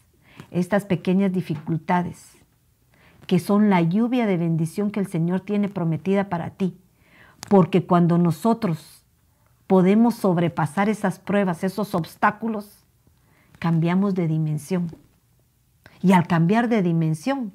estas 0.50 0.86
pequeñas 0.86 1.30
dificultades, 1.30 2.38
que 3.26 3.38
son 3.38 3.68
la 3.68 3.82
lluvia 3.82 4.24
de 4.24 4.38
bendición 4.38 4.90
que 4.90 5.00
el 5.00 5.06
Señor 5.06 5.40
tiene 5.40 5.68
prometida 5.68 6.30
para 6.30 6.48
ti, 6.48 6.78
porque 7.50 7.84
cuando 7.84 8.16
nosotros 8.16 9.04
podemos 9.66 10.14
sobrepasar 10.14 10.88
esas 10.88 11.18
pruebas, 11.18 11.62
esos 11.62 11.94
obstáculos, 11.94 12.83
cambiamos 13.58 14.14
de 14.14 14.28
dimensión. 14.28 14.90
Y 16.02 16.12
al 16.12 16.26
cambiar 16.26 16.68
de 16.68 16.82
dimensión, 16.82 17.52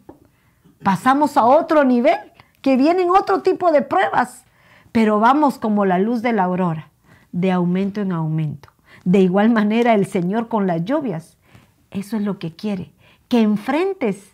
pasamos 0.84 1.38
a 1.38 1.46
otro 1.46 1.84
nivel, 1.84 2.18
que 2.62 2.78
vienen 2.78 3.10
otro 3.10 3.42
tipo 3.42 3.72
de 3.72 3.82
pruebas, 3.82 4.44
pero 4.92 5.20
vamos 5.20 5.60
como 5.60 5.86
la 5.86 6.00
luz 6.00 6.22
de 6.22 6.34
la 6.34 6.44
aurora, 6.44 6.90
de 7.32 7.52
aumento 7.52 8.02
en 8.02 8.12
aumento. 8.12 8.70
De 9.06 9.20
igual 9.20 9.50
manera 9.50 9.94
el 9.94 10.06
Señor 10.06 10.48
con 10.48 10.68
las 10.68 10.84
lluvias. 10.84 11.38
Eso 11.92 12.18
es 12.18 12.24
lo 12.24 12.38
que 12.38 12.56
quiere, 12.56 12.92
que 13.28 13.42
enfrentes 13.42 14.34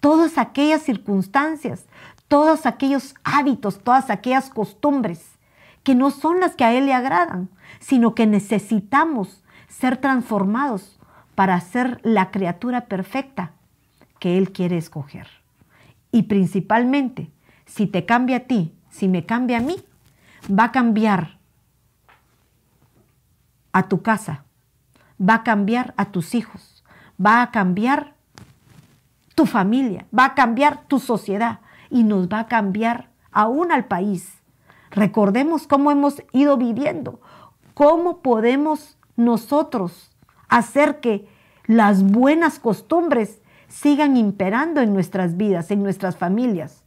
todas 0.00 0.38
aquellas 0.38 0.82
circunstancias, 0.82 1.86
todos 2.28 2.66
aquellos 2.66 3.14
hábitos, 3.24 3.80
todas 3.80 4.10
aquellas 4.10 4.50
costumbres 4.50 5.38
que 5.82 5.94
no 5.94 6.10
son 6.10 6.40
las 6.40 6.56
que 6.56 6.64
a 6.64 6.72
Él 6.72 6.86
le 6.86 6.94
agradan, 6.94 7.48
sino 7.78 8.14
que 8.14 8.26
necesitamos 8.26 9.42
ser 9.68 9.96
transformados 9.96 10.99
para 11.40 11.58
ser 11.62 12.02
la 12.02 12.30
criatura 12.30 12.82
perfecta 12.82 13.52
que 14.18 14.36
Él 14.36 14.52
quiere 14.52 14.76
escoger. 14.76 15.26
Y 16.12 16.24
principalmente, 16.24 17.30
si 17.64 17.86
te 17.86 18.04
cambia 18.04 18.36
a 18.36 18.40
ti, 18.40 18.74
si 18.90 19.08
me 19.08 19.24
cambia 19.24 19.56
a 19.56 19.62
mí, 19.62 19.76
va 20.50 20.64
a 20.64 20.70
cambiar 20.70 21.38
a 23.72 23.88
tu 23.88 24.02
casa, 24.02 24.44
va 25.18 25.36
a 25.36 25.42
cambiar 25.42 25.94
a 25.96 26.10
tus 26.10 26.34
hijos, 26.34 26.84
va 27.18 27.40
a 27.40 27.50
cambiar 27.50 28.12
tu 29.34 29.46
familia, 29.46 30.04
va 30.14 30.26
a 30.26 30.34
cambiar 30.34 30.84
tu 30.88 30.98
sociedad 30.98 31.60
y 31.88 32.02
nos 32.04 32.28
va 32.28 32.40
a 32.40 32.48
cambiar 32.48 33.08
aún 33.32 33.72
al 33.72 33.86
país. 33.86 34.42
Recordemos 34.90 35.66
cómo 35.66 35.90
hemos 35.90 36.22
ido 36.32 36.58
viviendo, 36.58 37.18
cómo 37.72 38.20
podemos 38.20 38.98
nosotros 39.16 40.09
hacer 40.50 41.00
que 41.00 41.26
las 41.66 42.02
buenas 42.02 42.58
costumbres 42.58 43.40
sigan 43.68 44.16
imperando 44.16 44.80
en 44.80 44.92
nuestras 44.92 45.36
vidas, 45.36 45.70
en 45.70 45.82
nuestras 45.82 46.16
familias, 46.16 46.84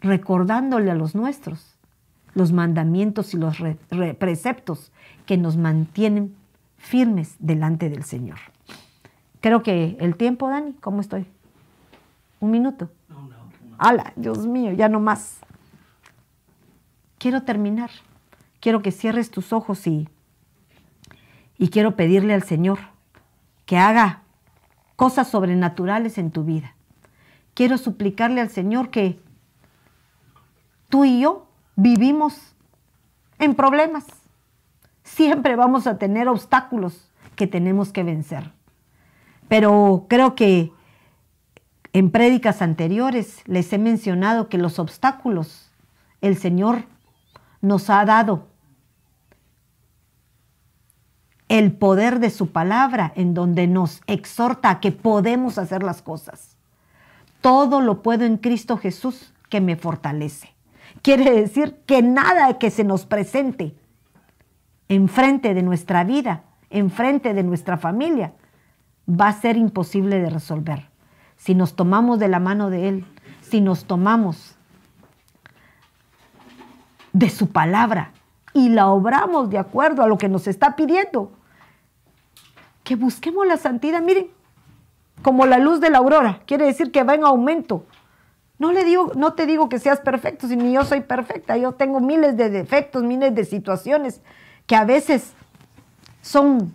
recordándole 0.00 0.90
a 0.90 0.94
los 0.94 1.14
nuestros 1.14 1.78
los 2.38 2.52
mandamientos 2.52 3.34
y 3.34 3.36
los 3.36 3.56
preceptos 4.18 4.92
que 5.26 5.36
nos 5.36 5.56
mantienen 5.56 6.34
firmes 6.76 7.34
delante 7.40 7.90
del 7.90 8.04
Señor. 8.04 8.38
Creo 9.40 9.62
que 9.62 9.96
el 10.00 10.16
tiempo, 10.16 10.48
Dani, 10.48 10.72
¿cómo 10.74 11.00
estoy? 11.00 11.26
¿Un 12.40 12.50
minuto? 12.50 12.90
¡Hala! 13.78 14.12
Dios 14.16 14.46
mío, 14.46 14.72
ya 14.72 14.88
no 14.88 15.00
más. 15.00 15.38
Quiero 17.18 17.42
terminar. 17.42 17.90
Quiero 18.60 18.82
que 18.82 18.92
cierres 18.92 19.30
tus 19.30 19.52
ojos 19.52 19.86
y, 19.86 20.08
y 21.58 21.68
quiero 21.68 21.96
pedirle 21.96 22.34
al 22.34 22.44
Señor 22.44 22.78
que 23.66 23.76
haga 23.76 24.22
cosas 24.96 25.28
sobrenaturales 25.28 26.16
en 26.16 26.30
tu 26.30 26.44
vida. 26.44 26.74
Quiero 27.54 27.76
suplicarle 27.76 28.40
al 28.40 28.50
Señor 28.50 28.90
que 28.90 29.20
tú 30.88 31.04
y 31.04 31.20
yo 31.20 31.48
vivimos 31.76 32.54
en 33.38 33.54
problemas. 33.54 34.06
Siempre 35.02 35.56
vamos 35.56 35.86
a 35.86 35.98
tener 35.98 36.28
obstáculos 36.28 37.10
que 37.34 37.46
tenemos 37.46 37.92
que 37.92 38.04
vencer. 38.04 38.52
Pero 39.48 40.06
creo 40.08 40.34
que 40.34 40.72
en 41.92 42.10
prédicas 42.10 42.62
anteriores 42.62 43.42
les 43.46 43.72
he 43.72 43.78
mencionado 43.78 44.48
que 44.48 44.58
los 44.58 44.78
obstáculos 44.78 45.70
el 46.20 46.36
Señor 46.36 46.84
nos 47.60 47.90
ha 47.90 48.04
dado 48.04 48.46
el 51.48 51.72
poder 51.72 52.20
de 52.20 52.30
su 52.30 52.50
palabra 52.50 53.12
en 53.16 53.34
donde 53.34 53.66
nos 53.66 54.02
exhorta 54.06 54.70
a 54.70 54.80
que 54.80 54.92
podemos 54.92 55.58
hacer 55.58 55.82
las 55.82 56.02
cosas. 56.02 56.56
Todo 57.40 57.80
lo 57.80 58.02
puedo 58.02 58.24
en 58.24 58.36
Cristo 58.36 58.76
Jesús 58.76 59.32
que 59.48 59.60
me 59.60 59.76
fortalece. 59.76 60.54
Quiere 61.02 61.30
decir 61.30 61.76
que 61.86 62.02
nada 62.02 62.58
que 62.58 62.70
se 62.70 62.84
nos 62.84 63.06
presente 63.06 63.74
enfrente 64.88 65.54
de 65.54 65.62
nuestra 65.62 66.04
vida, 66.04 66.42
enfrente 66.70 67.34
de 67.34 67.42
nuestra 67.42 67.76
familia, 67.76 68.32
va 69.08 69.28
a 69.28 69.32
ser 69.32 69.56
imposible 69.56 70.18
de 70.20 70.30
resolver. 70.30 70.88
Si 71.36 71.54
nos 71.54 71.76
tomamos 71.76 72.18
de 72.18 72.28
la 72.28 72.40
mano 72.40 72.70
de 72.70 72.88
Él, 72.88 73.06
si 73.40 73.60
nos 73.60 73.84
tomamos 73.84 74.56
de 77.12 77.30
su 77.30 77.50
palabra 77.50 78.12
y 78.52 78.70
la 78.70 78.88
obramos 78.88 79.50
de 79.50 79.58
acuerdo 79.58 80.02
a 80.02 80.08
lo 80.08 80.18
que 80.18 80.28
nos 80.28 80.46
está 80.46 80.76
pidiendo, 80.76 81.32
que 82.88 82.96
busquemos 82.96 83.46
la 83.46 83.58
santidad, 83.58 84.00
miren, 84.00 84.28
como 85.20 85.44
la 85.44 85.58
luz 85.58 85.78
de 85.78 85.90
la 85.90 85.98
aurora, 85.98 86.40
quiere 86.46 86.64
decir 86.64 86.90
que 86.90 87.02
va 87.02 87.14
en 87.14 87.22
aumento. 87.22 87.84
No, 88.58 88.72
le 88.72 88.82
digo, 88.82 89.12
no 89.14 89.34
te 89.34 89.44
digo 89.44 89.68
que 89.68 89.78
seas 89.78 90.00
perfecto, 90.00 90.48
si 90.48 90.56
ni 90.56 90.72
yo 90.72 90.86
soy 90.86 91.02
perfecta, 91.02 91.58
yo 91.58 91.72
tengo 91.72 92.00
miles 92.00 92.38
de 92.38 92.48
defectos, 92.48 93.02
miles 93.02 93.34
de 93.34 93.44
situaciones 93.44 94.22
que 94.66 94.74
a 94.74 94.86
veces 94.86 95.34
son 96.22 96.72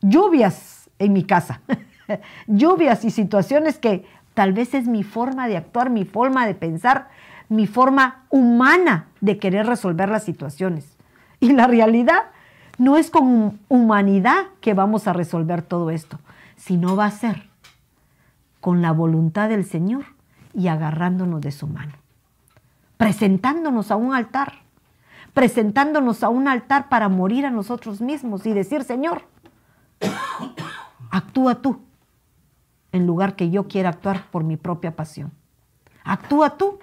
lluvias 0.00 0.88
en 0.98 1.12
mi 1.12 1.24
casa, 1.24 1.60
lluvias 2.46 3.04
y 3.04 3.10
situaciones 3.10 3.76
que 3.76 4.06
tal 4.32 4.54
vez 4.54 4.72
es 4.72 4.86
mi 4.86 5.02
forma 5.02 5.46
de 5.46 5.58
actuar, 5.58 5.90
mi 5.90 6.06
forma 6.06 6.46
de 6.46 6.54
pensar, 6.54 7.10
mi 7.50 7.66
forma 7.66 8.24
humana 8.30 9.08
de 9.20 9.38
querer 9.38 9.66
resolver 9.66 10.08
las 10.08 10.24
situaciones. 10.24 10.96
Y 11.38 11.52
la 11.52 11.66
realidad 11.66 12.31
no 12.82 12.96
es 12.96 13.10
con 13.10 13.60
humanidad 13.68 14.46
que 14.60 14.74
vamos 14.74 15.06
a 15.06 15.12
resolver 15.12 15.62
todo 15.62 15.90
esto, 15.90 16.18
sino 16.56 16.96
va 16.96 17.04
a 17.04 17.12
ser 17.12 17.48
con 18.60 18.82
la 18.82 18.90
voluntad 18.90 19.48
del 19.48 19.64
Señor 19.64 20.04
y 20.52 20.66
agarrándonos 20.66 21.40
de 21.40 21.52
su 21.52 21.68
mano, 21.68 21.92
presentándonos 22.96 23.92
a 23.92 23.96
un 23.96 24.12
altar, 24.12 24.54
presentándonos 25.32 26.24
a 26.24 26.28
un 26.28 26.48
altar 26.48 26.88
para 26.88 27.08
morir 27.08 27.46
a 27.46 27.50
nosotros 27.50 28.00
mismos 28.00 28.46
y 28.46 28.52
decir, 28.52 28.82
Señor, 28.82 29.22
actúa 31.12 31.62
tú 31.62 31.82
en 32.90 33.06
lugar 33.06 33.36
que 33.36 33.50
yo 33.50 33.68
quiera 33.68 33.90
actuar 33.90 34.26
por 34.32 34.42
mi 34.42 34.56
propia 34.56 34.96
pasión. 34.96 35.30
Actúa 36.02 36.56
tú 36.56 36.80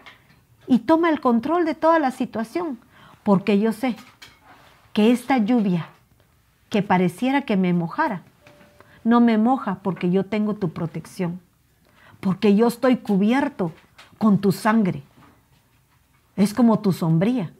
y 0.65 0.79
toma 0.79 1.09
el 1.09 1.19
control 1.19 1.65
de 1.65 1.75
toda 1.75 1.99
la 1.99 2.11
situación, 2.11 2.79
porque 3.23 3.59
yo 3.59 3.73
sé 3.73 3.97
que 4.99 5.13
esta 5.13 5.37
lluvia 5.37 5.87
que 6.67 6.83
pareciera 6.83 7.43
que 7.43 7.55
me 7.55 7.71
mojara, 7.71 8.23
no 9.05 9.21
me 9.21 9.37
moja 9.37 9.79
porque 9.81 10.11
yo 10.11 10.25
tengo 10.25 10.55
tu 10.55 10.71
protección, 10.73 11.39
porque 12.19 12.53
yo 12.53 12.67
estoy 12.67 12.97
cubierto 12.97 13.71
con 14.17 14.39
tu 14.39 14.51
sangre. 14.51 15.03
Es 16.35 16.53
como 16.53 16.79
tu 16.79 16.91
sombría, 16.91 17.53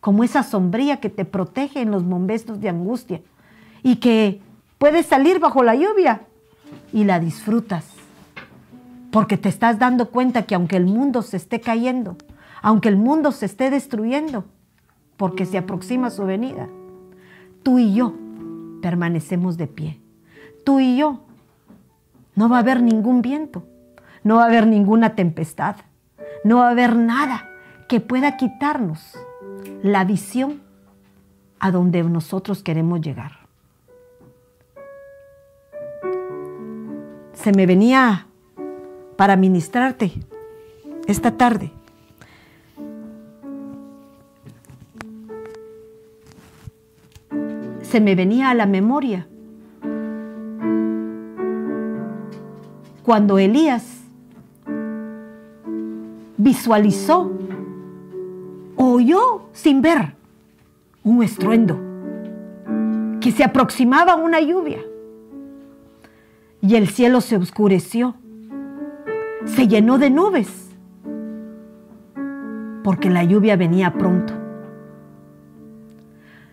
como 0.00 0.24
esa 0.24 0.42
sombría 0.42 0.96
que 0.96 1.10
te 1.10 1.24
protege 1.24 1.80
en 1.80 1.92
los 1.92 2.02
momentos 2.02 2.60
de 2.60 2.70
angustia 2.70 3.22
y 3.84 3.98
que 3.98 4.40
puedes 4.78 5.06
salir 5.06 5.38
bajo 5.38 5.62
la 5.62 5.76
lluvia 5.76 6.22
y 6.92 7.04
la 7.04 7.20
disfrutas. 7.20 7.86
Porque 9.12 9.36
te 9.36 9.48
estás 9.48 9.78
dando 9.78 10.10
cuenta 10.10 10.42
que 10.42 10.56
aunque 10.56 10.76
el 10.76 10.86
mundo 10.86 11.22
se 11.22 11.36
esté 11.36 11.60
cayendo, 11.60 12.16
aunque 12.62 12.88
el 12.88 12.96
mundo 12.96 13.30
se 13.30 13.46
esté 13.46 13.70
destruyendo, 13.70 14.44
porque 15.16 15.46
se 15.46 15.56
aproxima 15.56 16.10
su 16.10 16.24
venida, 16.24 16.68
tú 17.62 17.78
y 17.78 17.94
yo 17.94 18.14
permanecemos 18.82 19.56
de 19.56 19.66
pie. 19.66 20.00
Tú 20.64 20.80
y 20.80 20.96
yo. 20.96 21.20
No 22.34 22.48
va 22.48 22.56
a 22.56 22.60
haber 22.60 22.82
ningún 22.82 23.22
viento, 23.22 23.64
no 24.22 24.36
va 24.36 24.44
a 24.44 24.46
haber 24.46 24.66
ninguna 24.66 25.14
tempestad, 25.14 25.76
no 26.44 26.58
va 26.58 26.68
a 26.68 26.70
haber 26.70 26.96
nada 26.96 27.50
que 27.88 28.00
pueda 28.00 28.36
quitarnos 28.36 29.18
la 29.82 30.04
visión 30.04 30.62
a 31.58 31.70
donde 31.70 32.02
nosotros 32.04 32.62
queremos 32.62 33.00
llegar. 33.00 33.32
Se 37.32 37.52
me 37.52 37.66
venía 37.66 38.26
para 39.16 39.36
ministrarte 39.36 40.12
esta 41.06 41.36
tarde 41.36 41.72
se 47.90 48.00
me 48.00 48.14
venía 48.14 48.50
a 48.50 48.54
la 48.54 48.66
memoria 48.66 49.26
cuando 53.02 53.40
Elías 53.40 54.02
visualizó, 56.36 57.32
oyó 58.76 59.42
sin 59.52 59.82
ver 59.82 60.14
un 61.02 61.24
estruendo, 61.24 61.80
que 63.20 63.32
se 63.32 63.42
aproximaba 63.42 64.14
una 64.14 64.40
lluvia. 64.40 64.78
Y 66.62 66.76
el 66.76 66.86
cielo 66.86 67.20
se 67.20 67.36
oscureció, 67.36 68.14
se 69.46 69.66
llenó 69.66 69.98
de 69.98 70.10
nubes, 70.10 70.70
porque 72.84 73.10
la 73.10 73.24
lluvia 73.24 73.56
venía 73.56 73.94
pronto. 73.94 74.39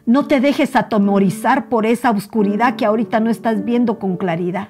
No 0.08 0.26
te 0.26 0.40
dejes 0.40 0.78
atemorizar 0.78 1.68
por 1.68 1.86
esa 1.86 2.12
oscuridad 2.12 2.78
que 2.78 2.86
ahorita 2.86 3.20
no 3.20 3.30
estás 3.30 3.66
viendo 3.66 4.00
con 4.00 4.16
claridad. 4.16 4.70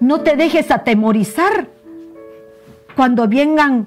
No 0.00 0.22
te 0.22 0.34
dejes 0.34 0.72
atemorizar 0.72 1.68
cuando 2.96 3.28
vengan 3.28 3.86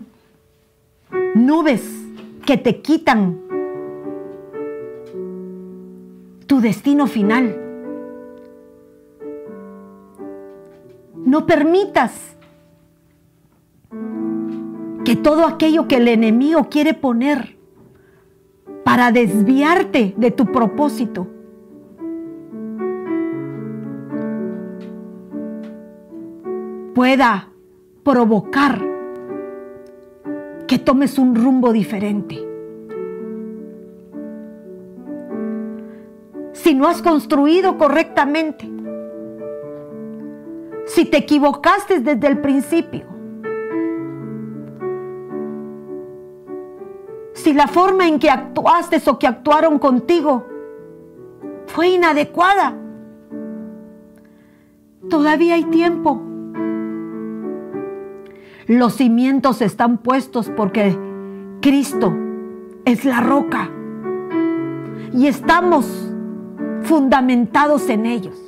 nubes 1.35 1.83
que 2.45 2.55
te 2.55 2.79
quitan 2.81 3.41
tu 6.47 6.61
destino 6.61 7.05
final. 7.05 7.57
No 11.17 11.45
permitas 11.45 12.37
que 15.03 15.17
todo 15.17 15.45
aquello 15.45 15.89
que 15.89 15.97
el 15.97 16.07
enemigo 16.07 16.69
quiere 16.69 16.93
poner 16.93 17.58
desviarte 19.11 20.13
de 20.17 20.31
tu 20.31 20.45
propósito. 20.45 21.27
pueda 26.99 27.47
provocar 28.03 28.77
que 30.67 30.77
tomes 30.77 31.17
un 31.17 31.33
rumbo 31.33 31.71
diferente. 31.71 32.37
Si 36.51 36.75
no 36.75 36.89
has 36.89 37.01
construido 37.01 37.77
correctamente, 37.77 38.69
si 40.87 41.05
te 41.05 41.19
equivocaste 41.19 42.01
desde 42.01 42.27
el 42.27 42.41
principio, 42.41 43.05
si 47.49 47.55
la 47.55 47.67
forma 47.67 48.07
en 48.07 48.19
que 48.19 48.29
actuaste 48.29 49.01
o 49.09 49.17
que 49.17 49.25
actuaron 49.25 49.79
contigo 49.79 50.45
fue 51.65 51.87
inadecuada, 51.89 52.75
todavía 55.09 55.55
hay 55.55 55.63
tiempo. 55.63 56.21
Los 58.67 58.93
cimientos 58.93 59.63
están 59.63 59.97
puestos 59.97 60.51
porque 60.55 60.95
Cristo 61.59 62.13
es 62.85 63.03
la 63.03 63.19
roca 63.19 63.67
y 65.11 65.25
estamos 65.25 65.87
fundamentados 66.83 67.89
en 67.89 68.05
ellos. 68.05 68.39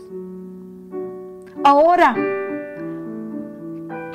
Ahora, 1.64 2.16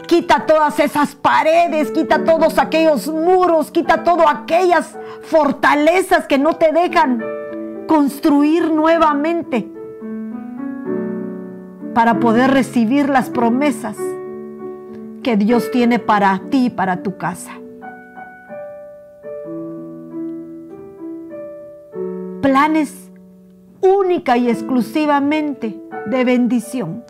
quita 0.07 0.47
todas 0.47 0.79
esas 0.81 1.15
paredes, 1.15 1.91
quita 1.91 2.25
todos 2.25 2.59
aquellos 2.59 3.09
muros, 3.09 3.71
quita 3.71 4.05
todas 4.05 4.27
aquellas 4.29 4.97
fortalezas 5.23 6.27
que 6.27 6.39
no 6.39 6.55
te 6.55 6.73
dejan 6.73 7.23
construir 7.87 8.71
nuevamente 8.71 9.71
para 11.95 12.21
poder 12.21 12.51
recibir 12.51 13.09
las 13.09 13.31
promesas 13.31 13.97
que 15.23 15.37
Dios 15.37 15.71
tiene 15.71 15.99
para 15.99 16.41
ti 16.51 16.67
y 16.67 16.71
para 16.71 17.03
tu 17.03 17.17
casa. 17.17 17.53
Planes 22.43 23.11
única 23.81 24.37
y 24.37 24.49
exclusivamente 24.49 25.81
de 26.07 26.25
bendición. 26.25 27.03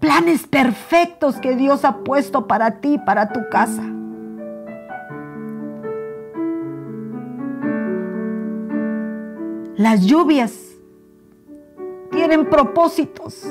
Planes 0.00 0.46
perfectos 0.46 1.36
que 1.36 1.54
Dios 1.56 1.84
ha 1.84 1.98
puesto 1.98 2.46
para 2.46 2.80
ti, 2.80 2.98
para 2.98 3.32
tu 3.32 3.40
casa. 3.50 3.82
Las 9.76 10.06
lluvias 10.06 10.52
tienen 12.10 12.48
propósitos. 12.48 13.46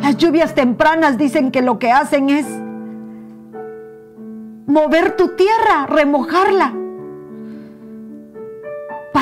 Las 0.00 0.16
lluvias 0.16 0.54
tempranas 0.54 1.16
dicen 1.16 1.52
que 1.52 1.62
lo 1.62 1.78
que 1.78 1.92
hacen 1.92 2.30
es 2.30 2.46
mover 4.66 5.16
tu 5.16 5.36
tierra, 5.36 5.86
remojarla 5.88 6.75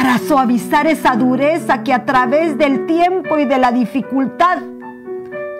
para 0.04 0.18
suavizar 0.18 0.86
esa 0.86 1.16
dureza 1.16 1.82
que 1.82 1.90
a 1.90 2.04
través 2.04 2.58
del 2.58 2.84
tiempo 2.84 3.38
y 3.38 3.46
de 3.46 3.56
la 3.56 3.72
dificultad 3.72 4.58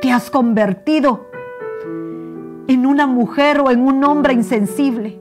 te 0.03 0.13
has 0.13 0.29
convertido 0.29 1.31
en 2.69 2.85
una 2.85 3.07
mujer 3.07 3.61
o 3.61 3.71
en 3.71 3.81
un 3.81 4.05
hombre 4.05 4.35
insensible. 4.35 5.19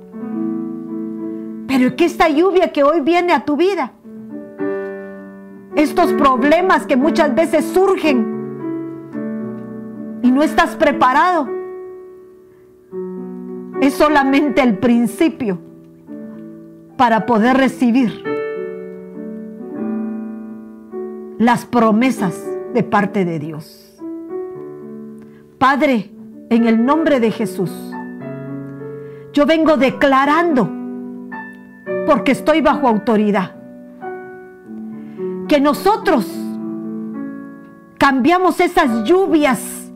Pero 1.70 1.96
que 1.96 2.04
esta 2.04 2.28
lluvia 2.28 2.74
que 2.74 2.84
hoy 2.84 3.00
viene 3.00 3.32
a 3.32 3.46
tu 3.46 3.56
vida, 3.56 3.94
estos 5.78 6.12
problemas 6.12 6.86
que 6.86 6.98
muchas 6.98 7.34
veces 7.34 7.64
surgen 7.64 8.28
y 10.22 10.32
no 10.32 10.44
estás 10.44 10.76
preparado, 10.76 11.48
es 13.80 13.94
solamente 13.94 14.62
el 14.62 14.80
principio 14.80 15.60
para 16.98 17.26
poder 17.26 17.56
recibir 17.56 18.33
las 21.38 21.66
promesas 21.66 22.40
de 22.74 22.84
parte 22.84 23.26
de 23.26 23.40
Dios. 23.40 24.02
Padre, 25.58 26.12
en 26.50 26.68
el 26.68 26.86
nombre 26.86 27.20
de 27.20 27.32
Jesús, 27.32 27.72
yo 29.34 29.46
vengo 29.46 29.78
declarando, 29.78 30.70
porque 32.06 32.34
estoy 32.34 32.62
bajo 32.62 32.88
autoridad, 32.88 33.56
que 35.48 35.60
nosotros 35.60 36.32
cambiamos 37.98 38.60
esas 38.60 39.04
lluvias, 39.04 39.92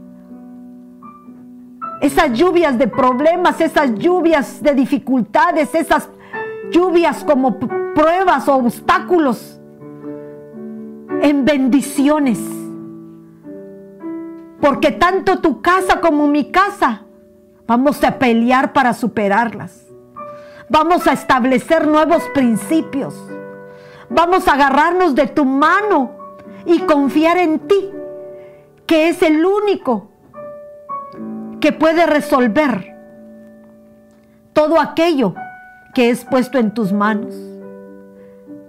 esas 2.01 2.33
lluvias 2.33 2.77
de 2.77 2.87
problemas, 2.87 3.59
esas 3.61 3.93
lluvias 3.95 4.61
de 4.61 4.73
dificultades, 4.73 5.73
esas 5.75 6.09
lluvias 6.71 7.23
como 7.23 7.57
pruebas 7.57 8.47
o 8.47 8.55
obstáculos 8.55 9.56
en 11.21 11.45
bendiciones. 11.45 12.39
Porque 14.61 14.91
tanto 14.91 15.39
tu 15.39 15.61
casa 15.61 16.01
como 16.01 16.27
mi 16.27 16.51
casa 16.51 17.03
vamos 17.67 18.03
a 18.03 18.17
pelear 18.17 18.73
para 18.73 18.93
superarlas. 18.93 19.85
Vamos 20.69 21.07
a 21.07 21.13
establecer 21.13 21.87
nuevos 21.87 22.23
principios. 22.33 23.15
Vamos 24.09 24.47
a 24.47 24.53
agarrarnos 24.53 25.15
de 25.15 25.27
tu 25.27 25.45
mano 25.45 26.11
y 26.65 26.79
confiar 26.79 27.37
en 27.37 27.59
ti, 27.59 27.91
que 28.85 29.09
es 29.09 29.21
el 29.21 29.45
único 29.45 30.09
que 31.59 31.71
puede 31.71 32.05
resolver 32.05 32.95
todo 34.53 34.79
aquello 34.79 35.33
que 35.93 36.09
es 36.09 36.25
puesto 36.25 36.57
en 36.57 36.73
tus 36.73 36.91
manos. 36.93 37.33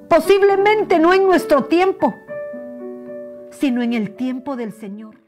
Posiblemente 0.08 0.98
no 0.98 1.12
en 1.12 1.26
nuestro 1.26 1.64
tiempo, 1.64 2.14
sino 3.58 3.82
en 3.82 3.92
el 3.92 4.14
tiempo 4.14 4.56
del 4.56 4.72
Señor. 4.72 5.27